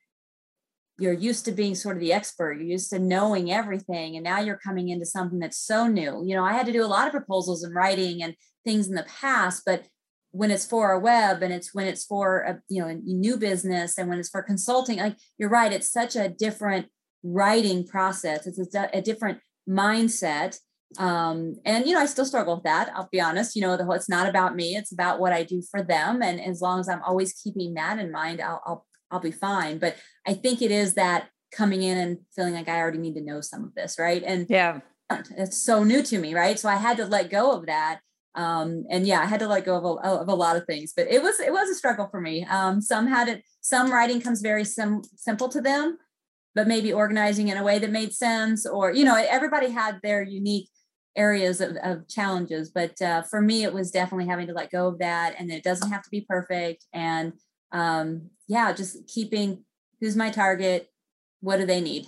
you're 1.02 1.14
used 1.14 1.46
to 1.46 1.52
being 1.52 1.76
sort 1.76 1.96
of 1.96 2.02
the 2.02 2.14
expert 2.14 2.54
you're 2.54 2.64
used 2.68 2.90
to 2.90 3.00
knowing 3.00 3.52
everything 3.52 4.16
and 4.16 4.24
now 4.24 4.40
you're 4.40 4.58
coming 4.58 4.90
into 4.90 5.06
something 5.06 5.40
that's 5.40 5.58
so 5.58 5.88
new. 5.88 6.24
You 6.26 6.36
know 6.36 6.46
i 6.46 6.54
had 6.54 6.66
to 6.66 6.74
do 6.74 6.84
a 6.84 6.88
lot 6.88 7.08
of 7.08 7.14
proposals 7.14 7.64
and 7.64 7.76
writing 7.76 8.24
and 8.24 8.36
things 8.64 8.88
in 8.88 8.96
the 8.96 9.06
past 9.22 9.64
but 9.66 9.86
when 10.32 10.52
it's 10.52 10.66
for 10.66 10.92
a 10.92 11.00
web 11.00 11.44
and 11.44 11.54
it's 11.54 11.74
when 11.74 11.88
it's 11.88 12.06
for 12.06 12.40
a 12.42 12.62
you 12.70 12.82
know 12.82 12.88
a 12.88 12.96
new 12.96 13.38
business 13.38 13.98
and 13.98 14.10
when 14.10 14.20
it's 14.20 14.30
for 14.30 14.42
consulting 14.42 14.98
like 15.00 15.18
you're 15.38 15.50
right 15.50 15.74
it's 15.74 15.92
such 15.92 16.16
a 16.16 16.30
different 16.30 16.88
writing 17.24 17.86
process. 17.86 18.48
It's 18.48 18.76
a, 18.76 18.90
a 18.94 19.02
different 19.02 19.40
mindset 19.70 20.58
um, 20.98 21.56
and 21.64 21.86
you 21.86 21.94
know 21.94 22.02
i 22.02 22.06
still 22.06 22.26
struggle 22.26 22.56
with 22.56 22.66
that 22.66 22.92
i'll 22.94 23.08
be 23.12 23.22
honest 23.22 23.56
you 23.56 23.62
know 23.62 23.78
the 23.78 23.86
whole 23.86 23.94
it's 23.94 24.10
not 24.10 24.28
about 24.28 24.56
me 24.56 24.76
it's 24.76 24.92
about 24.92 25.20
what 25.22 25.32
i 25.32 25.42
do 25.42 25.64
for 25.72 25.82
them 25.82 26.22
and 26.22 26.42
as 26.42 26.60
long 26.60 26.82
as 26.82 26.90
i'm 26.90 27.02
always 27.04 27.32
keeping 27.34 27.76
that 27.76 27.98
in 27.98 28.12
mind 28.12 28.42
i'll 28.42 28.62
i'll, 28.66 28.86
I'll 29.12 29.20
be 29.20 29.32
fine 29.32 29.78
but 29.78 29.96
i 30.26 30.34
think 30.34 30.62
it 30.62 30.72
is 30.72 30.94
that 30.96 31.30
coming 31.52 31.84
in 31.84 31.98
and 31.98 32.18
feeling 32.36 32.54
like 32.54 32.70
i 32.70 32.80
already 32.80 33.00
need 33.00 33.16
to 33.16 33.22
know 33.22 33.42
some 33.42 33.64
of 33.64 33.76
this 33.76 33.98
right 34.00 34.24
and 34.26 34.48
yeah 34.50 34.80
it's 35.38 35.58
so 35.58 35.84
new 35.84 36.02
to 36.04 36.20
me 36.20 36.34
right 36.34 36.58
so 36.58 36.70
i 36.70 36.76
had 36.76 36.98
to 36.98 37.06
let 37.06 37.30
go 37.30 37.52
of 37.52 37.66
that 37.66 38.00
um, 38.36 38.86
and 38.90 39.06
yeah, 39.06 39.22
I 39.22 39.26
had 39.26 39.40
to 39.42 39.48
let 39.48 39.66
go 39.66 39.76
of 39.76 39.84
a, 39.84 40.22
of 40.22 40.28
a 40.30 40.36
lot 40.36 40.56
of 40.56 40.66
things, 40.66 40.94
but 40.96 41.08
it 41.10 41.22
was 41.22 41.40
it 41.40 41.52
was 41.52 41.70
a 41.70 41.76
struggle 41.76 42.08
for 42.10 42.22
me. 42.22 42.46
Um, 42.46 42.82
some 42.82 43.08
had 43.08 43.28
it. 43.28 43.44
Some 43.62 43.92
writing 43.92 44.22
comes 44.22 44.42
very 44.42 44.64
sim- 44.64 45.04
simple 45.16 45.50
to 45.50 45.62
them, 45.62 45.98
but 46.56 46.68
maybe 46.68 46.94
organizing 46.94 47.50
in 47.50 47.58
a 47.58 47.64
way 47.64 47.78
that 47.80 47.92
made 47.92 48.14
sense, 48.14 48.66
or 48.66 48.92
you 48.92 49.04
know, 49.04 49.16
everybody 49.16 49.70
had 49.70 50.00
their 50.02 50.24
unique 50.24 50.70
areas 51.18 51.60
of, 51.60 51.76
of 51.84 52.08
challenges. 52.08 52.72
But 52.74 53.02
uh, 53.02 53.24
for 53.24 53.42
me, 53.42 53.64
it 53.64 53.74
was 53.74 53.92
definitely 53.92 54.28
having 54.28 54.48
to 54.48 54.54
let 54.54 54.72
go 54.72 54.88
of 54.88 55.00
that, 55.00 55.36
and 55.38 55.52
it 55.52 55.64
doesn't 55.64 55.92
have 55.92 56.04
to 56.04 56.10
be 56.10 56.22
perfect. 56.22 56.86
And 56.94 57.34
um, 57.72 58.30
yeah, 58.48 58.74
just 58.74 59.08
keeping 59.08 59.64
who's 60.00 60.16
my 60.16 60.30
target, 60.30 60.90
what 61.40 61.58
do 61.58 61.66
they 61.66 61.82
need, 61.82 62.06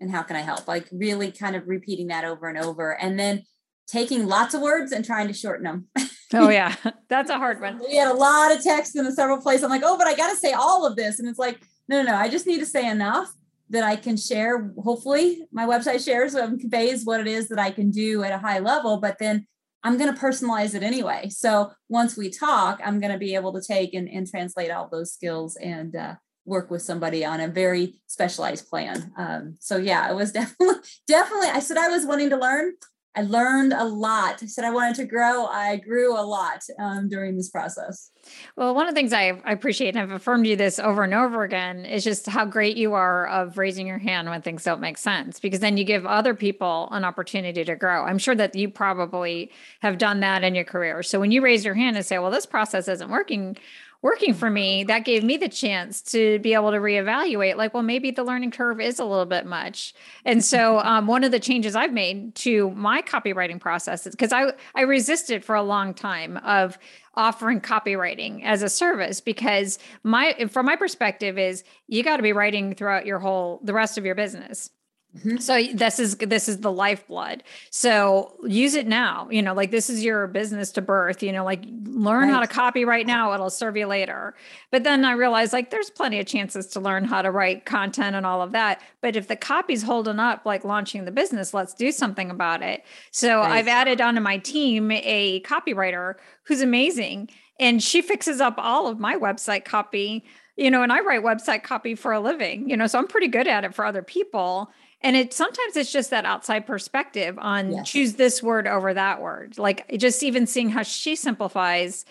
and 0.00 0.10
how 0.10 0.22
can 0.22 0.36
I 0.36 0.40
help? 0.40 0.66
Like 0.68 0.88
really 0.92 1.30
kind 1.30 1.56
of 1.56 1.68
repeating 1.68 2.08
that 2.08 2.24
over 2.24 2.48
and 2.48 2.58
over, 2.58 2.92
and 2.92 3.18
then 3.18 3.44
taking 3.86 4.26
lots 4.26 4.54
of 4.54 4.62
words 4.62 4.92
and 4.92 5.04
trying 5.04 5.28
to 5.28 5.34
shorten 5.34 5.64
them. 5.64 5.88
oh 6.34 6.48
yeah, 6.48 6.74
that's 7.08 7.30
a 7.30 7.38
hard 7.38 7.60
one. 7.60 7.78
We 7.78 7.96
had 7.96 8.10
a 8.10 8.14
lot 8.14 8.56
of 8.56 8.62
text 8.62 8.96
in 8.96 9.10
several 9.12 9.40
places. 9.40 9.64
I'm 9.64 9.70
like, 9.70 9.82
oh, 9.84 9.98
but 9.98 10.06
I 10.06 10.14
got 10.14 10.30
to 10.30 10.36
say 10.36 10.52
all 10.52 10.86
of 10.86 10.96
this, 10.96 11.18
and 11.18 11.28
it's 11.28 11.38
like, 11.38 11.60
no, 11.88 12.02
no, 12.02 12.12
no. 12.12 12.16
I 12.16 12.28
just 12.28 12.46
need 12.46 12.60
to 12.60 12.66
say 12.66 12.88
enough 12.88 13.32
that 13.70 13.84
I 13.84 13.96
can 13.96 14.16
share. 14.16 14.72
Hopefully, 14.82 15.42
my 15.52 15.66
website 15.66 16.04
shares 16.04 16.34
and 16.34 16.60
conveys 16.60 17.04
what 17.04 17.20
it 17.20 17.26
is 17.26 17.48
that 17.48 17.58
I 17.58 17.70
can 17.70 17.90
do 17.90 18.22
at 18.22 18.32
a 18.32 18.38
high 18.38 18.60
level. 18.60 18.98
But 18.98 19.18
then 19.18 19.46
I'm 19.84 19.98
going 19.98 20.14
to 20.14 20.20
personalize 20.20 20.74
it 20.74 20.82
anyway. 20.82 21.28
So 21.30 21.72
once 21.88 22.16
we 22.16 22.30
talk, 22.30 22.80
I'm 22.84 23.00
going 23.00 23.12
to 23.12 23.18
be 23.18 23.34
able 23.34 23.52
to 23.54 23.60
take 23.60 23.94
and, 23.94 24.08
and 24.08 24.26
translate 24.26 24.70
all 24.70 24.88
those 24.90 25.12
skills 25.12 25.56
and 25.56 25.96
uh, 25.96 26.14
work 26.44 26.70
with 26.70 26.82
somebody 26.82 27.24
on 27.24 27.40
a 27.40 27.48
very 27.48 28.00
specialized 28.06 28.68
plan. 28.68 29.12
Um, 29.16 29.56
so 29.58 29.76
yeah, 29.76 30.10
it 30.10 30.14
was 30.14 30.32
definitely, 30.40 30.76
definitely, 31.08 31.48
I 31.48 31.60
said 31.60 31.76
I 31.76 31.88
was 31.88 32.06
wanting 32.06 32.30
to 32.30 32.36
learn. 32.36 32.74
I 33.14 33.22
learned 33.22 33.74
a 33.74 33.84
lot. 33.84 34.42
I 34.42 34.46
said 34.46 34.64
I 34.64 34.70
wanted 34.70 34.94
to 34.96 35.04
grow. 35.04 35.46
I 35.46 35.76
grew 35.76 36.18
a 36.18 36.22
lot 36.22 36.62
um, 36.78 37.08
during 37.08 37.36
this 37.36 37.50
process. 37.50 38.10
Well, 38.56 38.74
one 38.74 38.86
of 38.86 38.94
the 38.94 38.98
things 38.98 39.12
I, 39.12 39.40
I 39.44 39.52
appreciate, 39.52 39.96
and 39.96 39.98
I've 39.98 40.10
affirmed 40.10 40.46
you 40.46 40.56
this 40.56 40.78
over 40.78 41.02
and 41.02 41.14
over 41.14 41.42
again, 41.42 41.84
is 41.84 42.04
just 42.04 42.26
how 42.26 42.44
great 42.44 42.76
you 42.76 42.94
are 42.94 43.26
of 43.26 43.58
raising 43.58 43.86
your 43.86 43.98
hand 43.98 44.28
when 44.28 44.42
things 44.42 44.64
don't 44.64 44.80
make 44.80 44.98
sense, 44.98 45.40
because 45.40 45.60
then 45.60 45.76
you 45.76 45.84
give 45.84 46.06
other 46.06 46.34
people 46.34 46.88
an 46.92 47.04
opportunity 47.04 47.64
to 47.64 47.76
grow. 47.76 48.04
I'm 48.04 48.18
sure 48.18 48.34
that 48.34 48.54
you 48.54 48.68
probably 48.68 49.50
have 49.80 49.98
done 49.98 50.20
that 50.20 50.44
in 50.44 50.54
your 50.54 50.64
career. 50.64 51.02
So 51.02 51.18
when 51.18 51.30
you 51.32 51.42
raise 51.42 51.64
your 51.64 51.74
hand 51.74 51.96
and 51.96 52.06
say, 52.06 52.18
well, 52.18 52.30
this 52.30 52.46
process 52.46 52.88
isn't 52.88 53.10
working, 53.10 53.56
working 54.02 54.34
for 54.34 54.50
me, 54.50 54.84
that 54.84 55.04
gave 55.04 55.22
me 55.22 55.36
the 55.36 55.48
chance 55.48 56.02
to 56.02 56.38
be 56.40 56.54
able 56.54 56.72
to 56.72 56.78
reevaluate 56.78 57.56
like, 57.56 57.72
well, 57.72 57.84
maybe 57.84 58.10
the 58.10 58.24
learning 58.24 58.50
curve 58.50 58.80
is 58.80 58.98
a 58.98 59.04
little 59.04 59.26
bit 59.26 59.46
much. 59.46 59.94
And 60.24 60.44
so 60.44 60.80
um, 60.80 61.06
one 61.06 61.22
of 61.22 61.30
the 61.30 61.38
changes 61.38 61.76
I've 61.76 61.92
made 61.92 62.34
to 62.36 62.70
my 62.70 63.00
copywriting 63.02 63.60
process 63.60 64.06
is 64.06 64.14
because 64.14 64.32
I, 64.32 64.52
I 64.74 64.82
resisted 64.82 65.44
for 65.44 65.54
a 65.54 65.62
long 65.62 65.94
time 65.94 66.36
of 66.38 66.78
offering 67.14 67.60
copywriting 67.60 68.42
as 68.44 68.62
a 68.62 68.68
service 68.68 69.20
because 69.20 69.78
my 70.02 70.32
from 70.50 70.66
my 70.66 70.76
perspective 70.76 71.38
is 71.38 71.62
you 71.86 72.02
got 72.02 72.16
to 72.16 72.22
be 72.22 72.32
writing 72.32 72.74
throughout 72.74 73.04
your 73.04 73.18
whole 73.18 73.60
the 73.62 73.74
rest 73.74 73.98
of 73.98 74.04
your 74.04 74.14
business 74.14 74.70
Mm-hmm. 75.18 75.36
So 75.38 75.62
this 75.74 75.98
is 75.98 76.16
this 76.16 76.48
is 76.48 76.58
the 76.58 76.72
lifeblood. 76.72 77.42
So 77.70 78.32
use 78.44 78.74
it 78.74 78.86
now. 78.86 79.28
You 79.30 79.42
know, 79.42 79.52
like 79.52 79.70
this 79.70 79.90
is 79.90 80.02
your 80.02 80.26
business 80.26 80.72
to 80.72 80.80
birth. 80.80 81.22
You 81.22 81.32
know, 81.32 81.44
like 81.44 81.64
learn 81.84 82.28
right. 82.28 82.30
how 82.30 82.40
to 82.40 82.46
copy 82.46 82.86
right 82.86 83.06
now. 83.06 83.34
It'll 83.34 83.50
serve 83.50 83.76
you 83.76 83.86
later. 83.86 84.34
But 84.70 84.84
then 84.84 85.04
I 85.04 85.12
realized 85.12 85.52
like 85.52 85.70
there's 85.70 85.90
plenty 85.90 86.18
of 86.18 86.26
chances 86.26 86.66
to 86.68 86.80
learn 86.80 87.04
how 87.04 87.20
to 87.20 87.30
write 87.30 87.66
content 87.66 88.16
and 88.16 88.24
all 88.24 88.40
of 88.40 88.52
that. 88.52 88.80
But 89.02 89.14
if 89.14 89.28
the 89.28 89.36
copy's 89.36 89.82
holding 89.82 90.18
up, 90.18 90.46
like 90.46 90.64
launching 90.64 91.04
the 91.04 91.12
business, 91.12 91.52
let's 91.52 91.74
do 91.74 91.92
something 91.92 92.30
about 92.30 92.62
it. 92.62 92.82
So 93.10 93.38
right. 93.38 93.52
I've 93.52 93.68
added 93.68 94.00
onto 94.00 94.22
my 94.22 94.38
team 94.38 94.90
a 94.90 95.42
copywriter 95.42 96.14
who's 96.44 96.62
amazing, 96.62 97.28
and 97.60 97.82
she 97.82 98.00
fixes 98.00 98.40
up 98.40 98.54
all 98.56 98.86
of 98.86 98.98
my 98.98 99.16
website 99.16 99.66
copy 99.66 100.24
you 100.56 100.70
know, 100.70 100.82
and 100.82 100.92
I 100.92 101.00
write 101.00 101.22
website 101.22 101.62
copy 101.62 101.94
for 101.94 102.12
a 102.12 102.20
living, 102.20 102.68
you 102.68 102.76
know, 102.76 102.86
so 102.86 102.98
I'm 102.98 103.06
pretty 103.06 103.28
good 103.28 103.48
at 103.48 103.64
it 103.64 103.74
for 103.74 103.86
other 103.86 104.02
people. 104.02 104.70
And 105.02 105.16
it 105.16 105.32
sometimes 105.32 105.76
it's 105.76 105.92
just 105.92 106.10
that 106.10 106.24
outside 106.24 106.66
perspective 106.66 107.38
on 107.38 107.72
yes. 107.72 107.90
choose 107.90 108.14
this 108.14 108.42
word 108.42 108.66
over 108.66 108.94
that 108.94 109.20
word. 109.20 109.58
Like 109.58 109.86
just 109.98 110.22
even 110.22 110.46
seeing 110.46 110.70
how 110.70 110.82
she 110.82 111.16
simplifies 111.16 112.04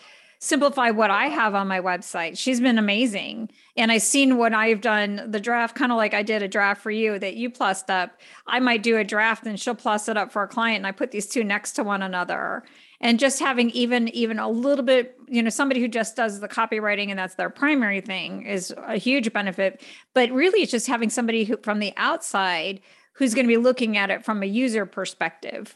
simplify 0.43 0.89
what 0.89 1.11
I 1.11 1.27
have 1.27 1.53
on 1.53 1.67
my 1.67 1.79
website. 1.79 2.35
She's 2.35 2.59
been 2.59 2.79
amazing. 2.79 3.51
And 3.77 3.91
I've 3.91 4.01
seen 4.01 4.37
what 4.37 4.53
I've 4.55 4.81
done, 4.81 5.29
the 5.29 5.39
draft, 5.39 5.75
kind 5.75 5.91
of 5.91 5.99
like 5.99 6.15
I 6.15 6.23
did 6.23 6.41
a 6.41 6.47
draft 6.47 6.81
for 6.81 6.89
you 6.89 7.19
that 7.19 7.35
you 7.35 7.51
plussed 7.51 7.91
up. 7.91 8.19
I 8.47 8.59
might 8.59 8.81
do 8.81 8.97
a 8.97 9.03
draft 9.03 9.45
and 9.45 9.59
she'll 9.59 9.75
plus 9.75 10.09
it 10.09 10.17
up 10.17 10.31
for 10.31 10.41
a 10.41 10.47
client. 10.47 10.77
And 10.77 10.87
I 10.87 10.93
put 10.93 11.11
these 11.11 11.27
two 11.27 11.43
next 11.43 11.73
to 11.73 11.83
one 11.83 12.01
another. 12.01 12.63
And 13.01 13.19
just 13.19 13.39
having 13.39 13.69
even 13.71 14.07
even 14.09 14.39
a 14.39 14.47
little 14.47 14.85
bit 14.85 15.17
you 15.27 15.43
know 15.43 15.49
somebody 15.49 15.81
who 15.81 15.87
just 15.89 16.15
does 16.15 16.39
the 16.39 16.47
copywriting 16.47 17.09
and 17.09 17.19
that's 17.19 17.35
their 17.35 17.49
primary 17.49 17.99
thing 17.99 18.45
is 18.45 18.73
a 18.77 18.97
huge 18.97 19.33
benefit. 19.33 19.81
But 20.13 20.31
really 20.31 20.61
it's 20.61 20.71
just 20.71 20.87
having 20.87 21.09
somebody 21.09 21.43
who 21.43 21.57
from 21.57 21.79
the 21.79 21.93
outside 21.97 22.79
who's 23.13 23.33
going 23.33 23.45
to 23.45 23.51
be 23.51 23.57
looking 23.57 23.97
at 23.97 24.09
it 24.09 24.23
from 24.23 24.41
a 24.41 24.45
user 24.45 24.85
perspective. 24.85 25.75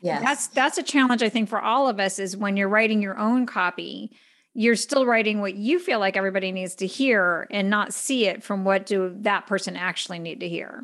Yeah 0.00 0.20
that's 0.20 0.48
that's 0.48 0.78
a 0.78 0.82
challenge 0.82 1.22
i 1.22 1.28
think 1.28 1.48
for 1.48 1.60
all 1.60 1.88
of 1.88 2.00
us 2.00 2.18
is 2.18 2.36
when 2.36 2.56
you're 2.56 2.68
writing 2.68 3.00
your 3.02 3.16
own 3.18 3.46
copy 3.46 4.10
you're 4.54 4.76
still 4.76 5.06
writing 5.06 5.40
what 5.40 5.54
you 5.54 5.78
feel 5.78 5.98
like 5.98 6.16
everybody 6.16 6.52
needs 6.52 6.74
to 6.76 6.86
hear 6.86 7.46
and 7.50 7.70
not 7.70 7.94
see 7.94 8.26
it 8.26 8.42
from 8.42 8.64
what 8.64 8.84
do 8.84 9.14
that 9.20 9.46
person 9.46 9.76
actually 9.76 10.18
need 10.18 10.40
to 10.40 10.48
hear 10.48 10.82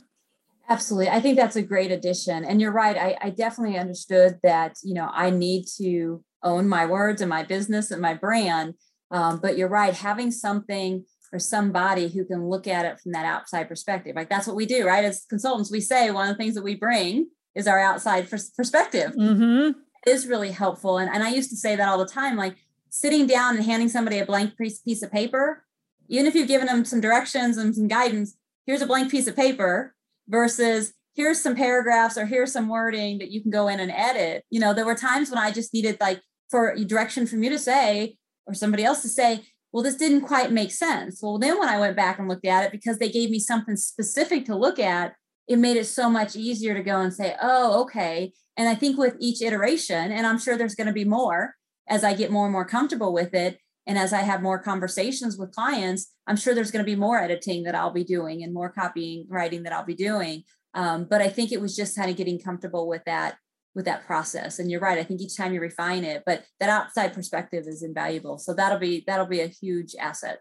Absolutely. 0.68 1.08
I 1.08 1.20
think 1.20 1.36
that's 1.36 1.56
a 1.56 1.62
great 1.62 1.90
addition. 1.90 2.44
And 2.44 2.60
you're 2.60 2.72
right. 2.72 2.96
I, 2.96 3.16
I, 3.22 3.30
definitely 3.30 3.78
understood 3.78 4.38
that, 4.42 4.76
you 4.82 4.92
know, 4.92 5.08
I 5.10 5.30
need 5.30 5.64
to 5.78 6.22
own 6.42 6.68
my 6.68 6.84
words 6.84 7.22
and 7.22 7.30
my 7.30 7.42
business 7.42 7.90
and 7.90 8.02
my 8.02 8.12
brand. 8.12 8.74
Um, 9.10 9.38
but 9.40 9.56
you're 9.56 9.68
right. 9.68 9.94
Having 9.94 10.32
something 10.32 11.06
or 11.32 11.38
somebody 11.38 12.08
who 12.08 12.24
can 12.26 12.48
look 12.48 12.66
at 12.66 12.84
it 12.84 13.00
from 13.00 13.12
that 13.12 13.24
outside 13.24 13.68
perspective, 13.68 14.14
like 14.14 14.28
that's 14.28 14.46
what 14.46 14.56
we 14.56 14.66
do, 14.66 14.86
right? 14.86 15.04
As 15.04 15.24
consultants, 15.28 15.72
we 15.72 15.80
say 15.80 16.10
one 16.10 16.28
of 16.28 16.36
the 16.36 16.42
things 16.42 16.54
that 16.54 16.64
we 16.64 16.74
bring 16.74 17.28
is 17.54 17.66
our 17.66 17.78
outside 17.78 18.28
perspective. 18.28 19.12
Mm-hmm. 19.12 19.78
It 20.06 20.10
is 20.10 20.26
really 20.26 20.50
helpful. 20.50 20.98
And, 20.98 21.10
and 21.10 21.22
I 21.22 21.30
used 21.30 21.50
to 21.50 21.56
say 21.56 21.76
that 21.76 21.88
all 21.88 21.98
the 21.98 22.06
time, 22.06 22.36
like 22.36 22.56
sitting 22.90 23.26
down 23.26 23.56
and 23.56 23.64
handing 23.64 23.88
somebody 23.88 24.18
a 24.18 24.26
blank 24.26 24.56
piece 24.58 25.02
of 25.02 25.10
paper, 25.10 25.64
even 26.08 26.26
if 26.26 26.34
you've 26.34 26.48
given 26.48 26.66
them 26.66 26.84
some 26.84 27.00
directions 27.00 27.56
and 27.56 27.74
some 27.74 27.88
guidance, 27.88 28.36
here's 28.66 28.82
a 28.82 28.86
blank 28.86 29.10
piece 29.10 29.26
of 29.26 29.34
paper 29.34 29.94
versus 30.28 30.92
here's 31.14 31.42
some 31.42 31.56
paragraphs 31.56 32.16
or 32.16 32.26
here's 32.26 32.52
some 32.52 32.68
wording 32.68 33.18
that 33.18 33.30
you 33.30 33.42
can 33.42 33.50
go 33.50 33.68
in 33.68 33.80
and 33.80 33.90
edit. 33.90 34.44
You 34.50 34.60
know, 34.60 34.72
there 34.72 34.86
were 34.86 34.94
times 34.94 35.30
when 35.30 35.38
I 35.38 35.50
just 35.50 35.74
needed 35.74 35.96
like 36.00 36.20
for 36.50 36.76
direction 36.84 37.26
from 37.26 37.42
you 37.42 37.50
to 37.50 37.58
say 37.58 38.16
or 38.46 38.54
somebody 38.54 38.84
else 38.84 39.02
to 39.02 39.08
say, 39.08 39.42
well, 39.72 39.82
this 39.82 39.96
didn't 39.96 40.22
quite 40.22 40.52
make 40.52 40.70
sense. 40.70 41.20
Well, 41.22 41.38
then 41.38 41.58
when 41.58 41.68
I 41.68 41.78
went 41.78 41.96
back 41.96 42.18
and 42.18 42.28
looked 42.28 42.46
at 42.46 42.64
it, 42.64 42.72
because 42.72 42.98
they 42.98 43.10
gave 43.10 43.30
me 43.30 43.38
something 43.38 43.76
specific 43.76 44.46
to 44.46 44.56
look 44.56 44.78
at, 44.78 45.14
it 45.46 45.58
made 45.58 45.76
it 45.76 45.86
so 45.86 46.08
much 46.08 46.36
easier 46.36 46.74
to 46.74 46.82
go 46.82 47.00
and 47.00 47.12
say, 47.12 47.34
oh, 47.42 47.82
okay. 47.82 48.32
And 48.56 48.68
I 48.68 48.74
think 48.74 48.98
with 48.98 49.16
each 49.18 49.42
iteration, 49.42 50.10
and 50.12 50.26
I'm 50.26 50.38
sure 50.38 50.56
there's 50.56 50.74
going 50.74 50.86
to 50.86 50.92
be 50.92 51.04
more 51.04 51.54
as 51.88 52.04
I 52.04 52.14
get 52.14 52.30
more 52.30 52.46
and 52.46 52.52
more 52.52 52.64
comfortable 52.64 53.12
with 53.12 53.34
it, 53.34 53.58
and 53.88 53.98
as 53.98 54.12
I 54.12 54.20
have 54.20 54.42
more 54.42 54.58
conversations 54.58 55.38
with 55.38 55.54
clients, 55.54 56.12
I'm 56.26 56.36
sure 56.36 56.54
there's 56.54 56.70
going 56.70 56.84
to 56.84 56.90
be 56.90 56.94
more 56.94 57.18
editing 57.18 57.62
that 57.64 57.74
I'll 57.74 57.92
be 57.92 58.04
doing 58.04 58.44
and 58.44 58.52
more 58.52 58.70
copying, 58.70 59.26
writing 59.30 59.62
that 59.62 59.72
I'll 59.72 59.86
be 59.86 59.94
doing. 59.94 60.44
Um, 60.74 61.06
but 61.08 61.22
I 61.22 61.30
think 61.30 61.50
it 61.50 61.60
was 61.60 61.74
just 61.74 61.96
kind 61.96 62.10
of 62.10 62.16
getting 62.16 62.38
comfortable 62.38 62.86
with 62.86 63.02
that 63.06 63.38
with 63.74 63.86
that 63.86 64.06
process. 64.06 64.58
And 64.58 64.70
you're 64.70 64.80
right. 64.80 64.98
I 64.98 65.04
think 65.04 65.20
each 65.20 65.36
time 65.36 65.54
you 65.54 65.60
refine 65.60 66.04
it, 66.04 66.24
but 66.26 66.44
that 66.60 66.68
outside 66.68 67.14
perspective 67.14 67.64
is 67.66 67.82
invaluable. 67.82 68.36
So 68.36 68.52
that'll 68.52 68.78
be 68.78 69.04
that'll 69.06 69.26
be 69.26 69.40
a 69.40 69.46
huge 69.46 69.94
asset. 69.98 70.40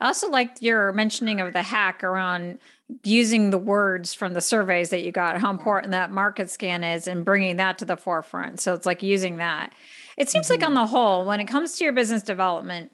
I 0.00 0.06
also 0.06 0.30
liked 0.30 0.62
your 0.62 0.92
mentioning 0.92 1.40
of 1.40 1.52
the 1.52 1.62
hack 1.62 2.04
around 2.04 2.58
using 3.04 3.50
the 3.50 3.58
words 3.58 4.14
from 4.14 4.34
the 4.34 4.40
surveys 4.40 4.90
that 4.90 5.02
you 5.02 5.12
got, 5.12 5.40
how 5.40 5.50
important 5.50 5.92
that 5.92 6.10
market 6.10 6.50
scan 6.50 6.84
is, 6.84 7.06
and 7.06 7.24
bringing 7.24 7.56
that 7.56 7.78
to 7.78 7.84
the 7.84 7.96
forefront. 7.96 8.60
So 8.60 8.74
it's 8.74 8.86
like 8.86 9.02
using 9.02 9.36
that. 9.36 9.72
It 10.20 10.28
seems 10.28 10.48
mm-hmm. 10.48 10.60
like 10.60 10.68
on 10.68 10.74
the 10.74 10.86
whole, 10.86 11.24
when 11.24 11.40
it 11.40 11.46
comes 11.46 11.76
to 11.78 11.84
your 11.84 11.94
business 11.94 12.22
development, 12.22 12.92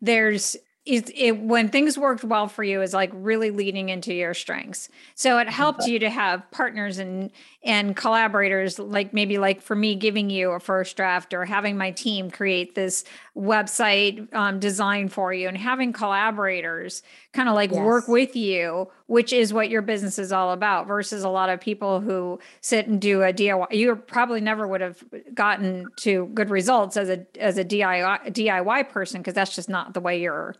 there's 0.00 0.56
it, 0.86 1.10
it, 1.14 1.38
when 1.38 1.68
things 1.68 1.98
worked 1.98 2.24
well 2.24 2.46
for 2.46 2.62
you 2.62 2.80
is 2.80 2.94
like 2.94 3.10
really 3.12 3.50
leading 3.50 3.90
into 3.90 4.14
your 4.14 4.32
strengths 4.32 4.88
so 5.14 5.36
it 5.36 5.46
helped 5.46 5.86
you 5.86 5.98
to 5.98 6.08
have 6.08 6.50
partners 6.50 6.96
and 6.98 7.30
and 7.62 7.94
collaborators 7.94 8.78
like 8.78 9.12
maybe 9.12 9.36
like 9.36 9.60
for 9.60 9.76
me 9.76 9.96
giving 9.96 10.30
you 10.30 10.52
a 10.52 10.60
first 10.60 10.96
draft 10.96 11.34
or 11.34 11.44
having 11.44 11.76
my 11.76 11.90
team 11.90 12.30
create 12.30 12.74
this 12.74 13.04
website 13.38 14.32
um, 14.34 14.58
design 14.58 15.08
for 15.08 15.32
you 15.32 15.46
and 15.46 15.56
having 15.56 15.92
collaborators 15.92 17.02
kind 17.32 17.48
of 17.48 17.54
like 17.54 17.70
yes. 17.70 17.80
work 17.80 18.08
with 18.08 18.34
you 18.34 18.90
which 19.06 19.32
is 19.32 19.52
what 19.52 19.70
your 19.70 19.80
business 19.80 20.18
is 20.18 20.32
all 20.32 20.50
about 20.50 20.88
versus 20.88 21.22
a 21.22 21.28
lot 21.28 21.48
of 21.48 21.60
people 21.60 22.00
who 22.00 22.38
sit 22.60 22.88
and 22.88 23.00
do 23.00 23.22
a 23.22 23.32
diy 23.32 23.70
you 23.70 23.94
probably 23.94 24.40
never 24.40 24.66
would 24.66 24.80
have 24.80 25.04
gotten 25.34 25.86
to 25.96 26.26
good 26.34 26.50
results 26.50 26.96
as 26.96 27.08
a 27.08 27.24
as 27.38 27.58
a 27.58 27.64
diy 27.64 28.02
diy 28.32 28.88
person 28.88 29.20
because 29.20 29.34
that's 29.34 29.54
just 29.54 29.68
not 29.68 29.94
the 29.94 30.00
way 30.00 30.20
you're 30.20 30.56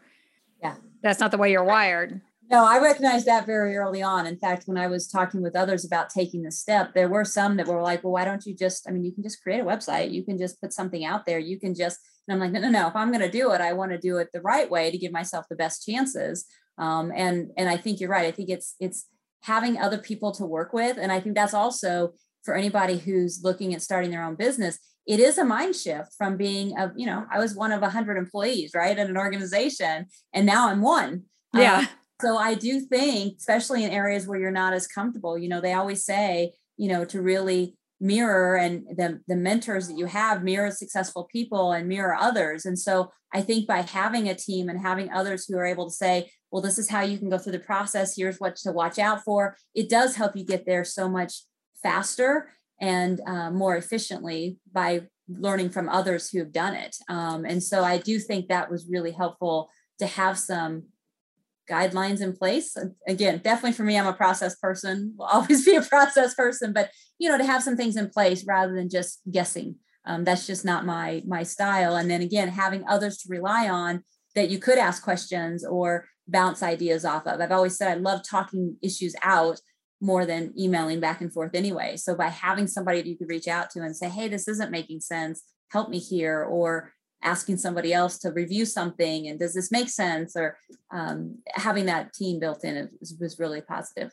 yeah. 0.62 0.74
That's 1.02 1.20
not 1.20 1.30
the 1.30 1.38
way 1.38 1.52
you're 1.52 1.64
wired. 1.64 2.20
No, 2.50 2.64
I 2.64 2.78
recognized 2.80 3.26
that 3.26 3.44
very 3.44 3.76
early 3.76 4.02
on. 4.02 4.26
In 4.26 4.38
fact, 4.38 4.62
when 4.66 4.78
I 4.78 4.86
was 4.86 5.06
talking 5.06 5.42
with 5.42 5.54
others 5.54 5.84
about 5.84 6.08
taking 6.08 6.42
the 6.42 6.50
step, 6.50 6.94
there 6.94 7.08
were 7.08 7.24
some 7.24 7.56
that 7.58 7.66
were 7.66 7.82
like, 7.82 8.02
well, 8.02 8.14
why 8.14 8.24
don't 8.24 8.46
you 8.46 8.54
just, 8.54 8.88
I 8.88 8.90
mean, 8.90 9.04
you 9.04 9.12
can 9.12 9.22
just 9.22 9.42
create 9.42 9.60
a 9.60 9.64
website. 9.64 10.12
You 10.12 10.24
can 10.24 10.38
just 10.38 10.58
put 10.58 10.72
something 10.72 11.04
out 11.04 11.26
there. 11.26 11.38
You 11.38 11.60
can 11.60 11.74
just, 11.74 11.98
and 12.26 12.34
I'm 12.34 12.40
like, 12.40 12.52
no, 12.52 12.60
no, 12.60 12.70
no. 12.70 12.88
If 12.88 12.96
I'm 12.96 13.10
going 13.12 13.20
to 13.20 13.30
do 13.30 13.52
it, 13.52 13.60
I 13.60 13.74
want 13.74 13.92
to 13.92 13.98
do 13.98 14.16
it 14.16 14.28
the 14.32 14.40
right 14.40 14.70
way 14.70 14.90
to 14.90 14.96
give 14.96 15.12
myself 15.12 15.44
the 15.50 15.56
best 15.56 15.84
chances. 15.86 16.46
Um, 16.78 17.12
and, 17.14 17.50
and 17.58 17.68
I 17.68 17.76
think 17.76 18.00
you're 18.00 18.08
right. 18.08 18.26
I 18.26 18.30
think 18.30 18.48
it's, 18.48 18.76
it's 18.80 19.06
having 19.42 19.78
other 19.78 19.98
people 19.98 20.32
to 20.32 20.46
work 20.46 20.72
with. 20.72 20.96
And 20.96 21.12
I 21.12 21.20
think 21.20 21.34
that's 21.34 21.54
also 21.54 22.14
for 22.44 22.54
anybody 22.54 22.96
who's 22.96 23.42
looking 23.44 23.74
at 23.74 23.82
starting 23.82 24.10
their 24.10 24.24
own 24.24 24.36
business, 24.36 24.78
it 25.06 25.20
is 25.20 25.36
a 25.36 25.44
mind 25.44 25.74
shift 25.74 26.12
from 26.16 26.36
being 26.36 26.76
a 26.76 26.92
you 26.94 27.06
know 27.06 27.24
i 27.32 27.38
was 27.38 27.54
one 27.54 27.72
of 27.72 27.80
100 27.80 28.18
employees 28.18 28.72
right 28.74 28.98
in 28.98 29.08
an 29.08 29.16
organization 29.16 30.04
and 30.34 30.44
now 30.44 30.68
i'm 30.68 30.82
one 30.82 31.22
yeah 31.54 31.78
um, 31.78 31.88
so 32.20 32.36
i 32.36 32.54
do 32.54 32.80
think 32.80 33.36
especially 33.38 33.84
in 33.84 33.90
areas 33.90 34.26
where 34.26 34.38
you're 34.38 34.50
not 34.50 34.72
as 34.72 34.86
comfortable 34.86 35.38
you 35.38 35.48
know 35.48 35.60
they 35.60 35.72
always 35.72 36.04
say 36.04 36.52
you 36.76 36.88
know 36.88 37.04
to 37.04 37.20
really 37.20 37.76
mirror 38.00 38.56
and 38.56 38.86
the, 38.96 39.20
the 39.26 39.36
mentors 39.36 39.88
that 39.88 39.98
you 39.98 40.06
have 40.06 40.44
mirror 40.44 40.70
successful 40.70 41.28
people 41.32 41.72
and 41.72 41.88
mirror 41.88 42.14
others. 42.14 42.64
And 42.64 42.78
so 42.78 43.10
i 43.34 43.40
think 43.40 43.66
by 43.66 43.82
having 43.82 44.28
a 44.28 44.34
team 44.34 44.68
and 44.68 44.80
having 44.80 45.10
others 45.10 45.46
who 45.46 45.56
are 45.58 45.66
able 45.66 45.86
to 45.86 45.94
say 45.94 46.30
well 46.50 46.62
this 46.62 46.78
is 46.78 46.88
how 46.88 47.02
you 47.02 47.18
can 47.18 47.28
go 47.28 47.38
through 47.38 47.52
the 47.52 47.58
process. 47.58 48.16
Here's 48.16 48.38
what 48.38 48.56
to 48.56 48.72
watch 48.72 48.98
out 48.98 49.24
for. 49.24 49.56
It 49.74 49.90
does 49.90 50.16
help 50.16 50.36
you 50.36 50.44
get 50.44 50.64
there 50.64 50.84
so 50.84 51.08
much 51.08 51.42
faster 51.82 52.50
and 52.80 53.20
uh, 53.26 53.50
more 53.50 53.76
efficiently 53.76 54.58
by 54.72 55.02
learning 55.28 55.70
from 55.70 55.88
others 55.88 56.30
who 56.30 56.38
have 56.38 56.52
done 56.52 56.74
it. 56.74 56.96
Um, 57.08 57.44
and 57.44 57.62
so 57.62 57.84
I 57.84 57.98
do 57.98 58.18
think 58.18 58.48
that 58.48 58.70
was 58.70 58.88
really 58.88 59.10
helpful 59.10 59.68
to 59.98 60.06
have 60.06 60.38
some 60.38 60.84
guidelines 61.68 62.20
in 62.20 62.34
place. 62.34 62.76
Again, 63.06 63.40
definitely 63.42 63.72
for 63.72 63.82
me, 63.84 63.98
I'm 63.98 64.06
a 64.06 64.12
process 64.12 64.56
person, 64.56 65.14
will 65.16 65.26
always 65.32 65.64
be 65.64 65.76
a 65.76 65.82
process 65.82 66.34
person, 66.34 66.72
but 66.72 66.90
you 67.18 67.28
know, 67.28 67.38
to 67.38 67.44
have 67.44 67.62
some 67.62 67.76
things 67.76 67.96
in 67.96 68.10
place 68.10 68.44
rather 68.46 68.74
than 68.74 68.88
just 68.88 69.20
guessing. 69.30 69.76
Um, 70.04 70.24
that's 70.24 70.46
just 70.46 70.64
not 70.64 70.86
my 70.86 71.22
my 71.26 71.42
style. 71.42 71.96
And 71.96 72.10
then 72.10 72.22
again, 72.22 72.48
having 72.48 72.84
others 72.88 73.18
to 73.18 73.28
rely 73.28 73.68
on 73.68 74.04
that 74.34 74.50
you 74.50 74.58
could 74.58 74.78
ask 74.78 75.02
questions 75.02 75.64
or 75.64 76.06
bounce 76.26 76.62
ideas 76.62 77.04
off 77.04 77.26
of. 77.26 77.40
I've 77.40 77.52
always 77.52 77.76
said 77.76 77.88
I 77.88 77.94
love 77.94 78.22
talking 78.22 78.76
issues 78.82 79.14
out 79.22 79.60
more 80.00 80.24
than 80.24 80.52
emailing 80.58 81.00
back 81.00 81.20
and 81.20 81.32
forth 81.32 81.54
anyway. 81.54 81.96
So 81.96 82.14
by 82.14 82.28
having 82.28 82.66
somebody 82.66 83.02
that 83.02 83.08
you 83.08 83.16
could 83.16 83.28
reach 83.28 83.48
out 83.48 83.70
to 83.70 83.80
and 83.80 83.96
say, 83.96 84.08
hey, 84.08 84.28
this 84.28 84.46
isn't 84.46 84.70
making 84.70 85.00
sense, 85.00 85.42
help 85.70 85.88
me 85.88 85.98
here, 85.98 86.42
or 86.42 86.92
asking 87.22 87.56
somebody 87.56 87.92
else 87.92 88.18
to 88.18 88.30
review 88.30 88.64
something 88.64 89.26
and 89.26 89.38
does 89.38 89.54
this 89.54 89.72
make 89.72 89.88
sense 89.88 90.36
or 90.36 90.56
um, 90.90 91.38
having 91.50 91.86
that 91.86 92.12
team 92.12 92.38
built 92.38 92.64
in 92.64 92.88
was, 93.00 93.14
was 93.20 93.38
really 93.38 93.60
positive 93.60 94.12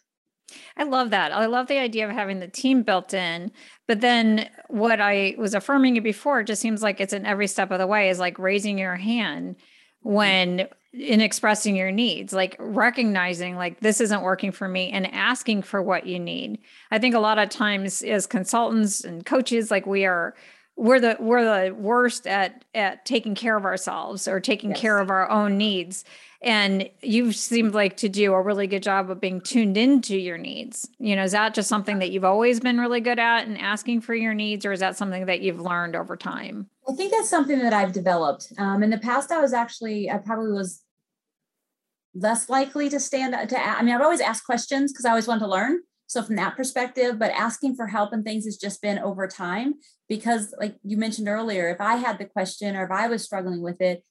I 0.77 0.83
love 0.83 1.09
that. 1.09 1.31
I 1.31 1.47
love 1.47 1.67
the 1.67 1.79
idea 1.79 2.07
of 2.07 2.13
having 2.13 2.39
the 2.39 2.47
team 2.47 2.83
built 2.83 3.15
in. 3.15 3.51
But 3.87 4.01
then 4.01 4.47
what 4.67 5.01
I 5.01 5.33
was 5.39 5.55
affirming 5.55 5.95
you 5.95 6.01
before 6.01 6.43
just 6.43 6.61
seems 6.61 6.83
like 6.83 7.01
it's 7.01 7.13
in 7.13 7.25
every 7.25 7.47
step 7.47 7.71
of 7.71 7.79
the 7.79 7.87
way 7.87 8.09
is 8.09 8.19
like 8.19 8.37
raising 8.37 8.77
your 8.77 8.95
hand 8.95 9.55
when 10.01 10.67
in 10.93 11.19
expressing 11.19 11.75
your 11.75 11.91
needs 11.91 12.31
like 12.31 12.55
recognizing 12.57 13.55
like 13.55 13.79
this 13.81 13.99
isn't 13.99 14.21
working 14.21 14.51
for 14.51 14.67
me 14.67 14.89
and 14.91 15.11
asking 15.13 15.61
for 15.61 15.81
what 15.81 16.05
you 16.05 16.17
need 16.17 16.59
i 16.91 16.97
think 16.97 17.13
a 17.13 17.19
lot 17.19 17.37
of 17.37 17.49
times 17.49 18.01
as 18.01 18.25
consultants 18.25 19.03
and 19.03 19.25
coaches 19.25 19.69
like 19.69 19.85
we 19.85 20.05
are 20.05 20.33
we're 20.77 20.99
the 20.99 21.15
we're 21.19 21.43
the 21.43 21.73
worst 21.73 22.27
at 22.27 22.65
at 22.73 23.05
taking 23.05 23.33
care 23.33 23.55
of 23.55 23.65
ourselves 23.65 24.27
or 24.27 24.39
taking 24.39 24.71
yes. 24.71 24.79
care 24.79 24.99
of 24.99 25.09
our 25.09 25.29
own 25.29 25.57
needs. 25.57 26.03
And 26.41 26.89
you've 27.01 27.35
seemed 27.35 27.73
like 27.73 27.97
to 27.97 28.09
do 28.09 28.33
a 28.33 28.41
really 28.41 28.67
good 28.67 28.83
job 28.83 29.09
of 29.09 29.19
being 29.19 29.41
tuned 29.41 29.77
into 29.77 30.17
your 30.17 30.37
needs. 30.37 30.89
You 30.99 31.15
know 31.15 31.23
is 31.23 31.31
that 31.31 31.53
just 31.53 31.69
something 31.69 31.99
that 31.99 32.11
you've 32.11 32.25
always 32.25 32.59
been 32.59 32.77
really 32.77 32.99
good 32.99 33.19
at 33.19 33.47
and 33.47 33.57
asking 33.57 34.01
for 34.01 34.13
your 34.13 34.33
needs 34.33 34.65
or 34.65 34.73
is 34.73 34.81
that 34.81 34.97
something 34.97 35.25
that 35.27 35.41
you've 35.41 35.61
learned 35.61 35.95
over 35.95 36.17
time? 36.17 36.69
I 36.87 36.93
think 36.93 37.11
that's 37.11 37.29
something 37.29 37.59
that 37.59 37.73
i've 37.73 37.93
developed. 37.93 38.51
Um, 38.57 38.83
in 38.83 38.89
the 38.89 38.97
past 38.97 39.31
i 39.31 39.41
was 39.41 39.53
actually 39.53 40.09
i 40.11 40.17
probably 40.17 40.51
was 40.51 40.81
less 42.13 42.49
likely 42.49 42.89
to 42.89 42.99
stand 42.99 43.49
to 43.49 43.59
i 43.59 43.81
mean 43.81 43.93
i've 43.93 44.01
always 44.01 44.21
asked 44.21 44.45
questions 44.45 44.91
because 44.91 45.03
i 45.03 45.09
always 45.09 45.27
wanted 45.27 45.41
to 45.41 45.47
learn 45.47 45.79
so 46.07 46.21
from 46.23 46.35
that 46.35 46.55
perspective 46.55 47.17
but 47.19 47.31
asking 47.31 47.75
for 47.75 47.87
help 47.87 48.13
and 48.13 48.23
things 48.23 48.45
has 48.45 48.57
just 48.57 48.81
been 48.81 48.99
over 48.99 49.27
time 49.27 49.75
because 50.07 50.53
like 50.59 50.75
you 50.83 50.97
mentioned 50.97 51.27
earlier 51.27 51.69
if 51.69 51.81
i 51.81 51.95
had 51.95 52.17
the 52.17 52.25
question 52.25 52.75
or 52.75 52.85
if 52.85 52.91
i 52.91 53.07
was 53.07 53.23
struggling 53.23 53.61
with 53.61 53.81
it 53.81 54.03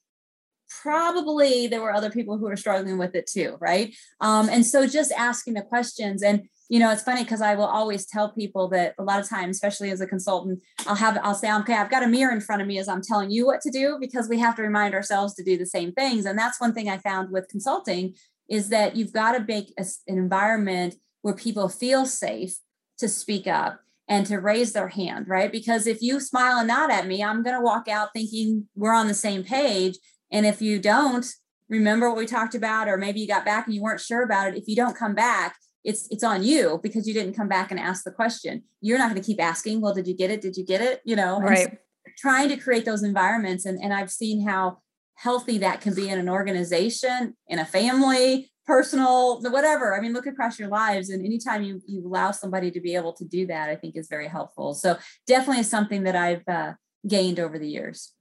probably 0.81 1.67
there 1.67 1.81
were 1.81 1.93
other 1.93 2.09
people 2.09 2.37
who 2.37 2.45
were 2.45 2.55
struggling 2.55 2.97
with 2.97 3.15
it 3.15 3.27
too, 3.27 3.55
right? 3.59 3.95
Um, 4.19 4.49
and 4.49 4.65
so 4.65 4.87
just 4.87 5.11
asking 5.11 5.53
the 5.53 5.61
questions 5.61 6.23
and 6.23 6.47
you 6.67 6.79
know, 6.79 6.91
it's 6.91 7.03
funny 7.03 7.23
because 7.23 7.41
I 7.41 7.53
will 7.53 7.65
always 7.65 8.07
tell 8.07 8.31
people 8.31 8.67
that 8.69 8.95
a 8.97 9.03
lot 9.03 9.19
of 9.19 9.29
times, 9.29 9.55
especially 9.55 9.91
as 9.91 10.01
a 10.01 10.07
consultant, 10.07 10.61
I'll 10.87 10.95
have, 10.95 11.19
I'll 11.21 11.35
say, 11.35 11.53
okay, 11.57 11.75
I've 11.75 11.91
got 11.91 12.01
a 12.01 12.07
mirror 12.07 12.33
in 12.33 12.41
front 12.41 12.61
of 12.61 12.67
me 12.67 12.79
as 12.79 12.87
I'm 12.87 13.03
telling 13.03 13.29
you 13.29 13.45
what 13.45 13.61
to 13.61 13.69
do 13.69 13.97
because 14.01 14.27
we 14.27 14.39
have 14.39 14.55
to 14.55 14.63
remind 14.63 14.95
ourselves 14.95 15.35
to 15.35 15.43
do 15.43 15.57
the 15.57 15.65
same 15.67 15.91
things. 15.91 16.25
And 16.25 16.39
that's 16.39 16.59
one 16.59 16.73
thing 16.73 16.89
I 16.89 16.97
found 16.97 17.29
with 17.31 17.47
consulting 17.49 18.15
is 18.49 18.69
that 18.69 18.95
you've 18.95 19.13
got 19.13 19.33
to 19.33 19.45
make 19.47 19.73
a, 19.77 19.85
an 20.07 20.17
environment 20.17 20.95
where 21.25 21.33
people 21.33 21.67
feel 21.67 22.05
safe 22.05 22.57
to 22.99 23.09
speak 23.09 23.47
up 23.47 23.79
and 24.07 24.27
to 24.27 24.37
raise 24.37 24.73
their 24.73 24.89
hand, 24.89 25.27
right? 25.27 25.51
Because 25.51 25.87
if 25.87 25.99
you 25.99 26.19
smile 26.19 26.59
and 26.59 26.67
nod 26.67 26.91
at 26.91 27.07
me, 27.07 27.23
I'm 27.23 27.41
going 27.41 27.55
to 27.55 27.63
walk 27.63 27.87
out 27.87 28.09
thinking 28.13 28.67
we're 28.75 28.93
on 28.93 29.07
the 29.07 29.15
same 29.15 29.43
page. 29.43 29.97
And 30.31 30.45
if 30.45 30.61
you 30.61 30.77
don't 30.77 31.25
remember 31.67 32.07
what 32.07 32.19
we 32.19 32.27
talked 32.27 32.53
about, 32.53 32.87
or 32.87 32.97
maybe 32.97 33.21
you 33.21 33.27
got 33.27 33.43
back 33.43 33.65
and 33.65 33.73
you 33.73 33.81
weren't 33.81 34.01
sure 34.01 34.21
about 34.21 34.49
it, 34.49 34.55
if 34.55 34.67
you 34.67 34.75
don't 34.75 34.95
come 34.95 35.15
back, 35.15 35.55
it's 35.83 36.07
it's 36.11 36.23
on 36.23 36.43
you 36.43 36.79
because 36.83 37.07
you 37.07 37.13
didn't 37.15 37.33
come 37.33 37.47
back 37.47 37.71
and 37.71 37.79
ask 37.79 38.03
the 38.03 38.11
question. 38.11 38.61
You're 38.79 38.99
not 38.99 39.09
going 39.09 39.19
to 39.19 39.25
keep 39.25 39.41
asking, 39.41 39.81
well, 39.81 39.95
did 39.95 40.07
you 40.07 40.15
get 40.15 40.29
it? 40.29 40.41
Did 40.41 40.55
you 40.55 40.63
get 40.63 40.81
it? 40.81 41.01
You 41.05 41.15
know, 41.15 41.39
right. 41.39 41.71
So 41.71 41.77
trying 42.19 42.49
to 42.49 42.57
create 42.57 42.85
those 42.85 43.01
environments. 43.01 43.65
And, 43.65 43.81
and 43.81 43.91
I've 43.91 44.11
seen 44.11 44.47
how 44.47 44.77
healthy 45.15 45.57
that 45.57 45.81
can 45.81 45.95
be 45.95 46.07
in 46.07 46.19
an 46.19 46.29
organization, 46.29 47.35
in 47.47 47.57
a 47.57 47.65
family, 47.65 48.51
personal, 48.65 49.41
whatever. 49.41 49.95
I 49.95 50.01
mean, 50.01 50.13
look 50.13 50.27
across 50.27 50.59
your 50.59 50.69
lives. 50.69 51.09
And 51.09 51.25
anytime 51.25 51.63
you 51.63 51.81
you 51.85 52.05
allow 52.05 52.31
somebody 52.31 52.71
to 52.71 52.79
be 52.79 52.95
able 52.95 53.13
to 53.13 53.25
do 53.25 53.47
that, 53.47 53.69
I 53.69 53.75
think 53.75 53.95
is 53.95 54.07
very 54.07 54.27
helpful. 54.27 54.73
So 54.73 54.97
definitely 55.27 55.63
something 55.63 56.03
that 56.03 56.15
I've 56.15 56.47
uh, 56.47 56.73
gained 57.07 57.39
over 57.39 57.59
the 57.59 57.67
years. 57.67 58.11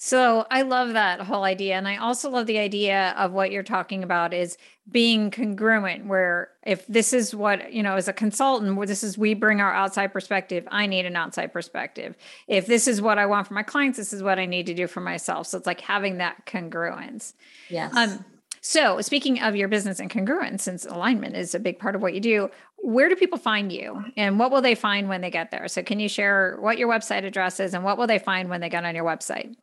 So 0.00 0.46
I 0.48 0.62
love 0.62 0.92
that 0.92 1.20
whole 1.22 1.42
idea. 1.42 1.74
And 1.74 1.88
I 1.88 1.96
also 1.96 2.30
love 2.30 2.46
the 2.46 2.58
idea 2.58 3.12
of 3.18 3.32
what 3.32 3.50
you're 3.50 3.64
talking 3.64 4.04
about 4.04 4.32
is 4.32 4.56
being 4.88 5.32
congruent, 5.32 6.06
where 6.06 6.50
if 6.64 6.86
this 6.86 7.12
is 7.12 7.34
what, 7.34 7.72
you 7.72 7.82
know, 7.82 7.96
as 7.96 8.06
a 8.06 8.12
consultant, 8.12 8.76
where 8.76 8.86
this 8.86 9.02
is 9.02 9.18
we 9.18 9.34
bring 9.34 9.60
our 9.60 9.74
outside 9.74 10.12
perspective, 10.12 10.68
I 10.70 10.86
need 10.86 11.04
an 11.04 11.16
outside 11.16 11.52
perspective. 11.52 12.14
If 12.46 12.66
this 12.66 12.86
is 12.86 13.02
what 13.02 13.18
I 13.18 13.26
want 13.26 13.48
for 13.48 13.54
my 13.54 13.64
clients, 13.64 13.98
this 13.98 14.12
is 14.12 14.22
what 14.22 14.38
I 14.38 14.46
need 14.46 14.66
to 14.66 14.74
do 14.74 14.86
for 14.86 15.00
myself. 15.00 15.48
So 15.48 15.58
it's 15.58 15.66
like 15.66 15.80
having 15.80 16.18
that 16.18 16.46
congruence. 16.46 17.32
Yes. 17.68 17.92
Um, 17.96 18.24
so, 18.60 19.00
speaking 19.00 19.40
of 19.40 19.56
your 19.56 19.68
business 19.68 20.00
and 20.00 20.10
congruence, 20.10 20.60
since 20.60 20.84
alignment 20.84 21.36
is 21.36 21.54
a 21.54 21.58
big 21.58 21.78
part 21.78 21.94
of 21.94 22.02
what 22.02 22.14
you 22.14 22.20
do, 22.20 22.50
where 22.76 23.08
do 23.08 23.16
people 23.16 23.38
find 23.38 23.72
you 23.72 24.04
and 24.16 24.38
what 24.38 24.50
will 24.50 24.62
they 24.62 24.74
find 24.74 25.08
when 25.08 25.20
they 25.20 25.30
get 25.30 25.50
there? 25.50 25.68
So, 25.68 25.82
can 25.82 26.00
you 26.00 26.08
share 26.08 26.56
what 26.60 26.78
your 26.78 26.88
website 26.88 27.24
address 27.24 27.60
is 27.60 27.74
and 27.74 27.84
what 27.84 27.98
will 27.98 28.06
they 28.06 28.18
find 28.18 28.48
when 28.48 28.60
they 28.60 28.68
get 28.68 28.84
on 28.84 28.94
your 28.94 29.04
website? 29.04 29.54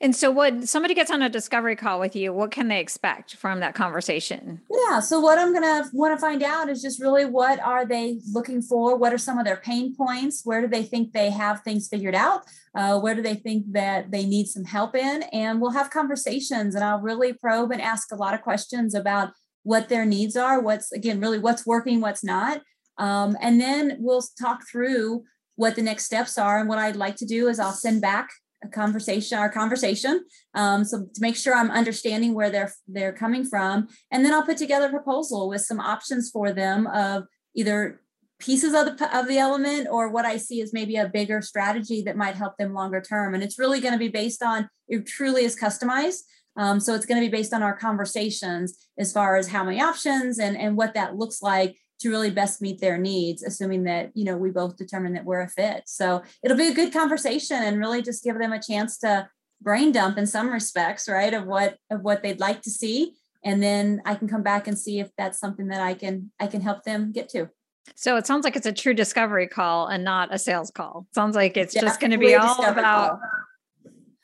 And 0.00 0.14
so 0.14 0.30
when 0.30 0.66
somebody 0.66 0.94
gets 0.94 1.10
on 1.10 1.22
a 1.22 1.28
discovery 1.28 1.76
call 1.76 2.00
with 2.00 2.16
you 2.16 2.32
what 2.32 2.50
can 2.50 2.68
they 2.68 2.80
expect 2.80 3.36
from 3.36 3.60
that 3.60 3.74
conversation? 3.74 4.60
Yeah 4.70 5.00
so 5.00 5.20
what 5.20 5.38
i'm 5.38 5.52
going 5.52 5.62
to 5.62 5.88
want 5.92 6.16
to 6.16 6.20
find 6.20 6.42
out 6.42 6.68
is 6.68 6.82
just 6.82 7.00
really 7.00 7.24
what 7.24 7.60
are 7.60 7.86
they 7.86 8.20
looking 8.32 8.60
for? 8.62 8.96
What 8.96 9.12
are 9.12 9.18
some 9.18 9.38
of 9.38 9.44
their 9.44 9.58
pain 9.58 9.94
points? 9.94 10.42
Where 10.44 10.60
do 10.60 10.66
they 10.66 10.82
think 10.82 11.12
they 11.12 11.30
have 11.30 11.62
things 11.62 11.88
figured 11.88 12.14
out? 12.14 12.42
Uh, 12.74 12.98
where 12.98 13.14
do 13.14 13.22
they 13.22 13.34
think 13.34 13.72
that 13.72 14.10
they 14.10 14.24
need 14.24 14.46
some 14.46 14.64
help 14.64 14.94
in? 14.94 15.22
And 15.32 15.60
we'll 15.60 15.70
have 15.70 15.90
conversations 15.90 16.74
and 16.74 16.84
i'll 16.84 17.00
really 17.00 17.32
probe 17.32 17.70
and 17.70 17.80
ask 17.80 18.12
a 18.12 18.16
lot 18.16 18.34
of 18.34 18.42
questions 18.42 18.94
about 18.94 19.30
what 19.62 19.88
their 19.88 20.04
needs 20.04 20.36
are 20.36 20.60
what's 20.60 20.92
again 20.92 21.20
really 21.20 21.38
what's 21.38 21.66
working 21.66 22.00
what's 22.00 22.24
not 22.24 22.62
um, 22.98 23.36
and 23.40 23.60
then 23.60 23.96
we'll 24.00 24.22
talk 24.40 24.62
through 24.70 25.24
what 25.56 25.74
the 25.74 25.82
next 25.82 26.04
steps 26.04 26.38
are. 26.38 26.60
And 26.60 26.68
what 26.68 26.78
I'd 26.78 26.96
like 26.96 27.16
to 27.16 27.26
do 27.26 27.48
is 27.48 27.58
I'll 27.58 27.72
send 27.72 28.00
back 28.00 28.28
a 28.62 28.68
conversation, 28.68 29.38
our 29.38 29.50
conversation, 29.50 30.24
um, 30.54 30.84
so 30.84 31.06
to 31.14 31.20
make 31.20 31.36
sure 31.36 31.54
I'm 31.54 31.70
understanding 31.70 32.34
where 32.34 32.50
they're 32.50 32.72
they're 32.88 33.12
coming 33.12 33.44
from, 33.44 33.88
and 34.10 34.24
then 34.24 34.32
I'll 34.34 34.44
put 34.46 34.56
together 34.56 34.86
a 34.86 34.90
proposal 34.90 35.48
with 35.48 35.62
some 35.62 35.80
options 35.80 36.30
for 36.30 36.52
them 36.52 36.86
of 36.88 37.24
either 37.54 38.00
pieces 38.40 38.74
of 38.74 38.96
the 38.96 39.18
of 39.18 39.28
the 39.28 39.38
element 39.38 39.88
or 39.90 40.08
what 40.08 40.24
I 40.24 40.36
see 40.36 40.60
as 40.60 40.72
maybe 40.72 40.96
a 40.96 41.08
bigger 41.08 41.42
strategy 41.42 42.02
that 42.02 42.16
might 42.16 42.36
help 42.36 42.56
them 42.56 42.74
longer 42.74 43.00
term. 43.00 43.34
And 43.34 43.42
it's 43.42 43.58
really 43.58 43.80
going 43.80 43.94
to 43.94 43.98
be 43.98 44.08
based 44.08 44.42
on 44.42 44.68
it 44.88 45.06
truly 45.06 45.44
is 45.44 45.56
customized. 45.56 46.22
Um, 46.56 46.80
so 46.80 46.94
it's 46.94 47.06
going 47.06 47.20
to 47.20 47.26
be 47.26 47.36
based 47.36 47.54
on 47.54 47.62
our 47.62 47.76
conversations 47.76 48.88
as 48.98 49.12
far 49.12 49.36
as 49.36 49.48
how 49.48 49.62
many 49.62 49.80
options 49.80 50.38
and 50.38 50.56
and 50.56 50.76
what 50.76 50.94
that 50.94 51.16
looks 51.16 51.42
like 51.42 51.76
to 52.00 52.10
really 52.10 52.30
best 52.30 52.62
meet 52.62 52.80
their 52.80 52.98
needs 52.98 53.42
assuming 53.42 53.84
that 53.84 54.10
you 54.14 54.24
know 54.24 54.36
we 54.36 54.50
both 54.50 54.76
determine 54.76 55.12
that 55.14 55.24
we're 55.24 55.40
a 55.40 55.48
fit. 55.48 55.82
So 55.86 56.22
it'll 56.42 56.56
be 56.56 56.68
a 56.68 56.74
good 56.74 56.92
conversation 56.92 57.62
and 57.62 57.78
really 57.78 58.02
just 58.02 58.24
give 58.24 58.38
them 58.38 58.52
a 58.52 58.62
chance 58.62 58.98
to 58.98 59.28
brain 59.60 59.92
dump 59.92 60.18
in 60.18 60.26
some 60.26 60.50
respects 60.50 61.08
right 61.08 61.34
of 61.34 61.44
what 61.46 61.78
of 61.90 62.02
what 62.02 62.22
they'd 62.22 62.40
like 62.40 62.62
to 62.62 62.70
see. 62.70 63.14
And 63.44 63.62
then 63.62 64.02
i 64.04 64.14
can 64.14 64.28
come 64.28 64.42
back 64.42 64.66
and 64.66 64.78
see 64.78 65.00
if 65.00 65.10
that's 65.16 65.38
something 65.38 65.68
that 65.68 65.80
i 65.80 65.94
can 65.94 66.30
i 66.40 66.46
can 66.46 66.60
help 66.60 66.84
them 66.84 67.12
get 67.12 67.28
to. 67.30 67.48
So 67.94 68.16
it 68.16 68.26
sounds 68.26 68.44
like 68.44 68.54
it's 68.54 68.66
a 68.66 68.72
true 68.72 68.94
discovery 68.94 69.46
call 69.46 69.86
and 69.86 70.04
not 70.04 70.32
a 70.32 70.38
sales 70.38 70.70
call. 70.70 71.06
Sounds 71.14 71.34
like 71.34 71.56
it's 71.56 71.72
just 71.72 72.00
going 72.00 72.10
to 72.10 72.18
be 72.18 72.34
all 72.34 72.64
about 72.64 73.18
call. 73.18 73.20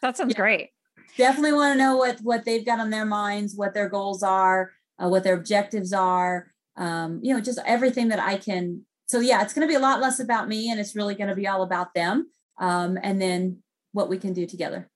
that 0.02 0.16
sounds 0.16 0.34
yeah. 0.34 0.40
great. 0.40 0.70
Definitely 1.16 1.52
want 1.54 1.74
to 1.74 1.78
know 1.78 1.96
what 1.96 2.18
what 2.20 2.44
they've 2.44 2.64
got 2.64 2.80
on 2.80 2.90
their 2.90 3.06
minds 3.06 3.54
what 3.56 3.74
their 3.74 3.88
goals 3.88 4.22
are 4.22 4.72
uh, 5.02 5.08
what 5.08 5.24
their 5.24 5.34
objectives 5.34 5.92
are 5.92 6.52
um, 6.76 7.20
you 7.22 7.34
know, 7.34 7.40
just 7.40 7.58
everything 7.66 8.08
that 8.08 8.20
I 8.20 8.36
can. 8.36 8.84
So 9.06 9.20
yeah, 9.20 9.42
it's 9.42 9.52
going 9.52 9.66
to 9.66 9.70
be 9.70 9.76
a 9.76 9.80
lot 9.80 10.00
less 10.00 10.20
about 10.20 10.48
me, 10.48 10.70
and 10.70 10.80
it's 10.80 10.96
really 10.96 11.14
going 11.14 11.28
to 11.28 11.36
be 11.36 11.46
all 11.46 11.62
about 11.62 11.94
them, 11.94 12.30
um, 12.58 12.98
and 13.02 13.20
then 13.20 13.62
what 13.92 14.08
we 14.08 14.18
can 14.18 14.32
do 14.32 14.46
together. 14.46 14.90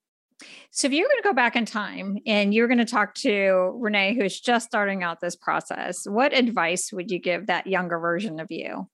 So 0.70 0.86
if 0.86 0.92
you're 0.92 1.08
going 1.08 1.22
to 1.22 1.28
go 1.28 1.34
back 1.34 1.56
in 1.56 1.64
time 1.64 2.18
and 2.26 2.54
you're 2.54 2.68
going 2.68 2.78
to 2.78 2.84
talk 2.84 3.14
to 3.16 3.72
Renee, 3.74 4.14
who's 4.14 4.40
just 4.40 4.66
starting 4.66 5.02
out 5.02 5.20
this 5.20 5.34
process, 5.34 6.06
what 6.06 6.32
advice 6.32 6.92
would 6.92 7.10
you 7.10 7.18
give 7.18 7.46
that 7.46 7.66
younger 7.66 7.98
version 7.98 8.38
of 8.38 8.46
you? 8.50 8.88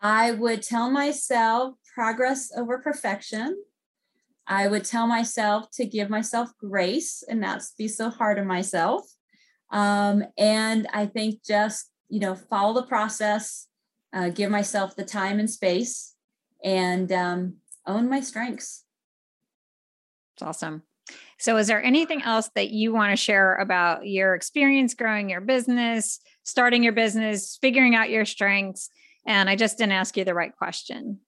I 0.00 0.32
would 0.32 0.62
tell 0.62 0.90
myself 0.90 1.76
progress 1.94 2.50
over 2.56 2.78
perfection. 2.78 3.56
I 4.46 4.66
would 4.68 4.84
tell 4.84 5.06
myself 5.06 5.70
to 5.74 5.86
give 5.86 6.10
myself 6.10 6.50
grace 6.58 7.22
and 7.26 7.40
not 7.40 7.62
be 7.78 7.88
so 7.88 8.10
hard 8.10 8.38
on 8.38 8.46
myself. 8.46 9.06
Um, 9.74 10.24
and 10.38 10.86
I 10.92 11.06
think 11.06 11.44
just, 11.44 11.90
you 12.08 12.20
know, 12.20 12.36
follow 12.36 12.72
the 12.72 12.86
process, 12.86 13.66
uh, 14.12 14.28
give 14.28 14.50
myself 14.50 14.94
the 14.94 15.04
time 15.04 15.40
and 15.40 15.50
space, 15.50 16.14
and 16.62 17.10
um, 17.10 17.56
own 17.84 18.08
my 18.08 18.20
strengths. 18.20 18.84
It's 20.34 20.42
awesome. 20.42 20.84
So, 21.38 21.56
is 21.56 21.66
there 21.66 21.82
anything 21.82 22.22
else 22.22 22.48
that 22.54 22.70
you 22.70 22.92
want 22.92 23.10
to 23.10 23.16
share 23.16 23.56
about 23.56 24.06
your 24.06 24.34
experience 24.36 24.94
growing 24.94 25.28
your 25.28 25.40
business, 25.40 26.20
starting 26.44 26.84
your 26.84 26.92
business, 26.92 27.58
figuring 27.60 27.96
out 27.96 28.10
your 28.10 28.24
strengths? 28.24 28.88
And 29.26 29.50
I 29.50 29.56
just 29.56 29.76
didn't 29.76 29.92
ask 29.92 30.16
you 30.16 30.24
the 30.24 30.34
right 30.34 30.56
question. 30.56 31.18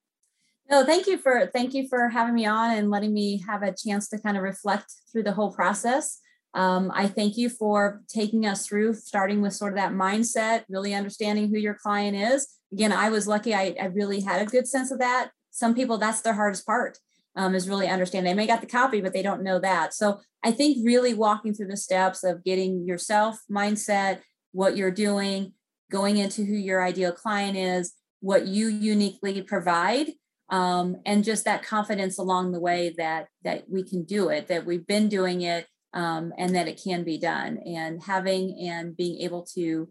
No, 0.71 0.85
thank 0.85 1.09
you 1.09 1.19
for 1.19 1.51
thank 1.53 1.75
you 1.75 1.89
for 1.89 2.09
having 2.09 2.35
me 2.35 2.47
on 2.47 2.77
and 2.77 2.91
letting 2.91 3.13
me 3.13 3.43
have 3.47 3.63
a 3.63 3.75
chance 3.75 4.09
to 4.11 4.21
kind 4.21 4.37
of 4.37 4.45
reflect 4.45 4.93
through 5.11 5.25
the 5.25 5.33
whole 5.33 5.53
process. 5.53 6.21
Um, 6.57 6.91
I 6.95 7.07
thank 7.07 7.37
you 7.37 7.51
for 7.51 8.01
taking 8.09 8.47
us 8.47 8.67
through, 8.67 8.95
starting 8.95 9.43
with 9.43 9.53
sort 9.53 9.75
of 9.75 9.79
that 9.79 9.93
mindset, 9.93 10.65
really 10.71 10.95
understanding 10.95 11.51
who 11.51 11.59
your 11.59 11.75
client 11.75 12.17
is. 12.17 12.49
Again, 12.73 12.93
I 12.93 13.11
was 13.11 13.29
lucky, 13.29 13.55
I, 13.55 13.77
I 13.81 13.87
really 13.87 14.21
had 14.23 14.41
a 14.41 14.51
good 14.51 14.67
sense 14.67 14.91
of 14.91 14.99
that. 14.99 15.31
Some 15.51 15.75
people, 15.75 15.99
that's 15.99 16.23
their 16.23 16.33
hardest 16.33 16.65
part. 16.65 16.99
Um, 17.37 17.55
is 17.55 17.69
really 17.69 17.87
understand. 17.87 18.27
They 18.27 18.33
may 18.33 18.47
got 18.47 18.63
the 18.63 18.67
copy, 18.67 19.03
but 19.03 19.13
they 19.13 19.21
don't 19.21 19.43
know 19.43 19.59
that. 19.59 19.93
So 19.93 20.21
I 20.43 20.53
think 20.53 20.79
really 20.83 21.13
walking 21.13 21.53
through 21.53 21.67
the 21.69 21.77
steps 21.77 22.25
of 22.25 22.43
getting 22.43 22.87
yourself 22.87 23.39
mindset, 23.51 24.21
what 24.53 24.79
you're 24.79 24.91
doing, 24.91 25.53
going 25.91 26.17
into 26.17 26.47
who 26.47 26.55
your 26.55 26.83
ideal 26.83 27.13
client 27.13 27.59
is, 27.59 27.93
what 28.21 28.47
you 28.47 28.69
uniquely 28.69 29.43
provide, 29.43 30.13
um, 30.49 30.97
and 31.05 31.25
just 31.25 31.45
that 31.45 31.63
confidence 31.63 32.17
along 32.19 32.53
the 32.53 32.61
way 32.61 32.95
that 32.97 33.27
that 33.45 33.65
we 33.69 33.83
can 33.83 34.05
do 34.05 34.31
it, 34.31 34.49
that 34.49 34.65
we've 34.65 34.87
been 34.87 35.11
doing 35.11 35.43
it, 35.43 35.67
um, 35.97 36.33
and 36.37 36.55
that 36.55 36.69
it 36.69 36.81
can 36.83 37.03
be 37.03 37.19
done. 37.19 37.59
And 37.67 38.03
having 38.03 38.57
and 38.61 38.97
being 38.97 39.21
able 39.23 39.45
to 39.55 39.89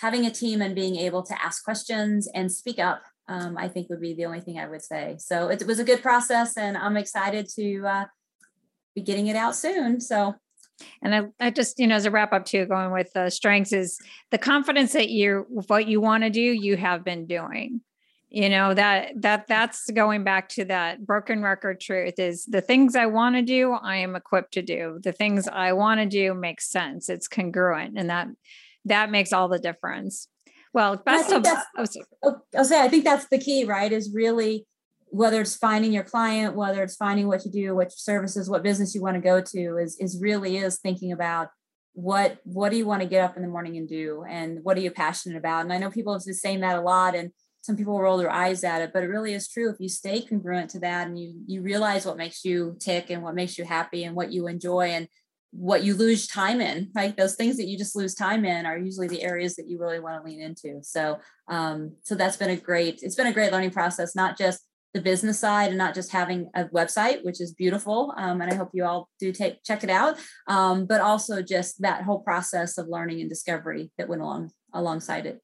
having 0.00 0.26
a 0.26 0.30
team 0.30 0.60
and 0.62 0.74
being 0.74 0.96
able 0.96 1.22
to 1.22 1.44
ask 1.44 1.64
questions 1.64 2.28
and 2.34 2.50
speak 2.50 2.78
up 2.78 3.02
um, 3.28 3.56
i 3.58 3.68
think 3.68 3.88
would 3.88 4.00
be 4.00 4.14
the 4.14 4.24
only 4.24 4.40
thing 4.40 4.58
i 4.58 4.68
would 4.68 4.82
say. 4.82 5.16
So 5.18 5.48
it, 5.48 5.66
was 5.66 5.78
a 5.78 5.84
good 5.84 6.02
process 6.02 6.56
and 6.56 6.76
i'm 6.76 6.96
excited 6.96 7.48
to 7.56 7.84
uh, 7.86 8.04
be 8.94 9.02
getting 9.02 9.28
it 9.28 9.36
out 9.36 9.56
soon. 9.56 10.00
So 10.00 10.34
and 11.02 11.14
I, 11.14 11.46
I 11.46 11.50
just 11.50 11.78
you 11.78 11.86
know 11.86 11.94
as 11.94 12.06
a 12.06 12.10
wrap 12.10 12.32
up 12.32 12.44
too 12.44 12.66
going 12.66 12.90
with 12.90 13.12
the 13.12 13.30
strengths 13.30 13.72
is 13.72 13.98
the 14.30 14.38
confidence 14.38 14.92
that 14.92 15.10
you 15.10 15.46
what 15.48 15.86
you 15.86 16.00
want 16.00 16.24
to 16.24 16.30
do 16.30 16.40
you 16.40 16.76
have 16.76 17.04
been 17.04 17.26
doing 17.26 17.80
you 18.32 18.48
know 18.48 18.72
that 18.72 19.12
that 19.16 19.46
that's 19.46 19.90
going 19.90 20.24
back 20.24 20.48
to 20.48 20.64
that 20.64 21.04
broken 21.04 21.42
record 21.42 21.78
truth 21.80 22.18
is 22.18 22.46
the 22.46 22.62
things 22.62 22.96
i 22.96 23.04
want 23.04 23.36
to 23.36 23.42
do 23.42 23.72
i 23.72 23.96
am 23.96 24.16
equipped 24.16 24.54
to 24.54 24.62
do. 24.62 24.98
The 25.02 25.12
things 25.12 25.46
i 25.48 25.72
want 25.72 26.00
to 26.00 26.06
do 26.06 26.34
makes 26.34 26.70
sense. 26.70 27.08
It's 27.08 27.28
congruent 27.28 27.98
and 27.98 28.08
that 28.08 28.28
that 28.86 29.10
makes 29.10 29.32
all 29.32 29.48
the 29.48 29.58
difference. 29.58 30.28
Well 30.72 30.96
best 30.96 31.30
of 31.30 31.44
oh, 31.46 31.96
oh, 32.22 32.36
i'll 32.56 32.64
say 32.64 32.80
i 32.80 32.88
think 32.88 33.04
that's 33.04 33.28
the 33.28 33.38
key 33.38 33.64
right 33.64 33.92
is 33.92 34.10
really 34.14 34.66
whether 35.08 35.42
it's 35.42 35.54
finding 35.54 35.92
your 35.92 36.04
client 36.04 36.56
whether 36.56 36.82
it's 36.82 36.96
finding 36.96 37.28
what 37.28 37.44
you 37.44 37.50
do 37.50 37.74
what 37.74 37.92
services 37.92 38.48
what 38.48 38.62
business 38.62 38.94
you 38.94 39.02
want 39.02 39.14
to 39.14 39.20
go 39.20 39.42
to 39.42 39.76
is 39.76 39.98
is 40.00 40.18
really 40.22 40.56
is 40.56 40.78
thinking 40.78 41.12
about 41.12 41.48
what 41.92 42.38
what 42.44 42.70
do 42.70 42.78
you 42.78 42.86
want 42.86 43.02
to 43.02 43.08
get 43.08 43.22
up 43.22 43.36
in 43.36 43.42
the 43.42 43.48
morning 43.48 43.76
and 43.76 43.86
do 43.86 44.24
and 44.26 44.60
what 44.62 44.78
are 44.78 44.80
you 44.80 44.90
passionate 44.90 45.36
about? 45.36 45.64
And 45.64 45.72
i 45.72 45.78
know 45.78 45.90
people 45.90 46.14
have 46.14 46.24
been 46.24 46.32
saying 46.34 46.60
that 46.60 46.78
a 46.78 46.80
lot 46.80 47.14
and 47.14 47.32
some 47.62 47.76
people 47.76 47.98
roll 47.98 48.18
their 48.18 48.30
eyes 48.30 48.64
at 48.64 48.82
it 48.82 48.92
but 48.92 49.02
it 49.02 49.08
really 49.08 49.32
is 49.32 49.48
true. 49.48 49.70
If 49.70 49.76
you 49.80 49.88
stay 49.88 50.20
congruent 50.20 50.70
to 50.70 50.80
that 50.80 51.06
and 51.06 51.18
you 51.18 51.40
you 51.46 51.62
realize 51.62 52.04
what 52.04 52.16
makes 52.16 52.44
you 52.44 52.76
tick 52.78 53.10
and 53.10 53.22
what 53.22 53.34
makes 53.34 53.56
you 53.56 53.64
happy 53.64 54.04
and 54.04 54.14
what 54.14 54.32
you 54.32 54.46
enjoy 54.46 54.88
and 54.88 55.08
what 55.52 55.82
you 55.82 55.94
lose 55.94 56.26
time 56.26 56.60
in 56.60 56.90
right? 56.94 57.16
Those 57.16 57.34
things 57.34 57.56
that 57.56 57.66
you 57.66 57.78
just 57.78 57.96
lose 57.96 58.14
time 58.14 58.44
in 58.44 58.66
are 58.66 58.78
usually 58.78 59.08
the 59.08 59.22
areas 59.22 59.56
that 59.56 59.68
you 59.68 59.78
really 59.78 60.00
want 60.00 60.22
to 60.22 60.30
lean 60.30 60.40
into. 60.40 60.80
So 60.82 61.18
um 61.48 61.96
so 62.02 62.14
that's 62.14 62.36
been 62.36 62.50
a 62.50 62.56
great 62.56 63.00
it's 63.02 63.16
been 63.16 63.26
a 63.26 63.32
great 63.32 63.52
learning 63.52 63.70
process 63.70 64.14
not 64.14 64.36
just 64.36 64.60
the 64.94 65.00
business 65.00 65.40
side 65.40 65.70
and 65.70 65.78
not 65.78 65.94
just 65.94 66.12
having 66.12 66.50
a 66.54 66.64
website 66.66 67.24
which 67.24 67.40
is 67.40 67.54
beautiful 67.54 68.12
um, 68.18 68.42
and 68.42 68.52
i 68.52 68.54
hope 68.54 68.68
you 68.74 68.84
all 68.84 69.08
do 69.18 69.32
take 69.32 69.62
check 69.64 69.82
it 69.82 69.88
out 69.88 70.18
um, 70.48 70.84
but 70.84 71.00
also 71.00 71.40
just 71.40 71.80
that 71.80 72.02
whole 72.02 72.20
process 72.20 72.76
of 72.76 72.88
learning 72.88 73.18
and 73.18 73.30
discovery 73.30 73.90
that 73.96 74.06
went 74.06 74.20
along 74.20 74.50
alongside 74.72 75.26
it. 75.26 75.40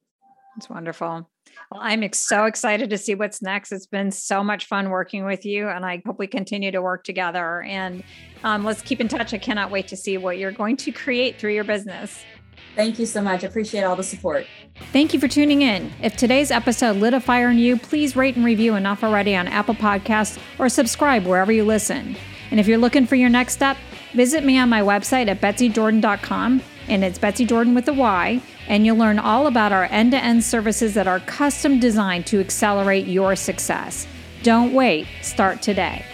It's 0.56 0.68
wonderful 0.68 1.30
well, 1.70 1.80
I'm 1.82 2.02
ex- 2.02 2.18
so 2.20 2.44
excited 2.44 2.90
to 2.90 2.98
see 2.98 3.14
what's 3.14 3.42
next. 3.42 3.72
It's 3.72 3.86
been 3.86 4.10
so 4.10 4.42
much 4.42 4.66
fun 4.66 4.90
working 4.90 5.24
with 5.24 5.44
you, 5.44 5.68
and 5.68 5.84
I 5.84 6.02
hope 6.06 6.18
we 6.18 6.26
continue 6.26 6.70
to 6.70 6.80
work 6.80 7.04
together. 7.04 7.62
And 7.62 8.02
um, 8.42 8.64
let's 8.64 8.82
keep 8.82 9.00
in 9.00 9.08
touch. 9.08 9.34
I 9.34 9.38
cannot 9.38 9.70
wait 9.70 9.88
to 9.88 9.96
see 9.96 10.16
what 10.16 10.38
you're 10.38 10.52
going 10.52 10.76
to 10.78 10.92
create 10.92 11.38
through 11.38 11.54
your 11.54 11.64
business. 11.64 12.24
Thank 12.74 12.98
you 12.98 13.06
so 13.06 13.20
much. 13.20 13.44
I 13.44 13.48
appreciate 13.48 13.82
all 13.82 13.96
the 13.96 14.02
support. 14.02 14.46
Thank 14.92 15.12
you 15.12 15.20
for 15.20 15.28
tuning 15.28 15.62
in. 15.62 15.92
If 16.00 16.16
today's 16.16 16.50
episode 16.50 16.96
lit 16.96 17.12
a 17.12 17.20
fire 17.20 17.50
in 17.50 17.58
you, 17.58 17.76
please 17.76 18.16
rate 18.16 18.36
and 18.36 18.44
review 18.44 18.76
Enough 18.76 19.02
Already 19.02 19.34
on 19.34 19.48
Apple 19.48 19.74
Podcasts 19.74 20.38
or 20.58 20.68
subscribe 20.68 21.26
wherever 21.26 21.52
you 21.52 21.64
listen. 21.64 22.16
And 22.50 22.60
if 22.60 22.66
you're 22.66 22.78
looking 22.78 23.06
for 23.06 23.16
your 23.16 23.30
next 23.30 23.54
step, 23.54 23.76
visit 24.14 24.44
me 24.44 24.58
on 24.58 24.68
my 24.68 24.80
website 24.80 25.28
at 25.28 25.40
betsyjordan.com, 25.40 26.62
and 26.88 27.04
it's 27.04 27.18
Betsy 27.18 27.44
Jordan 27.44 27.74
with 27.74 27.88
a 27.88 27.92
Y 27.92 28.40
and 28.68 28.86
you'll 28.86 28.96
learn 28.96 29.18
all 29.18 29.46
about 29.46 29.72
our 29.72 29.84
end 29.86 30.12
to 30.12 30.22
end 30.22 30.44
services 30.44 30.94
that 30.94 31.08
are 31.08 31.20
custom 31.20 31.80
designed 31.80 32.26
to 32.26 32.38
accelerate 32.38 33.06
your 33.06 33.34
success. 33.34 34.06
Don't 34.42 34.72
wait, 34.72 35.08
start 35.22 35.60
today. 35.62 36.04